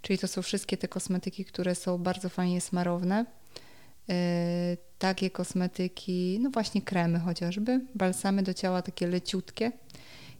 czyli 0.01 0.19
to 0.19 0.27
są 0.27 0.41
wszystkie 0.41 0.77
te 0.77 0.87
kosmetyki, 0.87 1.45
które 1.45 1.75
są 1.75 1.97
bardzo 1.97 2.29
fajnie 2.29 2.61
smarowne. 2.61 3.25
E, 4.09 4.77
takie 4.99 5.29
kosmetyki, 5.29 6.39
no 6.41 6.49
właśnie 6.49 6.81
kremy 6.81 7.19
chociażby, 7.19 7.81
balsamy 7.95 8.43
do 8.43 8.53
ciała 8.53 8.81
takie 8.81 9.07
leciutkie. 9.07 9.71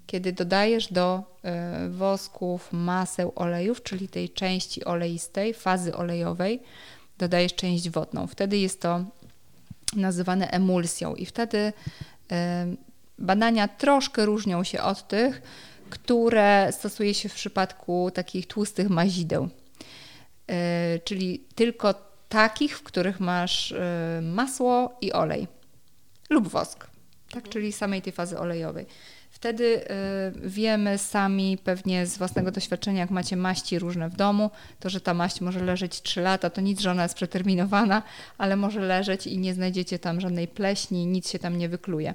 Kiedy 0.08 0.34
dodajesz 0.34 0.94
do 0.94 1.24
wosków, 1.90 2.70
maseł, 2.74 3.32
olejów, 3.36 3.84
czyli 3.84 4.08
tej 4.08 4.30
części 4.30 4.86
oleistej, 4.86 5.54
fazy 5.54 5.96
olejowej, 5.96 6.60
dodajesz 7.18 7.56
część 7.56 7.90
wodną. 7.90 8.28
Wtedy 8.28 8.58
jest 8.58 8.82
to 8.82 9.06
nazywane 9.96 10.52
emulsją 10.52 11.16
i 11.16 11.26
wtedy 11.26 11.74
Badania 13.20 13.68
troszkę 13.68 14.26
różnią 14.26 14.64
się 14.64 14.82
od 14.82 15.08
tych, 15.08 15.42
które 15.90 16.70
stosuje 16.72 17.14
się 17.14 17.30
w 17.30 17.34
przypadku 17.34 18.12
takich 18.14 18.48
tłustych 18.48 18.90
mazideł, 18.90 19.50
e, 20.48 21.00
czyli 21.00 21.44
tylko 21.56 21.94
takich, 22.30 22.78
w 22.78 22.84
których 22.84 23.20
masz 23.20 23.72
e, 23.72 24.20
masło 24.24 24.98
i 25.02 25.14
olej 25.14 25.48
lub 26.30 26.48
wosk, 26.48 26.88
tak, 27.32 27.50
czyli 27.50 27.72
samej 27.72 28.02
tej 28.02 28.14
fazy 28.14 28.40
olejowej. 28.40 28.86
Wtedy 29.30 29.64
y, 29.64 30.50
wiemy 30.50 30.98
sami 30.98 31.58
pewnie 31.58 32.06
z 32.06 32.18
własnego 32.18 32.52
doświadczenia, 32.52 33.00
jak 33.00 33.10
macie 33.10 33.38
maści 33.38 33.80
różne 33.80 34.10
w 34.10 34.16
domu, 34.16 34.52
to 34.80 34.90
że 34.90 35.02
ta 35.02 35.14
maść 35.14 35.42
może 35.42 35.64
leżeć 35.64 36.02
3 36.02 36.22
lata, 36.22 36.50
to 36.50 36.62
nic, 36.62 36.80
że 36.80 36.92
ona 36.92 37.04
jest 37.04 37.16
przeterminowana, 37.16 38.04
ale 38.38 38.56
może 38.56 38.80
leżeć 38.80 39.28
i 39.28 39.38
nie 39.38 39.54
znajdziecie 39.54 40.00
tam 40.00 40.22
żadnej 40.22 40.48
pleśni, 40.48 41.06
nic 41.06 41.30
się 41.30 41.40
tam 41.40 41.58
nie 41.58 41.70
wykluje. 41.70 42.14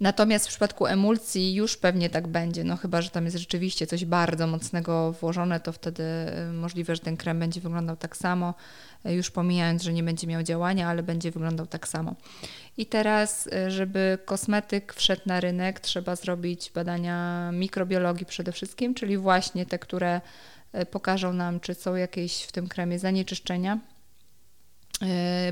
Natomiast 0.00 0.46
w 0.46 0.48
przypadku 0.48 0.86
emulsji 0.86 1.54
już 1.54 1.76
pewnie 1.76 2.10
tak 2.10 2.28
będzie, 2.28 2.64
no 2.64 2.76
chyba, 2.76 3.02
że 3.02 3.10
tam 3.10 3.24
jest 3.24 3.36
rzeczywiście 3.36 3.86
coś 3.86 4.04
bardzo 4.04 4.46
mocnego 4.46 5.12
włożone, 5.12 5.60
to 5.60 5.72
wtedy 5.72 6.02
y, 6.48 6.52
możliwe, 6.52 6.96
że 6.96 7.02
ten 7.02 7.16
krem 7.16 7.38
będzie 7.38 7.60
wyglądał 7.60 7.96
tak 7.96 8.16
samo, 8.16 8.54
y, 9.06 9.12
już 9.12 9.30
pomijając, 9.30 9.82
że 9.82 9.92
nie 9.92 10.02
będzie 10.02 10.26
miał 10.26 10.42
działania, 10.42 10.88
ale 10.88 11.02
będzie 11.02 11.30
wyglądał 11.30 11.66
tak 11.66 11.88
samo. 11.88 12.14
I 12.76 12.86
teraz, 12.86 13.46
y, 13.46 13.70
żeby 13.70 14.18
kosmetyk 14.24 14.94
wszedł 14.94 15.22
na 15.26 15.40
rynek, 15.40 15.80
trzeba 15.80 16.16
zrobić 16.16 16.70
badania 16.74 17.50
mikrobiologii 17.52 18.26
przede 18.26 18.52
wszystkim, 18.52 18.94
czyli 18.94 19.18
właśnie 19.18 19.66
te, 19.66 19.78
które 19.78 20.20
pokażą 20.90 21.32
nam, 21.32 21.60
czy 21.60 21.74
są 21.74 21.94
jakieś 21.94 22.42
w 22.42 22.52
tym 22.52 22.68
kremie 22.68 22.98
zanieczyszczenia. 22.98 23.78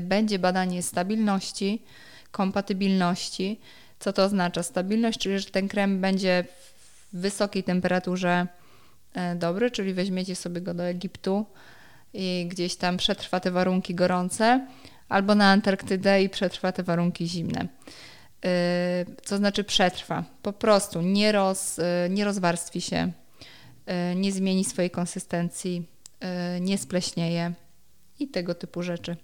Będzie 0.01 0.39
badanie 0.39 0.83
stabilności, 0.83 1.83
kompatybilności, 2.31 3.59
co 4.03 4.13
to 4.13 4.23
oznacza? 4.23 4.63
Stabilność, 4.63 5.19
czyli 5.19 5.39
że 5.39 5.45
ten 5.45 5.67
krem 5.67 6.01
będzie 6.01 6.45
w 7.13 7.19
wysokiej 7.19 7.63
temperaturze 7.63 8.47
e, 9.13 9.35
dobry, 9.35 9.71
czyli 9.71 9.93
weźmiecie 9.93 10.35
sobie 10.35 10.61
go 10.61 10.73
do 10.73 10.83
Egiptu 10.83 11.45
i 12.13 12.47
gdzieś 12.51 12.75
tam 12.75 12.97
przetrwa 12.97 13.39
te 13.39 13.51
warunki 13.51 13.95
gorące, 13.95 14.67
albo 15.09 15.35
na 15.35 15.51
Antarktydę 15.51 16.23
i 16.23 16.29
przetrwa 16.29 16.71
te 16.71 16.83
warunki 16.83 17.27
zimne. 17.27 17.67
E, 18.45 19.05
co 19.23 19.37
znaczy 19.37 19.63
przetrwa? 19.63 20.23
Po 20.41 20.53
prostu 20.53 21.01
nie, 21.01 21.31
roz, 21.31 21.79
e, 21.79 22.09
nie 22.09 22.25
rozwarstwi 22.25 22.81
się, 22.81 23.11
nie 24.15 24.31
zmieni 24.31 24.65
swojej 24.65 24.91
konsystencji, 24.91 25.87
nie 26.61 26.77
spleśnieje 26.77 27.53
i 28.19 28.27
tego 28.27 28.55
typu 28.55 28.83
rzeczy. 28.83 29.15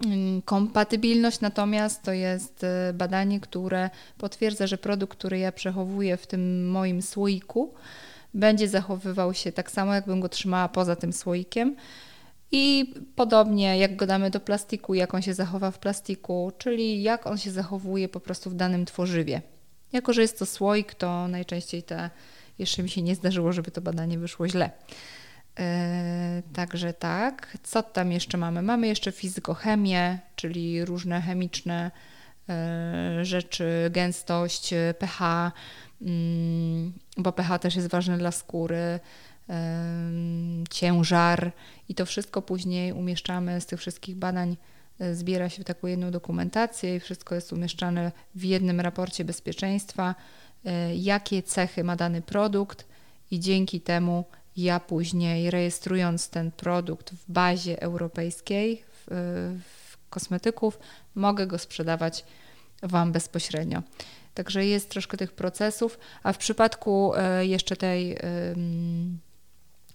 Mm, 0.00 0.42
kompatybilność 0.42 1.40
natomiast 1.40 2.02
to 2.02 2.12
jest 2.12 2.64
e, 2.64 2.92
badanie, 2.92 3.40
które 3.40 3.90
potwierdza, 4.18 4.66
że 4.66 4.78
produkt, 4.78 5.18
który 5.18 5.38
ja 5.38 5.52
przechowuję 5.52 6.16
w 6.16 6.26
tym 6.26 6.70
moim 6.70 7.02
słoiku, 7.02 7.74
będzie 8.34 8.68
zachowywał 8.68 9.34
się 9.34 9.52
tak 9.52 9.70
samo, 9.70 9.94
jakbym 9.94 10.20
go 10.20 10.28
trzymała 10.28 10.68
poza 10.68 10.96
tym 10.96 11.12
słoikiem. 11.12 11.76
I 12.52 12.94
podobnie 13.16 13.78
jak 13.78 13.96
go 13.96 14.06
damy 14.06 14.30
do 14.30 14.40
plastiku, 14.40 14.94
jak 14.94 15.14
on 15.14 15.22
się 15.22 15.34
zachowa 15.34 15.70
w 15.70 15.78
plastiku, 15.78 16.52
czyli 16.58 17.02
jak 17.02 17.26
on 17.26 17.38
się 17.38 17.50
zachowuje 17.50 18.08
po 18.08 18.20
prostu 18.20 18.50
w 18.50 18.54
danym 18.54 18.84
tworzywie. 18.84 19.42
Jako, 19.92 20.12
że 20.12 20.22
jest 20.22 20.38
to 20.38 20.46
słoik, 20.46 20.94
to 20.94 21.28
najczęściej 21.28 21.82
te, 21.82 22.10
jeszcze 22.58 22.82
mi 22.82 22.88
się 22.88 23.02
nie 23.02 23.14
zdarzyło, 23.14 23.52
żeby 23.52 23.70
to 23.70 23.80
badanie 23.80 24.18
wyszło 24.18 24.48
źle. 24.48 24.70
E, 25.58 26.42
także 26.52 26.92
tak. 26.92 27.58
Co 27.62 27.82
tam 27.82 28.12
jeszcze 28.12 28.38
mamy? 28.38 28.62
Mamy 28.62 28.86
jeszcze 28.86 29.12
fizykochemię, 29.12 30.18
czyli 30.36 30.84
różne 30.84 31.20
chemiczne 31.20 31.90
e, 32.48 33.24
rzeczy, 33.24 33.90
gęstość, 33.90 34.74
pH, 34.98 35.52
mm, 36.02 36.92
bo 37.16 37.32
pH 37.32 37.58
też 37.58 37.76
jest 37.76 37.88
ważne 37.88 38.18
dla 38.18 38.30
skóry, 38.30 39.00
ciężar 40.70 41.52
i 41.88 41.94
to 41.94 42.06
wszystko 42.06 42.42
później 42.42 42.92
umieszczamy 42.92 43.60
z 43.60 43.66
tych 43.66 43.80
wszystkich 43.80 44.16
badań 44.16 44.56
zbiera 45.12 45.48
się 45.48 45.64
taką 45.64 45.86
jedną 45.86 46.10
dokumentację 46.10 46.96
i 46.96 47.00
wszystko 47.00 47.34
jest 47.34 47.52
umieszczane 47.52 48.12
w 48.34 48.44
jednym 48.44 48.80
raporcie 48.80 49.24
bezpieczeństwa, 49.24 50.14
jakie 50.96 51.42
cechy 51.42 51.84
ma 51.84 51.96
dany 51.96 52.22
produkt 52.22 52.86
i 53.30 53.40
dzięki 53.40 53.80
temu 53.80 54.24
ja 54.56 54.80
później 54.80 55.50
rejestrując 55.50 56.30
ten 56.30 56.50
produkt 56.50 57.10
w 57.10 57.32
bazie 57.32 57.82
europejskiej 57.82 58.84
w, 58.92 59.04
w 59.64 60.08
kosmetyków, 60.10 60.78
mogę 61.14 61.46
go 61.46 61.58
sprzedawać 61.58 62.24
Wam 62.82 63.12
bezpośrednio. 63.12 63.82
Także 64.34 64.66
jest 64.66 64.90
troszkę 64.90 65.16
tych 65.16 65.32
procesów, 65.32 65.98
a 66.22 66.32
w 66.32 66.38
przypadku 66.38 67.12
e, 67.16 67.46
jeszcze 67.46 67.76
tej, 67.76 68.18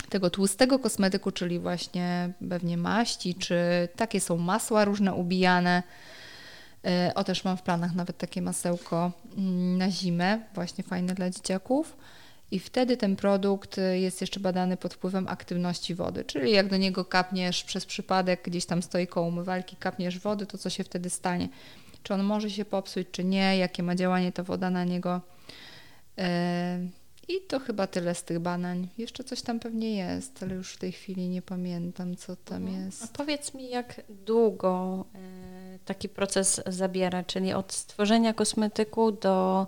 tego 0.10 0.30
tłustego 0.30 0.80
kosmetyku, 0.80 1.32
czyli 1.32 1.60
właśnie 1.60 2.34
pewnie 2.50 2.78
maści, 2.78 3.36
czy 3.36 3.58
takie 3.96 4.22
są 4.22 4.38
masła 4.38 4.86
różne 4.86 5.14
ubijane, 5.14 5.84
e, 6.86 7.12
o 7.16 7.24
też 7.24 7.44
mam 7.44 7.58
w 7.58 7.62
planach 7.62 7.96
nawet 7.96 8.18
takie 8.18 8.42
masełko 8.42 9.12
mm, 9.38 9.78
na 9.78 9.92
zimę, 9.92 10.40
właśnie 10.54 10.84
fajne 10.84 11.14
dla 11.14 11.30
dzieciaków 11.30 11.98
i 12.52 12.60
wtedy 12.60 12.98
ten 12.98 13.16
produkt 13.16 13.78
y, 13.78 14.00
jest 14.00 14.22
jeszcze 14.22 14.40
badany 14.40 14.78
pod 14.78 14.94
wpływem 14.94 15.28
aktywności 15.28 15.96
wody. 15.96 16.24
Czyli 16.26 16.52
jak 16.52 16.68
do 16.68 16.78
niego 16.78 17.06
kapniesz 17.06 17.64
przez 17.64 17.86
przypadek, 17.86 18.42
gdzieś 18.44 18.66
tam 18.66 18.82
stoi 18.82 19.08
koło 19.08 19.28
umywalki, 19.28 19.76
kapniesz 19.76 20.20
wody, 20.20 20.46
to 20.46 20.58
co 20.58 20.70
się 20.70 20.84
wtedy 20.84 21.10
stanie? 21.10 21.50
Czy 22.04 22.14
on 22.14 22.24
może 22.24 22.50
się 22.50 22.66
popsuć, 22.66 23.08
czy 23.12 23.24
nie? 23.24 23.58
Jakie 23.58 23.84
ma 23.84 23.96
działanie 23.96 24.32
ta 24.32 24.44
woda 24.44 24.70
na 24.70 24.84
niego? 24.84 25.22
E, 26.18 26.80
I 27.28 27.34
to 27.48 27.60
chyba 27.60 27.88
tyle 27.88 28.16
z 28.16 28.24
tych 28.24 28.40
badań. 28.40 28.88
Jeszcze 28.98 29.24
coś 29.24 29.42
tam 29.42 29.60
pewnie 29.60 29.96
jest, 29.96 30.44
ale 30.44 30.56
już 30.56 30.74
w 30.74 30.78
tej 30.78 30.92
chwili 30.92 31.30
nie 31.30 31.42
pamiętam, 31.42 32.16
co 32.16 32.36
tam 32.36 32.68
mhm. 32.68 32.86
jest. 32.86 33.04
A 33.04 33.08
powiedz 33.08 33.54
mi, 33.54 33.70
jak 33.70 34.02
długo 34.10 35.06
e, 35.16 35.80
taki 35.86 36.10
proces 36.10 36.62
zabiera, 36.68 37.24
czyli 37.24 37.54
od 37.54 37.74
stworzenia 37.74 38.34
kosmetyku 38.34 39.12
do 39.12 39.68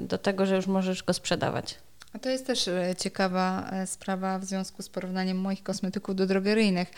do 0.00 0.18
tego, 0.18 0.46
że 0.46 0.56
już 0.56 0.66
możesz 0.66 1.02
go 1.02 1.12
sprzedawać. 1.12 1.78
A 2.12 2.18
to 2.18 2.28
jest 2.28 2.46
też 2.46 2.68
e, 2.68 2.94
ciekawa 2.98 3.70
e, 3.70 3.86
sprawa 3.86 4.38
w 4.38 4.44
związku 4.44 4.82
z 4.82 4.88
porównaniem 4.88 5.40
moich 5.40 5.62
kosmetyków 5.62 6.14
do 6.16 6.26
drogeryjnych, 6.26 6.90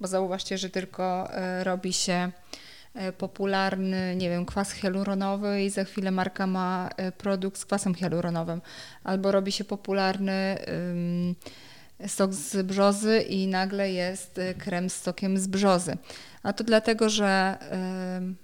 bo 0.00 0.08
zauważcie, 0.08 0.58
że 0.58 0.70
tylko 0.70 1.28
robi 1.62 1.92
się 1.92 2.30
popularny, 3.18 4.16
nie 4.16 4.30
wiem, 4.30 4.46
kwas 4.46 4.72
hialuronowy 4.72 5.62
i 5.62 5.70
za 5.70 5.84
chwilę 5.84 6.10
marka 6.10 6.46
ma 6.46 6.90
produkt 7.18 7.58
z 7.58 7.64
kwasem 7.64 7.94
hialuronowym. 7.94 8.60
Albo 9.04 9.32
robi 9.32 9.52
się 9.52 9.64
popularny 9.64 10.58
um, 10.66 11.34
sok 12.08 12.34
z 12.34 12.66
brzozy 12.66 13.20
i 13.20 13.46
nagle 13.46 13.92
jest 13.92 14.40
krem 14.58 14.90
z 14.90 14.96
sokiem 15.02 15.38
z 15.38 15.46
brzozy. 15.46 15.96
A 16.42 16.52
to 16.52 16.64
dlatego, 16.64 17.08
że 17.08 17.58
um, 17.70 18.36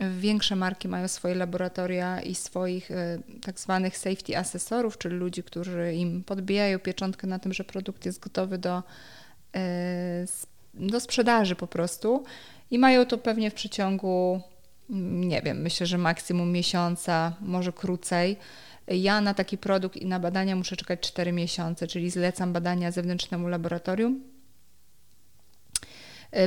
Większe 0.00 0.56
marki 0.56 0.88
mają 0.88 1.08
swoje 1.08 1.34
laboratoria 1.34 2.22
i 2.22 2.34
swoich 2.34 2.90
e, 2.90 3.18
tak 3.42 3.60
zwanych 3.60 3.98
safety 3.98 4.38
asesorów, 4.38 4.98
czyli 4.98 5.16
ludzi, 5.16 5.42
którzy 5.42 5.94
im 5.94 6.24
podbijają 6.24 6.78
pieczątkę 6.78 7.26
na 7.26 7.38
tym, 7.38 7.52
że 7.52 7.64
produkt 7.64 8.06
jest 8.06 8.20
gotowy 8.20 8.58
do, 8.58 8.82
e, 9.56 10.24
do 10.74 11.00
sprzedaży 11.00 11.56
po 11.56 11.66
prostu. 11.66 12.24
I 12.70 12.78
mają 12.78 13.06
to 13.06 13.18
pewnie 13.18 13.50
w 13.50 13.54
przeciągu, 13.54 14.40
mm, 14.90 15.28
nie 15.28 15.42
wiem, 15.42 15.62
myślę, 15.62 15.86
że 15.86 15.98
maksimum 15.98 16.52
miesiąca, 16.52 17.32
może 17.40 17.72
krócej. 17.72 18.36
Ja 18.88 19.20
na 19.20 19.34
taki 19.34 19.58
produkt 19.58 19.96
i 19.96 20.06
na 20.06 20.20
badania 20.20 20.56
muszę 20.56 20.76
czekać 20.76 21.00
4 21.00 21.32
miesiące, 21.32 21.86
czyli 21.86 22.10
zlecam 22.10 22.52
badania 22.52 22.90
zewnętrznemu 22.90 23.48
laboratorium 23.48 24.33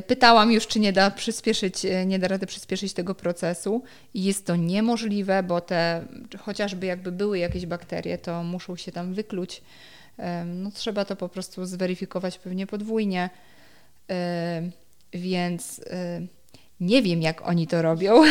pytałam 0.07 0.51
już, 0.51 0.67
czy 0.67 0.79
nie 0.79 0.93
da 0.93 1.11
przyspieszyć, 1.11 1.85
e, 1.85 2.05
nie 2.05 2.19
da 2.19 2.27
rady 2.27 2.45
przyspieszyć 2.45 2.93
tego 2.93 3.15
procesu 3.15 3.83
i 4.13 4.23
jest 4.23 4.45
to 4.45 4.55
niemożliwe, 4.55 5.43
bo 5.43 5.61
te 5.61 6.05
chociażby 6.39 6.85
jakby 6.85 7.11
były 7.11 7.39
jakieś 7.39 7.65
bakterie, 7.65 8.17
to 8.17 8.43
muszą 8.43 8.75
się 8.75 8.91
tam 8.91 9.13
wykluć. 9.13 9.61
No, 10.45 10.71
trzeba 10.71 11.05
to 11.05 11.15
po 11.15 11.29
prostu 11.29 11.65
zweryfikować 11.65 12.37
pewnie 12.39 12.67
podwójnie, 12.67 13.29
e, 14.09 14.69
więc 15.13 15.81
nie 16.79 17.01
wiem, 17.01 17.21
jak 17.21 17.47
oni 17.47 17.67
to 17.67 17.81
robią. 17.81 18.23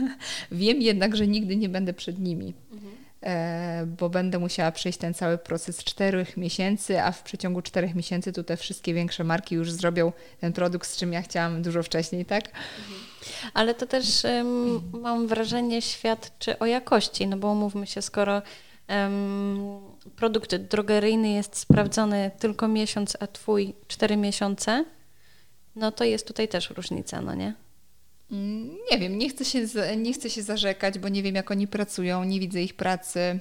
wiem 0.52 0.82
jednak, 0.82 1.16
że 1.16 1.26
nigdy 1.26 1.56
nie 1.56 1.68
będę 1.68 1.92
przed 1.92 2.18
nimi. 2.18 2.54
E, 3.22 3.86
bo 3.98 4.08
będę 4.08 4.38
musiała 4.38 4.72
przejść 4.72 4.98
ten 4.98 5.14
cały 5.14 5.38
proces 5.38 5.84
czterech 5.84 6.36
miesięcy, 6.36 7.02
a 7.02 7.12
w 7.12 7.22
przeciągu 7.22 7.62
czterech 7.62 7.94
miesięcy 7.94 8.32
tu 8.32 8.44
te 8.44 8.56
wszystkie 8.56 8.94
większe 8.94 9.24
marki 9.24 9.54
już 9.54 9.72
zrobią 9.72 10.12
ten 10.40 10.52
produkt, 10.52 10.88
z 10.88 10.96
czym 10.96 11.12
ja 11.12 11.22
chciałam 11.22 11.62
dużo 11.62 11.82
wcześniej, 11.82 12.24
tak? 12.24 12.46
Mhm. 12.46 13.00
Ale 13.54 13.74
to 13.74 13.86
też 13.86 14.24
um, 14.24 14.80
mam 14.92 15.26
wrażenie 15.26 15.82
świadczy 15.82 16.58
o 16.58 16.66
jakości, 16.66 17.26
no 17.26 17.36
bo 17.36 17.52
umówmy 17.52 17.86
się, 17.86 18.02
skoro 18.02 18.42
um, 18.88 19.80
produkt 20.16 20.56
drogeryjny 20.56 21.28
jest 21.28 21.56
sprawdzony 21.56 22.30
tylko 22.38 22.68
miesiąc, 22.68 23.16
a 23.20 23.26
twój 23.26 23.74
cztery 23.88 24.16
miesiące, 24.16 24.84
no 25.76 25.92
to 25.92 26.04
jest 26.04 26.26
tutaj 26.26 26.48
też 26.48 26.70
różnica, 26.70 27.20
no 27.20 27.34
nie? 27.34 27.54
Nie 28.90 28.98
wiem, 28.98 29.18
nie 29.18 29.28
chcę, 29.28 29.44
się, 29.44 29.66
nie 29.96 30.12
chcę 30.12 30.30
się 30.30 30.42
zarzekać, 30.42 30.98
bo 30.98 31.08
nie 31.08 31.22
wiem, 31.22 31.34
jak 31.34 31.50
oni 31.50 31.68
pracują, 31.68 32.24
nie 32.24 32.40
widzę 32.40 32.62
ich 32.62 32.74
pracy, 32.74 33.40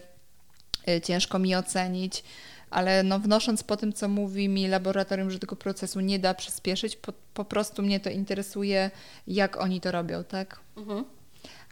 y, 0.90 1.02
ciężko 1.02 1.40
mi 1.40 1.56
ocenić, 1.56 2.24
ale 2.70 3.04
no 3.04 3.20
wnosząc 3.20 3.64
po 3.64 3.78
tym, 3.78 3.94
co 3.94 4.08
mówi 4.08 4.50
mi 4.50 4.68
laboratorium, 4.68 5.32
że 5.32 5.40
tego 5.40 5.56
procesu 5.56 6.00
nie 6.00 6.20
da 6.20 6.34
przyspieszyć, 6.34 6.96
po, 6.96 7.14
po 7.34 7.46
prostu 7.46 7.82
mnie 7.82 8.00
to 8.00 8.10
interesuje, 8.10 8.92
jak 9.28 9.58
oni 9.58 9.82
to 9.82 9.92
robią, 9.92 10.24
tak? 10.24 10.60
Mhm. 10.78 11.06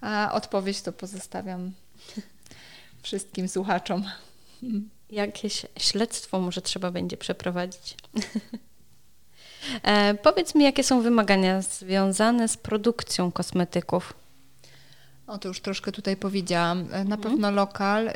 A 0.01 0.31
odpowiedź 0.33 0.81
to 0.81 0.93
pozostawiam 0.93 1.71
wszystkim 3.03 3.47
słuchaczom. 3.47 4.03
Jakieś 5.11 5.65
śledztwo 5.77 6.39
może 6.39 6.61
trzeba 6.61 6.91
będzie 6.91 7.17
przeprowadzić. 7.17 7.95
e, 9.83 10.13
powiedz 10.13 10.55
mi, 10.55 10.63
jakie 10.63 10.83
są 10.83 11.01
wymagania 11.01 11.61
związane 11.61 12.47
z 12.47 12.57
produkcją 12.57 13.31
kosmetyków? 13.31 14.13
O, 15.27 15.37
to 15.37 15.47
już 15.47 15.61
troszkę 15.61 15.91
tutaj 15.91 16.17
powiedziałam. 16.17 16.79
E, 16.79 16.83
na 16.91 17.15
mhm. 17.15 17.21
pewno 17.21 17.51
lokal. 17.51 18.09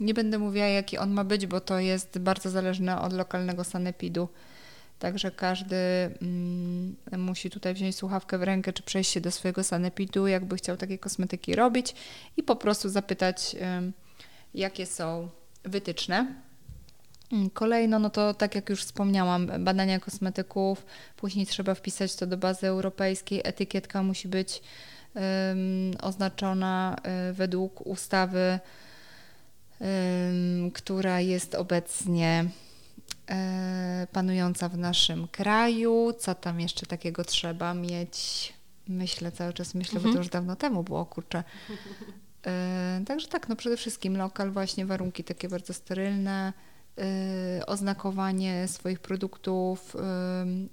Nie 0.00 0.14
będę 0.14 0.38
mówiła, 0.38 0.66
jaki 0.66 0.98
on 0.98 1.10
ma 1.10 1.24
być, 1.24 1.46
bo 1.46 1.60
to 1.60 1.78
jest 1.78 2.18
bardzo 2.18 2.50
zależne 2.50 3.00
od 3.00 3.12
lokalnego 3.12 3.64
sanepidu. 3.64 4.28
Także 4.98 5.30
każdy 5.30 5.76
mm, 6.22 6.96
musi 7.18 7.50
tutaj 7.50 7.74
wziąć 7.74 7.96
słuchawkę 7.96 8.38
w 8.38 8.42
rękę, 8.42 8.72
czy 8.72 8.82
przejść 8.82 9.12
się 9.12 9.20
do 9.20 9.30
swojego 9.30 9.64
sanepidu, 9.64 10.26
jakby 10.26 10.56
chciał 10.56 10.76
takie 10.76 10.98
kosmetyki 10.98 11.54
robić 11.54 11.94
i 12.36 12.42
po 12.42 12.56
prostu 12.56 12.88
zapytać, 12.88 13.56
jakie 14.54 14.86
są 14.86 15.28
wytyczne. 15.64 16.34
Mm, 17.32 17.50
kolejno, 17.50 17.98
no 17.98 18.10
to 18.10 18.34
tak 18.34 18.54
jak 18.54 18.68
już 18.70 18.84
wspomniałam, 18.84 19.64
badania 19.64 20.00
kosmetyków, 20.00 20.86
później 21.16 21.46
trzeba 21.46 21.74
wpisać 21.74 22.16
to 22.16 22.26
do 22.26 22.36
bazy 22.36 22.66
europejskiej, 22.66 23.40
etykietka 23.44 24.02
musi 24.02 24.28
być 24.28 24.62
um, 25.14 25.22
oznaczona 26.02 26.96
um, 27.04 27.34
według 27.34 27.86
ustawy, 27.86 28.58
um, 29.80 30.70
która 30.70 31.20
jest 31.20 31.54
obecnie 31.54 32.44
e, 33.30 34.06
panująca 34.12 34.68
w 34.68 34.78
naszym 34.78 35.28
kraju. 35.28 36.12
Co 36.18 36.34
tam 36.34 36.60
jeszcze 36.60 36.86
takiego 36.86 37.24
trzeba 37.24 37.74
mieć? 37.74 38.52
Myślę 38.88 39.32
cały 39.32 39.52
czas, 39.52 39.74
myślę, 39.74 39.96
mhm. 39.96 40.02
bo 40.02 40.06
to 40.06 40.08
mhm. 40.08 40.24
już 40.24 40.32
dawno 40.32 40.56
temu 40.56 40.82
było, 40.82 41.06
kurczę. 41.06 41.44
E, 42.46 43.02
także 43.06 43.28
tak, 43.28 43.48
no 43.48 43.56
przede 43.56 43.76
wszystkim 43.76 44.16
lokal, 44.16 44.50
właśnie 44.50 44.86
warunki 44.86 45.24
takie 45.24 45.48
bardzo 45.48 45.74
sterylne, 45.74 46.52
oznakowanie 47.66 48.68
swoich 48.68 49.00
produktów, 49.00 49.96
e, 49.96 50.00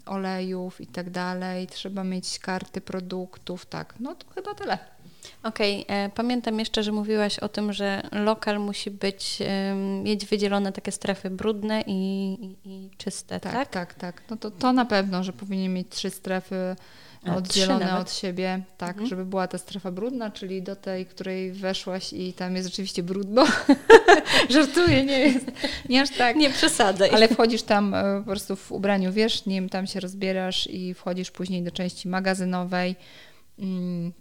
olejów 0.05 0.81
i 0.81 0.87
tak 0.87 1.09
dalej. 1.09 1.67
Trzeba 1.67 2.03
mieć 2.03 2.39
karty 2.39 2.81
produktów, 2.81 3.65
tak. 3.65 3.93
No 3.99 4.15
to 4.15 4.29
chyba 4.29 4.53
tyle. 4.53 4.94
Okej, 5.43 5.83
okay. 5.83 6.09
pamiętam 6.15 6.59
jeszcze, 6.59 6.83
że 6.83 6.91
mówiłaś 6.91 7.39
o 7.39 7.49
tym, 7.49 7.73
że 7.73 8.09
lokal 8.11 8.59
musi 8.59 8.91
być, 8.91 9.39
mieć 10.03 10.25
wydzielone 10.25 10.71
takie 10.71 10.91
strefy 10.91 11.29
brudne 11.29 11.83
i, 11.87 12.33
i, 12.33 12.57
i 12.69 12.89
czyste, 12.97 13.39
tak? 13.39 13.53
Tak, 13.53 13.69
tak, 13.69 13.93
tak. 13.93 14.23
No 14.29 14.37
to, 14.37 14.51
to 14.51 14.73
na 14.73 14.85
pewno, 14.85 15.23
że 15.23 15.33
powinien 15.33 15.73
mieć 15.73 15.89
trzy 15.89 16.09
strefy 16.09 16.75
oddzielone 17.31 17.97
od 17.97 18.13
siebie, 18.13 18.61
tak, 18.77 18.89
mhm. 18.89 19.07
żeby 19.07 19.25
była 19.25 19.47
ta 19.47 19.57
strefa 19.57 19.91
brudna, 19.91 20.31
czyli 20.31 20.61
do 20.61 20.75
tej, 20.75 21.05
której 21.05 21.51
weszłaś 21.51 22.13
i 22.13 22.33
tam 22.33 22.55
jest 22.55 22.67
rzeczywiście 22.67 23.03
brudno. 23.03 23.45
Żartuję, 24.49 25.03
nie 25.03 25.19
jest, 25.19 25.45
nie 25.89 26.01
aż 26.01 26.09
tak. 26.09 26.35
Nie 26.35 26.49
przesadzaj. 26.49 27.09
Ale 27.09 27.27
wchodzisz 27.27 27.63
tam 27.63 27.93
e, 27.93 28.19
po 28.19 28.31
prostu 28.31 28.55
w 28.55 28.71
ubraniu 28.71 29.13
wierzchnim, 29.13 29.69
tam 29.69 29.87
się 29.87 29.99
rozbierasz 29.99 30.67
i 30.67 30.93
wchodzisz 30.93 31.31
później 31.31 31.63
do 31.63 31.71
części 31.71 32.07
magazynowej, 32.07 32.95
mm, 33.59 34.13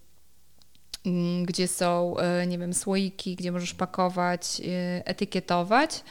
gdzie 1.42 1.68
są, 1.68 2.16
e, 2.18 2.46
nie 2.46 2.58
wiem, 2.58 2.74
słoiki, 2.74 3.36
gdzie 3.36 3.52
możesz 3.52 3.74
pakować, 3.74 4.60
e, 4.60 5.06
etykietować 5.06 6.04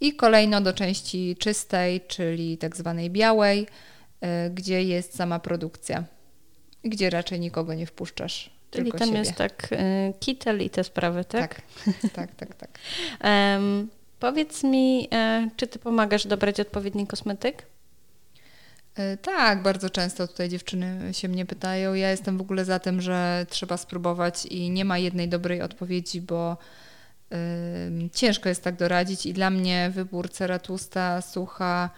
i 0.00 0.16
kolejno 0.16 0.60
do 0.60 0.72
części 0.72 1.36
czystej, 1.38 2.00
czyli 2.00 2.58
tak 2.58 2.76
zwanej 2.76 3.10
białej, 3.10 3.66
gdzie 4.50 4.82
jest 4.82 5.16
sama 5.16 5.38
produkcja 5.38 6.04
gdzie 6.84 7.10
raczej 7.10 7.40
nikogo 7.40 7.74
nie 7.74 7.86
wpuszczasz. 7.86 8.50
Czyli 8.70 8.92
tam 8.92 9.08
siebie. 9.08 9.18
jest 9.18 9.34
tak 9.34 9.72
y, 9.72 9.76
kitel 10.20 10.62
i 10.62 10.70
te 10.70 10.84
sprawy, 10.84 11.24
tak? 11.24 11.54
Tak, 11.54 11.62
tak, 12.14 12.34
tak. 12.34 12.54
tak. 12.54 12.70
um, 13.24 13.88
powiedz 14.20 14.64
mi, 14.64 15.04
y, 15.04 15.50
czy 15.56 15.66
ty 15.66 15.78
pomagasz 15.78 16.26
dobrać 16.26 16.60
odpowiedni 16.60 17.06
kosmetyk? 17.06 17.66
E, 18.98 19.16
tak, 19.16 19.62
bardzo 19.62 19.90
często 19.90 20.28
tutaj 20.28 20.48
dziewczyny 20.48 21.14
się 21.14 21.28
mnie 21.28 21.46
pytają. 21.46 21.94
Ja 21.94 22.10
jestem 22.10 22.38
w 22.38 22.40
ogóle 22.40 22.64
za 22.64 22.78
tym, 22.78 23.00
że 23.00 23.46
trzeba 23.48 23.76
spróbować 23.76 24.46
i 24.46 24.70
nie 24.70 24.84
ma 24.84 24.98
jednej 24.98 25.28
dobrej 25.28 25.62
odpowiedzi, 25.62 26.20
bo 26.20 26.56
ciężko 28.12 28.48
jest 28.48 28.64
tak 28.64 28.76
doradzić. 28.76 29.26
I 29.26 29.32
dla 29.32 29.50
mnie 29.50 29.90
wybór 29.94 30.30
cera 30.30 30.58
tłusta, 30.58 31.20
sucha, 31.22 31.90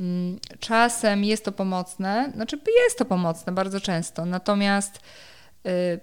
Mm, 0.00 0.38
czasem 0.60 1.24
jest 1.24 1.44
to 1.44 1.52
pomocne, 1.52 2.32
znaczy 2.34 2.58
jest 2.84 2.98
to 2.98 3.04
pomocne 3.04 3.52
bardzo 3.52 3.80
często, 3.80 4.26
natomiast 4.26 5.00
y, 5.66 6.00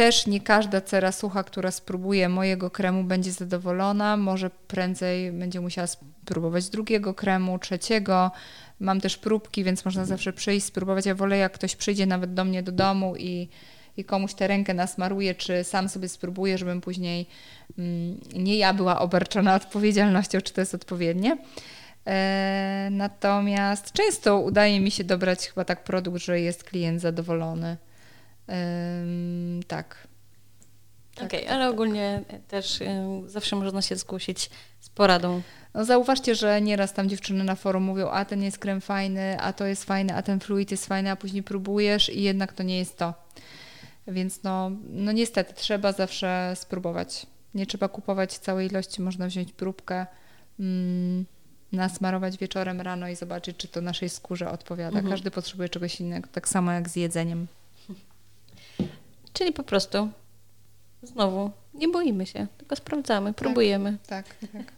też 0.00 0.26
nie 0.26 0.40
każda 0.40 0.80
cera 0.80 1.12
sucha, 1.12 1.44
która 1.44 1.70
spróbuje 1.70 2.28
mojego 2.28 2.70
kremu, 2.70 3.04
będzie 3.04 3.32
zadowolona. 3.32 4.16
Może 4.16 4.50
prędzej 4.50 5.32
będzie 5.32 5.60
musiała 5.60 5.86
spróbować 5.86 6.68
drugiego 6.68 7.14
kremu, 7.14 7.58
trzeciego. 7.58 8.30
Mam 8.80 9.00
też 9.00 9.16
próbki, 9.16 9.64
więc 9.64 9.84
można 9.84 10.04
zawsze 10.04 10.32
przyjść, 10.32 10.66
spróbować. 10.66 11.06
Ja 11.06 11.14
wolę, 11.14 11.36
jak 11.36 11.52
ktoś 11.52 11.76
przyjdzie 11.76 12.06
nawet 12.06 12.34
do 12.34 12.44
mnie 12.44 12.62
do 12.62 12.72
domu 12.72 13.16
i, 13.16 13.48
i 13.96 14.04
komuś 14.04 14.34
tę 14.34 14.46
rękę 14.46 14.74
nasmaruje, 14.74 15.34
czy 15.34 15.64
sam 15.64 15.88
sobie 15.88 16.08
spróbuje, 16.08 16.58
żebym 16.58 16.80
później 16.80 17.26
mm, 17.78 18.20
nie 18.34 18.56
ja 18.56 18.74
była 18.74 19.00
obarczona 19.00 19.54
odpowiedzialnością, 19.54 20.40
czy 20.40 20.52
to 20.52 20.60
jest 20.60 20.74
odpowiednie. 20.74 21.38
E, 22.06 22.88
natomiast 22.90 23.92
często 23.92 24.38
udaje 24.38 24.80
mi 24.80 24.90
się 24.90 25.04
dobrać 25.04 25.48
chyba 25.48 25.64
tak 25.64 25.84
produkt, 25.84 26.18
że 26.18 26.40
jest 26.40 26.64
klient 26.64 27.00
zadowolony. 27.00 27.76
Tak. 29.66 30.08
tak 31.14 31.26
Okej, 31.26 31.26
okay, 31.26 31.40
tak, 31.40 31.50
ale 31.50 31.64
tak. 31.64 31.72
ogólnie 31.72 32.22
też 32.48 32.78
zawsze 33.26 33.56
można 33.56 33.82
się 33.82 33.96
zgłosić 33.96 34.50
z 34.80 34.88
poradą. 34.88 35.42
No 35.74 35.84
zauważcie, 35.84 36.34
że 36.34 36.60
nieraz 36.60 36.92
tam 36.92 37.08
dziewczyny 37.08 37.44
na 37.44 37.54
forum 37.54 37.82
mówią, 37.82 38.08
a 38.08 38.24
ten 38.24 38.42
jest 38.42 38.58
krem 38.58 38.80
fajny, 38.80 39.40
a 39.40 39.52
to 39.52 39.66
jest 39.66 39.84
fajny, 39.84 40.14
a 40.14 40.22
ten 40.22 40.40
fluid 40.40 40.70
jest 40.70 40.86
fajny, 40.86 41.10
a 41.10 41.16
później 41.16 41.42
próbujesz 41.42 42.08
i 42.08 42.22
jednak 42.22 42.52
to 42.52 42.62
nie 42.62 42.78
jest 42.78 42.98
to. 42.98 43.14
Więc 44.06 44.42
no, 44.42 44.70
no 44.90 45.12
niestety 45.12 45.54
trzeba 45.54 45.92
zawsze 45.92 46.52
spróbować. 46.56 47.26
Nie 47.54 47.66
trzeba 47.66 47.88
kupować 47.88 48.38
całej 48.38 48.68
ilości, 48.68 49.02
można 49.02 49.26
wziąć 49.26 49.52
próbkę. 49.52 50.06
Mm 50.60 51.26
nasmarować 51.72 52.38
wieczorem, 52.38 52.80
rano 52.80 53.08
i 53.08 53.16
zobaczyć, 53.16 53.56
czy 53.56 53.68
to 53.68 53.80
naszej 53.80 54.08
skórze 54.08 54.50
odpowiada. 54.50 54.98
Mhm. 54.98 55.10
Każdy 55.10 55.30
potrzebuje 55.30 55.68
czegoś 55.68 56.00
innego, 56.00 56.28
tak 56.32 56.48
samo 56.48 56.72
jak 56.72 56.88
z 56.88 56.96
jedzeniem. 56.96 57.46
Czyli 59.32 59.52
po 59.52 59.62
prostu 59.62 60.08
znowu 61.02 61.50
nie 61.74 61.88
boimy 61.88 62.26
się, 62.26 62.46
tylko 62.58 62.76
sprawdzamy, 62.76 63.30
tak, 63.30 63.36
próbujemy. 63.36 63.98
Tak, 64.06 64.26
tak. 64.52 64.72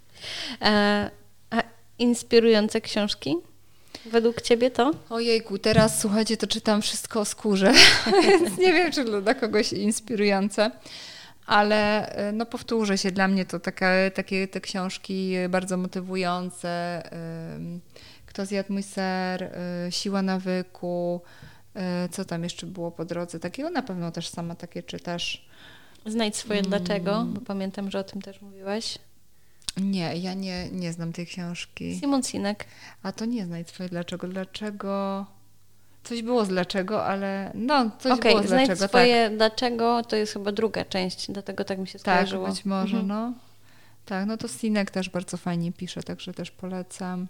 E, 0.62 1.10
a 1.50 1.62
inspirujące 1.98 2.80
książki? 2.80 3.36
Według 4.06 4.42
Ciebie 4.42 4.70
to? 4.70 4.90
Ojejku, 5.10 5.58
teraz 5.58 6.00
słuchajcie, 6.00 6.36
to 6.36 6.46
czytam 6.46 6.82
wszystko 6.82 7.20
o 7.20 7.24
skórze, 7.24 7.72
więc 8.28 8.58
nie 8.58 8.72
wiem, 8.72 8.92
czy 8.92 9.04
dla 9.22 9.34
kogoś 9.34 9.72
inspirujące 9.72 10.70
ale 11.46 12.08
e, 12.08 12.32
no 12.32 12.46
powtórzę 12.46 12.98
się, 12.98 13.10
dla 13.10 13.28
mnie 13.28 13.44
to 13.44 13.60
taka, 13.60 13.86
takie 14.14 14.48
te 14.48 14.60
książki 14.60 15.34
bardzo 15.48 15.76
motywujące. 15.76 17.02
Kto 18.26 18.46
zjadł 18.46 18.72
mój 18.72 18.82
ser, 18.82 19.42
e, 19.42 19.50
Siła 19.90 20.22
nawyku, 20.22 21.20
co 22.10 22.24
tam 22.24 22.44
jeszcze 22.44 22.66
było 22.66 22.90
po 22.90 23.04
drodze 23.04 23.40
takiego? 23.40 23.70
Na 23.70 23.82
pewno 23.82 24.10
też 24.12 24.28
sama 24.28 24.54
takie 24.54 24.82
czytasz. 24.82 25.46
Znajdź 26.06 26.36
swoje 26.36 26.60
mm. 26.60 26.70
dlaczego, 26.70 27.24
bo 27.28 27.40
pamiętam, 27.40 27.90
że 27.90 27.98
o 27.98 28.04
tym 28.04 28.22
też 28.22 28.40
mówiłaś. 28.40 28.98
Nie, 29.76 30.16
ja 30.16 30.34
nie, 30.34 30.70
nie 30.70 30.92
znam 30.92 31.12
tej 31.12 31.26
książki. 31.26 31.98
Simon 32.00 32.22
Sinek. 32.22 32.64
A 33.02 33.12
to 33.12 33.24
nie 33.24 33.46
znajdź 33.46 33.68
swoje 33.68 33.88
dlaczego. 33.88 34.28
Dlaczego... 34.28 35.26
Coś 36.04 36.22
było 36.22 36.44
z 36.44 36.48
dlaczego, 36.48 37.04
ale 37.04 37.52
no, 37.54 37.90
coś 37.98 38.12
okay, 38.12 38.32
było 38.32 38.42
z 38.42 38.46
dlaczego. 38.46 38.80
Tak. 38.80 38.88
swoje 38.88 39.24
tak. 39.28 39.36
dlaczego 39.36 40.02
to 40.02 40.16
jest 40.16 40.32
chyba 40.32 40.52
druga 40.52 40.84
część, 40.84 41.30
dlatego 41.30 41.64
tak 41.64 41.78
mi 41.78 41.86
się 41.86 41.92
tak, 41.92 42.00
skojarzyło. 42.00 42.46
Tak, 42.46 42.54
być 42.54 42.64
może, 42.64 42.98
mhm. 42.98 43.06
no. 43.06 43.32
Tak, 44.06 44.26
no 44.26 44.36
to 44.36 44.48
Sinek 44.48 44.90
też 44.90 45.10
bardzo 45.10 45.36
fajnie 45.36 45.72
pisze, 45.72 46.02
także 46.02 46.34
też 46.34 46.50
polecam. 46.50 47.26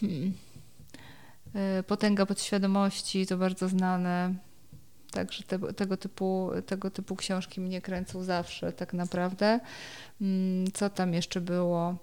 Hmm. 0.00 0.32
E, 1.56 1.82
Potęga 1.82 2.26
podświadomości 2.26 3.26
to 3.26 3.36
bardzo 3.36 3.68
znane. 3.68 4.34
Także 5.10 5.42
te, 5.42 5.58
tego, 5.58 5.96
typu, 5.96 6.50
tego 6.66 6.90
typu 6.90 7.16
książki 7.16 7.60
mnie 7.60 7.80
kręcą 7.80 8.22
zawsze, 8.22 8.72
tak 8.72 8.92
naprawdę. 8.92 9.60
Hmm, 10.18 10.72
co 10.72 10.90
tam 10.90 11.14
jeszcze 11.14 11.40
było? 11.40 11.96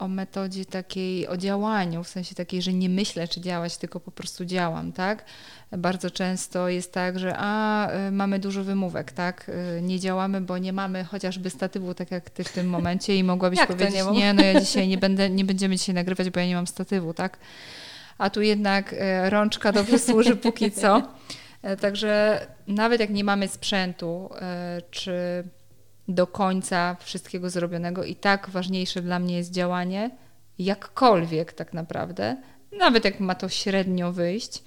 o 0.00 0.08
metodzie 0.08 0.64
takiej, 0.64 1.28
o 1.28 1.36
działaniu, 1.36 2.04
w 2.04 2.08
sensie 2.08 2.34
takiej, 2.34 2.62
że 2.62 2.72
nie 2.72 2.88
myślę, 2.88 3.28
czy 3.28 3.40
działać, 3.40 3.76
tylko 3.76 4.00
po 4.00 4.10
prostu 4.10 4.44
działam, 4.44 4.92
tak? 4.92 5.24
Bardzo 5.72 6.10
często 6.10 6.68
jest 6.68 6.92
tak, 6.92 7.18
że 7.18 7.34
a, 7.36 7.88
y, 8.08 8.10
mamy 8.10 8.38
dużo 8.38 8.64
wymówek, 8.64 9.12
tak? 9.12 9.50
Y, 9.78 9.82
nie 9.82 10.00
działamy, 10.00 10.40
bo 10.40 10.58
nie 10.58 10.72
mamy 10.72 11.04
chociażby 11.04 11.50
statywu, 11.50 11.94
tak 11.94 12.10
jak 12.10 12.30
ty 12.30 12.44
w 12.44 12.52
tym 12.52 12.68
momencie 12.68 13.16
i 13.16 13.24
mogłabyś 13.24 13.66
powiedzieć, 13.66 13.94
nie, 13.94 14.12
nie, 14.12 14.34
no 14.34 14.42
ja 14.42 14.60
dzisiaj 14.60 14.88
nie 14.88 14.98
będę, 14.98 15.30
nie 15.30 15.44
będziemy 15.44 15.76
dzisiaj 15.76 15.94
nagrywać, 15.94 16.30
bo 16.30 16.40
ja 16.40 16.46
nie 16.46 16.54
mam 16.54 16.66
statywu, 16.66 17.14
tak? 17.14 17.38
A 18.20 18.30
tu 18.30 18.42
jednak 18.42 18.92
y, 18.92 18.96
rączka 19.30 19.72
dobrze 19.72 19.98
służy 19.98 20.36
póki 20.36 20.70
co. 20.70 21.02
E, 21.62 21.76
także 21.76 22.40
nawet 22.66 23.00
jak 23.00 23.10
nie 23.10 23.24
mamy 23.24 23.48
sprzętu, 23.48 24.30
e, 24.40 24.82
czy 24.90 25.44
do 26.08 26.26
końca 26.26 26.96
wszystkiego 27.00 27.50
zrobionego, 27.50 28.04
i 28.04 28.16
tak 28.16 28.50
ważniejsze 28.50 29.02
dla 29.02 29.18
mnie 29.18 29.36
jest 29.36 29.50
działanie, 29.50 30.10
jakkolwiek 30.58 31.52
tak 31.52 31.72
naprawdę, 31.72 32.36
nawet 32.78 33.04
jak 33.04 33.20
ma 33.20 33.34
to 33.34 33.48
średnio 33.48 34.12
wyjść, 34.12 34.62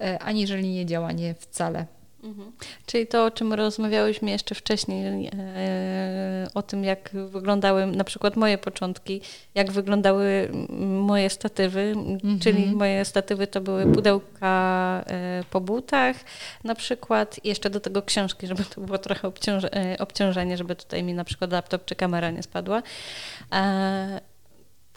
e, 0.00 0.18
aniżeli 0.18 0.68
nie 0.68 0.86
działanie 0.86 1.34
wcale. 1.34 1.86
Mhm. 2.24 2.52
Czyli 2.86 3.06
to, 3.06 3.24
o 3.24 3.30
czym 3.30 3.52
rozmawiałyśmy 3.52 4.30
jeszcze 4.30 4.54
wcześniej, 4.54 5.30
e, 5.36 6.48
o 6.54 6.62
tym, 6.62 6.84
jak 6.84 7.10
wyglądały 7.28 7.86
na 7.86 8.04
przykład 8.04 8.36
moje 8.36 8.58
początki, 8.58 9.20
jak 9.54 9.72
wyglądały 9.72 10.48
moje 11.00 11.30
statywy, 11.30 11.80
mhm. 11.80 12.38
czyli 12.38 12.76
moje 12.76 13.04
statywy 13.04 13.46
to 13.46 13.60
były 13.60 13.92
pudełka 13.92 15.04
e, 15.06 15.44
po 15.50 15.60
butach 15.60 16.16
na 16.64 16.74
przykład 16.74 17.44
i 17.44 17.48
jeszcze 17.48 17.70
do 17.70 17.80
tego 17.80 18.02
książki, 18.02 18.46
żeby 18.46 18.64
to 18.64 18.80
było 18.80 18.98
trochę 18.98 19.28
obciąże, 19.28 19.74
e, 19.76 19.98
obciążenie, 19.98 20.56
żeby 20.56 20.76
tutaj 20.76 21.02
mi 21.02 21.14
na 21.14 21.24
przykład 21.24 21.52
laptop 21.52 21.84
czy 21.84 21.94
kamera 21.94 22.30
nie 22.30 22.42
spadła. 22.42 22.82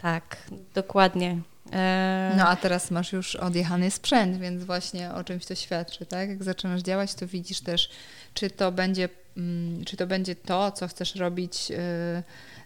Tak, 0.02 0.36
dokładnie. 0.74 1.38
E, 1.72 2.34
no 2.36 2.48
a 2.48 2.56
teraz 2.56 2.90
masz 2.90 3.12
już 3.12 3.36
odjechany 3.36 3.90
sprzęt, 3.90 4.36
więc 4.36 4.64
właśnie 4.64 5.12
o 5.12 5.24
czymś 5.24 5.46
to 5.46 5.54
świadczy, 5.54 6.06
tak? 6.06 6.28
Jak 6.28 6.44
zaczynasz 6.44 6.82
działać, 6.82 7.14
to 7.14 7.26
widzisz 7.26 7.60
też, 7.60 7.90
czy 8.34 8.50
to 8.50 8.72
będzie, 8.72 9.08
mm, 9.36 9.84
czy 9.84 9.96
to, 9.96 10.06
będzie 10.06 10.34
to, 10.36 10.72
co 10.72 10.88
chcesz 10.88 11.14
robić 11.14 11.70
y, 11.70 11.76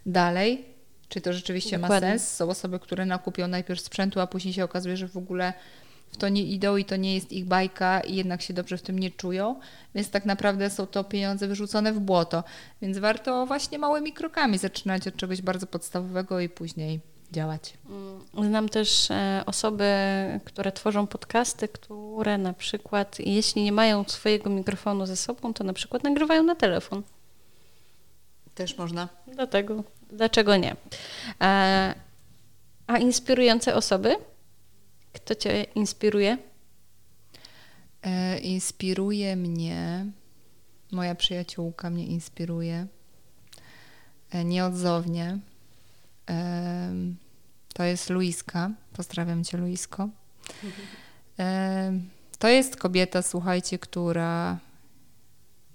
dalej, 0.05 0.65
czy 1.09 1.21
to 1.21 1.33
rzeczywiście 1.33 1.77
Dokładnie. 1.77 2.07
ma 2.07 2.13
sens. 2.13 2.33
Są 2.33 2.49
osoby, 2.49 2.79
które 2.79 3.05
nakupią 3.05 3.47
najpierw 3.47 3.81
sprzętu, 3.81 4.19
a 4.19 4.27
później 4.27 4.53
się 4.53 4.63
okazuje, 4.63 4.97
że 4.97 5.07
w 5.07 5.17
ogóle 5.17 5.53
w 6.11 6.17
to 6.17 6.29
nie 6.29 6.43
idą 6.43 6.77
i 6.77 6.85
to 6.85 6.95
nie 6.95 7.15
jest 7.15 7.31
ich 7.31 7.45
bajka 7.45 7.99
i 7.99 8.15
jednak 8.15 8.41
się 8.41 8.53
dobrze 8.53 8.77
w 8.77 8.81
tym 8.81 8.99
nie 8.99 9.11
czują, 9.11 9.59
więc 9.95 10.09
tak 10.09 10.25
naprawdę 10.25 10.69
są 10.69 10.87
to 10.87 11.03
pieniądze 11.03 11.47
wyrzucone 11.47 11.93
w 11.93 11.99
błoto. 11.99 12.43
Więc 12.81 12.97
warto 12.97 13.45
właśnie 13.45 13.79
małymi 13.79 14.13
krokami 14.13 14.57
zaczynać 14.57 15.07
od 15.07 15.15
czegoś 15.15 15.41
bardzo 15.41 15.67
podstawowego 15.67 16.39
i 16.39 16.49
później 16.49 16.99
działać. 17.33 17.73
Mm, 17.89 18.49
znam 18.49 18.69
też 18.69 19.11
e, 19.11 19.43
osoby, 19.45 19.89
które 20.45 20.71
tworzą 20.71 21.07
podcasty, 21.07 21.67
które 21.67 22.37
na 22.37 22.53
przykład, 22.53 23.19
jeśli 23.19 23.63
nie 23.63 23.71
mają 23.71 24.03
swojego 24.03 24.49
mikrofonu 24.49 25.05
ze 25.05 25.15
sobą, 25.15 25.53
to 25.53 25.63
na 25.63 25.73
przykład 25.73 26.03
nagrywają 26.03 26.43
na 26.43 26.55
telefon. 26.55 27.03
Też 28.55 28.77
można. 28.77 29.09
Dlatego, 29.27 29.83
dlaczego 30.11 30.57
nie? 30.57 30.75
E, 31.41 31.95
a 32.87 32.97
inspirujące 32.97 33.75
osoby? 33.75 34.15
Kto 35.13 35.35
Cię 35.35 35.63
inspiruje? 35.63 36.37
E, 38.03 38.39
inspiruje 38.39 39.35
mnie, 39.35 40.05
moja 40.91 41.15
przyjaciółka 41.15 41.89
mnie 41.89 42.05
inspiruje 42.05 42.87
nieodzownie. 44.45 45.39
To 47.73 47.83
jest 47.83 48.09
Luiska. 48.09 48.71
Pozdrawiam 48.93 49.43
cię, 49.43 49.57
Luisko. 49.57 50.09
To 52.39 52.47
jest 52.47 52.75
kobieta, 52.75 53.21
słuchajcie, 53.21 53.79
która 53.79 54.57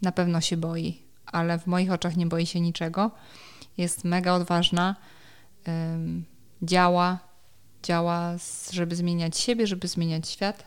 na 0.03 0.13
pewno 0.13 0.41
się 0.41 0.57
boi, 0.57 1.03
ale 1.27 1.59
w 1.59 1.67
moich 1.67 1.93
oczach 1.93 2.17
nie 2.17 2.27
boi 2.27 2.47
się 2.47 2.61
niczego. 2.61 3.11
Jest 3.77 4.05
mega 4.05 4.33
odważna, 4.33 4.97
działa, 6.63 7.19
działa, 7.83 8.35
żeby 8.71 8.97
zmieniać 8.97 9.39
siebie, 9.39 9.67
żeby 9.67 9.89
zmieniać 9.89 10.29
świat. 10.29 10.67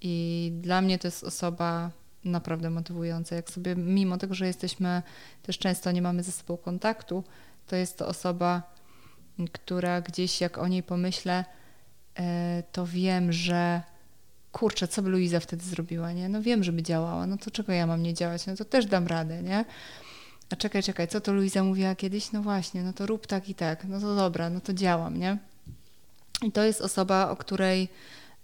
I 0.00 0.52
dla 0.60 0.80
mnie 0.80 0.98
to 0.98 1.08
jest 1.08 1.24
osoba 1.24 1.90
naprawdę 2.24 2.70
motywująca. 2.70 3.36
Jak 3.36 3.50
sobie, 3.50 3.76
mimo 3.76 4.18
tego, 4.18 4.34
że 4.34 4.46
jesteśmy 4.46 5.02
też 5.42 5.58
często 5.58 5.92
nie 5.92 6.02
mamy 6.02 6.22
ze 6.22 6.32
sobą 6.32 6.56
kontaktu, 6.56 7.24
to 7.66 7.76
jest 7.76 7.98
to 7.98 8.06
osoba, 8.06 8.71
która 9.52 10.00
gdzieś 10.00 10.40
jak 10.40 10.58
o 10.58 10.68
niej 10.68 10.82
pomyślę, 10.82 11.44
e, 12.18 12.62
to 12.72 12.86
wiem, 12.86 13.32
że 13.32 13.82
kurczę, 14.52 14.88
co 14.88 15.02
by 15.02 15.10
Luiza 15.10 15.40
wtedy 15.40 15.64
zrobiła, 15.64 16.12
nie? 16.12 16.28
No 16.28 16.42
wiem, 16.42 16.64
żeby 16.64 16.82
działała, 16.82 17.26
no 17.26 17.36
to 17.36 17.50
czego 17.50 17.72
ja 17.72 17.86
mam 17.86 18.02
nie 18.02 18.14
działać? 18.14 18.46
No 18.46 18.56
to 18.56 18.64
też 18.64 18.86
dam 18.86 19.06
radę, 19.06 19.42
nie? 19.42 19.64
A 20.50 20.56
czekaj, 20.56 20.82
czekaj, 20.82 21.08
co 21.08 21.20
to 21.20 21.32
Luiza 21.32 21.64
mówiła 21.64 21.94
kiedyś? 21.94 22.32
No 22.32 22.42
właśnie, 22.42 22.82
no 22.82 22.92
to 22.92 23.06
rób 23.06 23.26
tak 23.26 23.48
i 23.48 23.54
tak, 23.54 23.84
no 23.84 24.00
to 24.00 24.16
dobra, 24.16 24.50
no 24.50 24.60
to 24.60 24.72
działam, 24.72 25.18
nie? 25.18 25.38
I 26.42 26.52
to 26.52 26.62
jest 26.62 26.80
osoba, 26.80 27.30
o 27.30 27.36
której, 27.36 27.88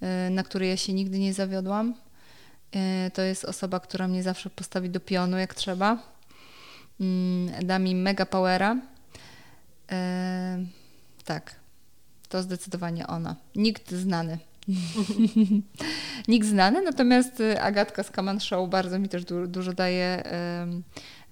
e, 0.01 0.31
na 0.31 0.43
której 0.43 0.69
ja 0.69 0.77
się 0.77 0.93
nigdy 0.93 1.19
nie 1.19 1.35
zawiodłam. 1.35 1.95
E, 2.73 3.11
to 3.11 3.23
jest 3.23 3.45
osoba, 3.45 3.81
która 3.81 4.09
mnie 4.09 4.23
zawsze 4.23 4.51
postawi 4.51 4.91
do 4.91 5.01
pionu 5.01 5.39
jak 5.39 5.55
trzeba. 5.55 5.99
Mm, 7.01 7.67
da 7.67 7.79
mi 7.79 7.95
mega 7.95 8.27
powera 8.27 8.77
tak, 11.29 11.55
to 12.29 12.43
zdecydowanie 12.43 13.07
ona. 13.07 13.37
Nikt 13.55 13.91
znany. 13.91 14.39
Nikt 16.29 16.47
znany, 16.49 16.83
natomiast 16.83 17.41
y, 17.41 17.61
Agatka 17.61 18.03
z 18.03 18.11
Kaman 18.11 18.41
Show 18.41 18.71
bardzo 18.71 18.99
mi 18.99 19.09
też 19.09 19.25
du 19.25 19.47
dużo 19.47 19.73
daje 19.73 20.23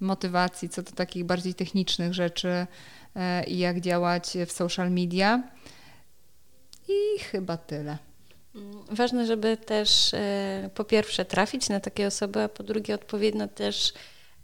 motywacji 0.01 0.69
co 0.69 0.83
do 0.83 0.93
takich 0.93 1.25
bardziej 1.25 1.55
technicznych 1.55 2.15
rzeczy 2.15 2.67
e, 3.17 3.45
i 3.45 3.59
jak 3.59 3.81
działać 3.81 4.37
w 4.47 4.53
social 4.53 4.91
media. 4.91 5.43
I 6.89 7.21
chyba 7.21 7.57
tyle. 7.57 7.99
Ważne, 8.91 9.27
żeby 9.27 9.57
też 9.57 10.15
e, 10.15 10.71
po 10.75 10.85
pierwsze 10.85 11.25
trafić 11.25 11.69
na 11.69 11.81
takie 11.81 12.07
osoby, 12.07 12.43
a 12.43 12.49
po 12.49 12.63
drugie 12.63 12.95
odpowiednio 12.95 13.49
też 13.49 13.93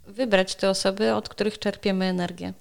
wybrać 0.07 0.55
te 0.55 0.69
osoby, 0.69 1.13
od 1.13 1.29
których 1.29 1.59
czerpiemy 1.59 2.05
energię. 2.05 2.53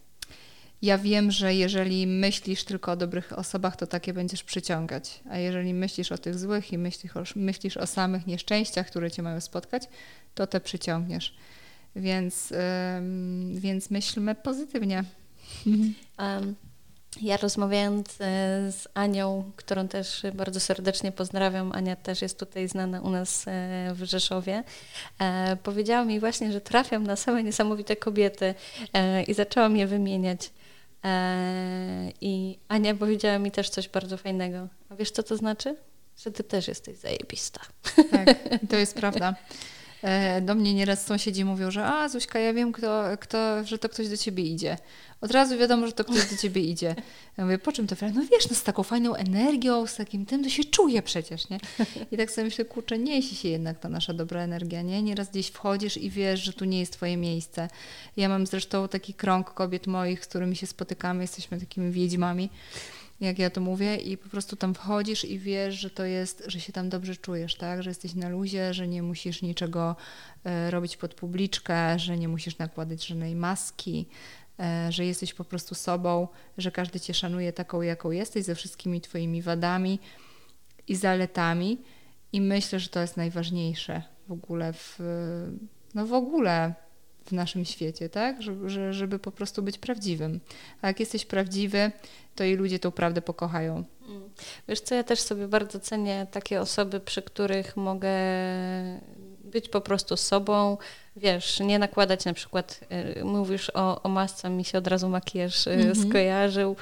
Ja 0.82 0.98
wiem, 0.98 1.30
że 1.30 1.54
jeżeli 1.54 2.06
myślisz 2.06 2.64
tylko 2.64 2.92
o 2.92 2.96
dobrych 2.96 3.38
osobach, 3.38 3.76
to 3.76 3.86
takie 3.86 4.12
będziesz 4.12 4.44
przyciągać. 4.44 5.20
A 5.30 5.38
jeżeli 5.38 5.74
myślisz 5.74 6.12
o 6.12 6.18
tych 6.18 6.38
złych 6.38 6.72
i 6.72 6.78
myślisz 6.78 7.16
o, 7.16 7.22
myślisz 7.36 7.76
o 7.76 7.86
samych 7.86 8.26
nieszczęściach, 8.26 8.86
które 8.86 9.10
cię 9.10 9.22
mają 9.22 9.40
spotkać, 9.40 9.82
to 10.34 10.46
te 10.46 10.60
przyciągniesz. 10.60 11.34
Więc, 11.96 12.50
yy, 12.50 13.60
więc 13.60 13.90
myślmy 13.90 14.34
pozytywnie. 14.34 15.04
Um. 16.18 16.54
Ja 17.20 17.36
rozmawiając 17.36 18.08
e, 18.08 18.14
z 18.72 18.88
Anią, 18.94 19.50
którą 19.56 19.88
też 19.88 20.22
bardzo 20.34 20.60
serdecznie 20.60 21.12
pozdrawiam, 21.12 21.72
Ania 21.72 21.96
też 21.96 22.22
jest 22.22 22.38
tutaj 22.38 22.68
znana 22.68 23.00
u 23.00 23.10
nas 23.10 23.44
e, 23.48 23.92
w 23.94 24.02
Rzeszowie, 24.04 24.64
e, 25.18 25.56
powiedziała 25.62 26.04
mi 26.04 26.20
właśnie, 26.20 26.52
że 26.52 26.60
trafiam 26.60 27.04
na 27.04 27.16
same 27.16 27.42
niesamowite 27.42 27.96
kobiety 27.96 28.54
i 29.26 29.34
zaczęłam 29.34 29.76
je 29.76 29.86
wymieniać. 29.86 30.50
Eee, 31.02 32.12
I 32.20 32.58
Ania 32.68 32.94
powiedziała 32.94 33.38
mi 33.38 33.50
też 33.50 33.70
coś 33.70 33.88
bardzo 33.88 34.16
fajnego. 34.16 34.68
A 34.88 34.96
wiesz, 34.96 35.10
co 35.10 35.22
to 35.22 35.36
znaczy? 35.36 35.76
Że 36.24 36.30
ty 36.30 36.44
też 36.44 36.68
jesteś 36.68 36.96
zajebista. 36.96 37.60
Tak, 38.10 38.38
to 38.70 38.76
jest 38.76 38.94
prawda. 39.00 39.34
E, 40.02 40.40
do 40.40 40.54
mnie 40.54 40.74
nieraz 40.74 41.06
sąsiedzi 41.06 41.44
mówią, 41.44 41.70
że 41.70 41.86
a 41.86 42.08
Zuśka, 42.08 42.38
ja 42.38 42.52
wiem, 42.52 42.72
kto, 42.72 43.04
kto, 43.20 43.64
że 43.64 43.78
to 43.78 43.88
ktoś 43.88 44.08
do 44.08 44.16
ciebie 44.16 44.44
idzie. 44.44 44.76
Od 45.20 45.30
razu 45.30 45.58
wiadomo, 45.58 45.86
że 45.86 45.92
to 45.92 46.04
ktoś 46.04 46.30
do 46.30 46.36
ciebie 46.36 46.62
idzie. 46.62 46.94
Ja 47.38 47.44
mówię, 47.44 47.58
po 47.58 47.72
czym 47.72 47.86
to? 47.86 47.96
No 48.14 48.22
wiesz, 48.32 48.50
no 48.50 48.56
z 48.56 48.62
taką 48.62 48.82
fajną 48.82 49.14
energią, 49.14 49.86
z 49.86 49.96
takim 49.96 50.26
tym, 50.26 50.44
to 50.44 50.50
się 50.50 50.64
czuje 50.64 51.02
przecież, 51.02 51.50
nie? 51.50 51.60
I 52.12 52.16
tak 52.16 52.30
sobie 52.30 52.44
myślę, 52.44 52.64
kurczę, 52.64 52.98
niesie 52.98 53.36
się 53.36 53.48
jednak 53.48 53.78
ta 53.78 53.88
nasza 53.88 54.12
dobra 54.12 54.40
energia, 54.40 54.82
nie? 54.82 55.02
Nieraz 55.02 55.30
gdzieś 55.30 55.48
wchodzisz 55.48 55.96
i 55.96 56.10
wiesz, 56.10 56.40
że 56.40 56.52
tu 56.52 56.64
nie 56.64 56.80
jest 56.80 56.92
twoje 56.92 57.16
miejsce. 57.16 57.68
Ja 58.16 58.28
mam 58.28 58.46
zresztą 58.46 58.88
taki 58.88 59.14
krąg 59.14 59.54
kobiet 59.54 59.86
moich, 59.86 60.24
z 60.24 60.28
którymi 60.28 60.56
się 60.56 60.66
spotykamy, 60.66 61.22
jesteśmy 61.22 61.60
takimi 61.60 61.92
wiedźmami 61.92 62.50
jak 63.26 63.38
ja 63.38 63.50
to 63.50 63.60
mówię, 63.60 63.96
i 63.96 64.16
po 64.16 64.28
prostu 64.28 64.56
tam 64.56 64.74
wchodzisz 64.74 65.24
i 65.24 65.38
wiesz, 65.38 65.74
że 65.74 65.90
to 65.90 66.04
jest, 66.04 66.42
że 66.46 66.60
się 66.60 66.72
tam 66.72 66.88
dobrze 66.88 67.16
czujesz, 67.16 67.54
tak? 67.54 67.82
Że 67.82 67.90
jesteś 67.90 68.14
na 68.14 68.28
luzie, 68.28 68.74
że 68.74 68.88
nie 68.88 69.02
musisz 69.02 69.42
niczego 69.42 69.96
e, 70.44 70.70
robić 70.70 70.96
pod 70.96 71.14
publiczkę, 71.14 71.98
że 71.98 72.18
nie 72.18 72.28
musisz 72.28 72.58
nakładać 72.58 73.06
żadnej 73.06 73.34
maski, 73.34 74.08
e, 74.60 74.92
że 74.92 75.04
jesteś 75.04 75.34
po 75.34 75.44
prostu 75.44 75.74
sobą, 75.74 76.28
że 76.58 76.70
każdy 76.70 77.00
cię 77.00 77.14
szanuje 77.14 77.52
taką, 77.52 77.82
jaką 77.82 78.10
jesteś, 78.10 78.44
ze 78.44 78.54
wszystkimi 78.54 79.00
twoimi 79.00 79.42
wadami 79.42 79.98
i 80.88 80.96
zaletami. 80.96 81.78
I 82.32 82.40
myślę, 82.40 82.80
że 82.80 82.88
to 82.88 83.00
jest 83.00 83.16
najważniejsze 83.16 84.02
w 84.28 84.32
ogóle 84.32 84.72
w, 84.72 84.98
no 85.94 86.06
w 86.06 86.12
ogóle 86.12 86.74
w 87.24 87.32
naszym 87.32 87.64
świecie, 87.64 88.08
tak? 88.08 88.42
Żeby, 88.42 88.92
żeby 88.94 89.18
po 89.18 89.32
prostu 89.32 89.62
być 89.62 89.78
prawdziwym. 89.78 90.40
A 90.82 90.86
jak 90.86 91.00
jesteś 91.00 91.24
prawdziwy, 91.24 91.92
to 92.34 92.44
i 92.44 92.54
ludzie 92.54 92.78
tą 92.78 92.90
prawdę 92.90 93.22
pokochają. 93.22 93.84
Mm. 94.08 94.22
Wiesz 94.68 94.80
co, 94.80 94.94
ja 94.94 95.04
też 95.04 95.20
sobie 95.20 95.48
bardzo 95.48 95.80
cenię 95.80 96.26
takie 96.30 96.60
osoby, 96.60 97.00
przy 97.00 97.22
których 97.22 97.76
mogę 97.76 98.10
być 99.44 99.68
po 99.68 99.80
prostu 99.80 100.16
sobą, 100.16 100.78
wiesz, 101.16 101.60
nie 101.60 101.78
nakładać 101.78 102.24
na 102.24 102.32
przykład, 102.32 102.80
y, 103.18 103.24
mówisz 103.24 103.70
o, 103.74 104.02
o 104.02 104.08
masce, 104.08 104.50
mi 104.50 104.64
się 104.64 104.78
od 104.78 104.86
razu 104.86 105.08
makijaż 105.08 105.66
mm 105.66 105.92
-hmm. 105.92 106.08
skojarzył, 106.08 106.76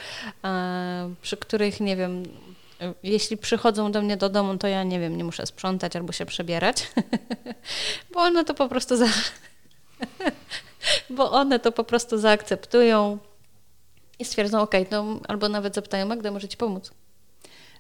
przy 1.23 1.37
których, 1.37 1.81
nie 1.81 1.97
wiem, 1.97 2.23
jeśli 3.03 3.37
przychodzą 3.37 3.93
do 3.93 4.03
mnie 4.03 4.17
do 4.17 4.29
domu, 4.29 4.59
to 4.59 4.69
ja 4.69 4.83
nie 4.83 5.01
wiem, 5.01 5.17
nie 5.17 5.25
muszę 5.25 5.47
sprzątać 5.47 5.97
albo 5.97 6.13
się 6.13 6.27
przebierać, 6.27 6.89
bo 8.15 8.21
one 8.21 8.45
to 8.45 8.55
po 8.55 8.69
prostu 8.69 8.97
za... 8.97 9.07
bo 11.17 11.33
one 11.33 11.59
to 11.59 11.73
po 11.73 11.85
prostu 11.85 12.19
zaakceptują 12.19 13.19
i 14.19 14.25
stwierdzą, 14.25 14.61
ok, 14.61 14.75
no 14.91 15.21
albo 15.29 15.49
nawet 15.49 15.75
zapytają, 15.75 16.07
Magda, 16.07 16.31
może 16.31 16.49
Ci 16.49 16.57
pomóc? 16.57 16.91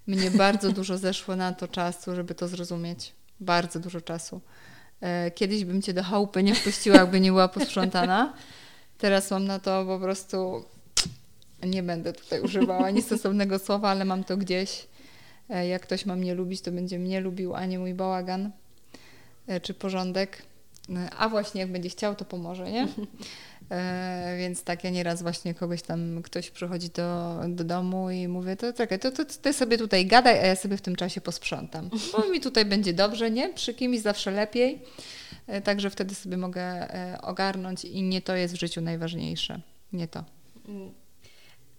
Mnie 0.07 0.31
bardzo 0.45 0.73
dużo 0.73 0.99
zeszło 0.99 1.37
na 1.37 1.53
to 1.53 1.69
czasu, 1.69 2.15
żeby 2.15 2.35
to 2.35 2.49
zrozumieć. 2.49 3.13
Bardzo 3.41 3.81
dużo 3.81 4.01
czasu. 4.01 4.41
E, 5.01 5.31
kiedyś 5.31 5.65
bym 5.65 5.83
Cię 5.83 5.95
do 5.95 6.03
chałupy 6.03 6.43
nie 6.43 6.55
wpuściła, 6.55 6.97
jakby 6.97 7.21
nie 7.21 7.31
była 7.31 7.49
posprzątana. 7.49 8.33
Teraz 8.99 9.31
mam 9.31 9.45
na 9.45 9.59
to 9.59 9.85
po 9.85 9.99
prostu 9.99 10.65
nie 11.63 11.83
będę 11.83 12.13
tutaj 12.13 12.41
używała 12.41 12.91
niestosownego 12.91 13.59
słowa, 13.59 13.89
ale 13.89 14.05
mam 14.05 14.25
to 14.25 14.37
gdzieś. 14.37 14.87
E, 15.51 15.69
jak 15.69 15.83
ktoś 15.83 16.07
ma 16.07 16.17
mnie 16.17 16.35
lubić, 16.35 16.61
to 16.61 16.73
będzie 16.73 16.99
mnie 16.99 17.21
lubił, 17.21 17.55
a 17.55 17.67
nie 17.67 17.79
mój 17.79 17.95
bałagan 17.95 18.51
e, 19.47 19.61
czy 19.61 19.75
porządek. 19.75 20.43
A 21.19 21.29
właśnie 21.29 21.61
jak 21.61 21.73
będzie 21.73 21.89
chciał, 21.89 22.15
to 22.15 22.25
pomoże, 22.25 22.71
nie? 22.71 22.89
E, 23.71 24.37
więc 24.39 24.65
tak, 24.65 24.85
ja 24.85 24.91
nieraz 24.91 25.23
właśnie 25.23 25.55
kogoś 25.55 25.83
tam, 25.83 26.23
ktoś 26.23 26.51
przychodzi 26.51 26.89
do, 26.89 27.41
do 27.49 27.65
domu 27.65 28.11
i 28.11 28.29
mówię, 28.29 28.57
to 28.57 28.73
czekaj, 28.73 28.99
to, 28.99 29.11
to 29.11 29.25
ty 29.25 29.53
sobie 29.53 29.79
tutaj 29.79 30.07
gadaj, 30.07 30.39
a 30.39 30.47
ja 30.47 30.57
sobie 30.57 30.77
w 30.77 30.81
tym 30.81 30.97
czasie 30.97 31.21
posprzątam. 31.21 31.91
Bo 32.13 32.29
mi 32.29 32.41
tutaj 32.41 32.65
będzie 32.65 32.93
dobrze, 32.93 33.31
nie? 33.31 33.53
Przy 33.53 33.75
kimś 33.75 34.01
zawsze 34.01 34.31
lepiej. 34.31 34.83
E, 35.47 35.61
także 35.61 35.91
wtedy 35.91 36.15
sobie 36.15 36.37
mogę 36.37 36.63
e, 36.63 37.19
ogarnąć 37.23 37.85
i 37.85 38.03
nie 38.03 38.23
to 38.23 38.37
jest 38.37 38.55
w 38.55 38.61
życiu 38.61 38.81
najważniejsze. 38.81 39.61
Nie 39.93 40.09
to. 40.09 40.25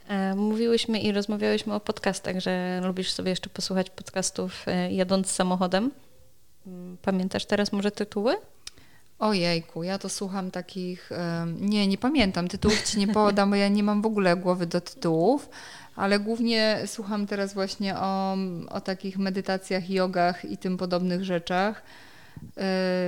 E, 0.07 0.36
mówiłyśmy 0.36 0.99
i 0.99 1.12
rozmawiałyśmy 1.12 1.74
o 1.74 1.80
podcastach, 1.80 2.39
że 2.39 2.82
lubisz 2.84 3.12
sobie 3.12 3.30
jeszcze 3.30 3.49
posłuchać 3.49 3.89
podcastów 3.89 4.68
e, 4.68 4.91
jadąc 4.91 5.32
samochodem. 5.32 5.91
Mm, 6.68 6.97
pamiętasz 7.01 7.45
teraz 7.45 7.72
może 7.72 7.91
tytuły? 7.91 8.36
Ojejku, 9.22 9.84
ja 9.84 9.97
to 9.97 10.09
słucham 10.09 10.51
takich. 10.51 11.09
Nie, 11.59 11.88
nie 11.88 11.97
pamiętam. 11.97 12.47
Tytułów 12.47 12.84
ci 12.84 12.99
nie 12.99 13.07
podam, 13.07 13.49
bo 13.49 13.55
ja 13.55 13.67
nie 13.67 13.84
mam 13.84 14.01
w 14.01 14.05
ogóle 14.05 14.36
głowy 14.36 14.65
do 14.65 14.82
tytułów, 14.82 15.49
ale 15.95 16.19
głównie 16.19 16.82
słucham 16.86 17.28
teraz 17.28 17.53
właśnie 17.53 17.97
o, 17.97 18.38
o 18.69 18.82
takich 18.82 19.17
medytacjach, 19.17 19.89
jogach 19.89 20.45
i 20.45 20.57
tym 20.57 20.78
podobnych 20.78 21.24
rzeczach. 21.24 21.84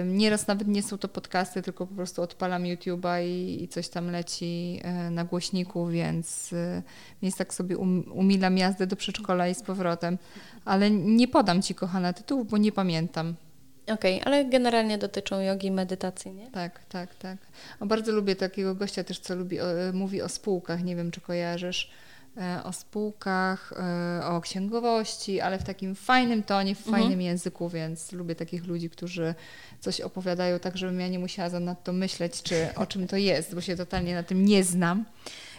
Nieraz 0.05 0.47
nawet 0.47 0.67
nie 0.67 0.83
są 0.83 0.97
to 0.97 1.07
podcasty, 1.07 1.61
tylko 1.61 1.87
po 1.87 1.95
prostu 1.95 2.21
odpalam 2.21 2.63
YouTube'a 2.63 3.25
i, 3.25 3.63
i 3.63 3.67
coś 3.67 3.89
tam 3.89 4.11
leci 4.11 4.79
e, 4.83 5.09
na 5.09 5.25
głośniku, 5.25 5.87
więc, 5.87 6.53
e, 6.53 6.83
więc 7.21 7.35
tak 7.35 7.53
sobie 7.53 7.77
um, 7.77 8.11
umilam 8.11 8.57
jazdę 8.57 8.87
do 8.87 8.95
przedszkola 8.95 9.47
i 9.47 9.55
z 9.55 9.63
powrotem. 9.63 10.17
Ale 10.65 10.91
nie 10.91 11.27
podam 11.27 11.61
Ci, 11.61 11.75
kochana, 11.75 12.13
tytułów, 12.13 12.49
bo 12.49 12.57
nie 12.57 12.71
pamiętam. 12.71 13.35
Okej, 13.83 14.21
okay, 14.21 14.25
ale 14.25 14.45
generalnie 14.45 14.97
dotyczą 14.97 15.39
jogi, 15.39 15.71
medytacji, 15.71 16.31
nie? 16.31 16.51
Tak, 16.51 16.85
tak, 16.85 17.15
tak. 17.15 17.37
O, 17.79 17.85
bardzo 17.85 18.11
lubię 18.11 18.35
takiego 18.35 18.75
gościa 18.75 19.03
też, 19.03 19.19
co 19.19 19.35
lubi, 19.35 19.61
o, 19.61 19.65
mówi 19.93 20.21
o 20.21 20.29
spółkach, 20.29 20.83
nie 20.83 20.95
wiem, 20.95 21.11
czy 21.11 21.21
kojarzysz 21.21 21.91
E, 22.37 22.63
o 22.63 22.73
spółkach, 22.73 23.73
e, 23.73 24.25
o 24.25 24.41
księgowości, 24.41 25.41
ale 25.41 25.59
w 25.59 25.63
takim 25.63 25.95
fajnym 25.95 26.43
tonie, 26.43 26.75
w 26.75 26.77
mhm. 26.77 26.93
fajnym 26.93 27.13
mhm. 27.13 27.21
języku, 27.21 27.69
więc 27.69 28.11
lubię 28.11 28.35
takich 28.35 28.65
ludzi, 28.65 28.89
którzy 28.89 29.35
coś 29.79 30.01
opowiadają 30.01 30.59
tak, 30.59 30.77
żebym 30.77 30.99
ja 30.99 31.07
nie 31.07 31.19
musiała 31.19 31.49
za 31.49 31.59
nadto 31.59 31.93
myśleć, 31.93 32.43
czy 32.43 32.67
o 32.75 32.85
czym 32.85 33.07
to 33.07 33.17
jest, 33.17 33.55
bo 33.55 33.61
się 33.61 33.75
totalnie 33.75 34.15
na 34.15 34.23
tym 34.23 34.45
nie 34.45 34.63
znam. 34.63 35.05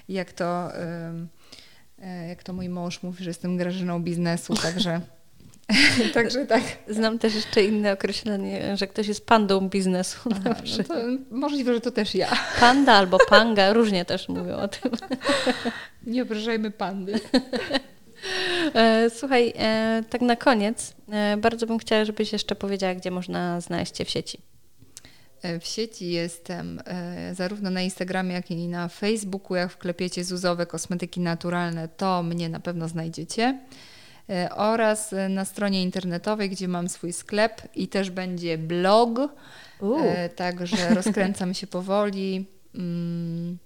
Jak 0.09 0.33
to, 0.33 0.77
e, 0.77 2.29
jak 2.29 2.43
to 2.43 2.53
mój 2.53 2.69
mąż 2.69 3.03
mówi, 3.03 3.25
że 3.25 3.31
jestem 3.31 3.57
grażyną 3.57 4.03
biznesu, 4.03 4.55
także 4.55 5.01
Także 6.15 6.47
tak. 6.47 6.63
Znam 6.89 7.19
też 7.19 7.35
jeszcze 7.35 7.65
inne 7.65 7.93
określenie, 7.93 8.77
że 8.77 8.87
ktoś 8.87 9.09
jest 9.09 9.27
pandą 9.27 9.69
biznesu. 9.69 10.19
Aha, 10.33 10.55
no 10.79 10.85
to 10.85 10.95
możliwe, 11.31 11.75
że 11.75 11.81
to 11.81 11.91
też 11.91 12.15
ja. 12.15 12.33
Panda 12.61 12.93
albo 12.93 13.19
panga, 13.29 13.73
różnie 13.73 14.05
też 14.05 14.29
mówią 14.29 14.57
o 14.57 14.69
tym. 14.69 14.93
Nie 16.07 16.23
obrażajmy 16.23 16.71
pandy. 16.71 17.21
E, 18.75 19.11
słuchaj, 19.11 19.53
e, 19.57 20.03
tak 20.11 20.21
na 20.21 20.37
koniec, 20.37 20.95
e, 21.13 21.37
bardzo 21.37 21.67
bym 21.67 21.79
chciała, 21.79 22.05
żebyś 22.05 22.33
jeszcze 22.33 22.55
powiedziała, 22.55 22.95
gdzie 22.95 23.11
można 23.11 23.61
znaleźć 23.61 23.93
Cię 23.93 24.05
w 24.05 24.11
sieci. 24.11 24.39
W 25.61 25.67
sieci 25.67 26.11
jestem 26.11 26.81
zarówno 27.33 27.71
na 27.71 27.83
Instagramie, 27.83 28.35
jak 28.35 28.51
i 28.51 28.69
na 28.69 28.89
Facebooku. 28.89 29.57
Jak 29.57 29.73
wklepiecie 29.73 30.25
Zuzowe 30.25 30.67
Kosmetyki 30.67 31.21
Naturalne, 31.21 31.89
to 31.89 32.23
mnie 32.23 32.49
na 32.49 32.61
pewno 32.61 32.89
znajdziecie. 32.89 33.59
E, 34.31 34.51
oraz 34.55 35.15
na 35.29 35.45
stronie 35.45 35.83
internetowej, 35.83 36.51
gdzie 36.51 36.69
mam 36.69 36.89
swój 36.89 37.13
sklep 37.13 37.63
i 37.75 37.89
też 37.89 38.11
będzie 38.11 38.59
blog. 38.59 39.19
E, 40.03 40.29
także 40.29 40.95
rozkręcam 40.95 41.55
się 41.55 41.67
powoli. 41.67 42.47
Mm, 42.75 43.59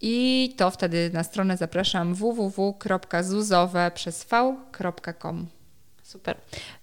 I 0.00 0.54
to 0.56 0.70
wtedy 0.70 1.10
na 1.12 1.24
stronę 1.24 1.56
zapraszam 1.56 2.14
www.zuzowe 2.14 3.90
przez 3.94 4.24
v.com. 4.24 5.46
Super. 6.02 6.36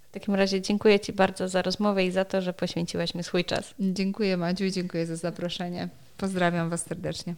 W 0.09 0.11
takim 0.11 0.35
razie 0.35 0.61
dziękuję 0.61 0.99
Ci 0.99 1.13
bardzo 1.13 1.49
za 1.49 1.61
rozmowę 1.61 2.05
i 2.05 2.11
za 2.11 2.25
to, 2.25 2.41
że 2.41 2.53
poświęciłaś 2.53 3.15
mi 3.15 3.23
swój 3.23 3.45
czas. 3.45 3.73
Dziękuję 3.79 4.37
Madziu 4.37 4.65
i 4.65 4.71
dziękuję 4.71 5.05
za 5.05 5.15
zaproszenie. 5.15 5.89
Pozdrawiam 6.17 6.69
Was 6.69 6.85
serdecznie. 6.85 7.35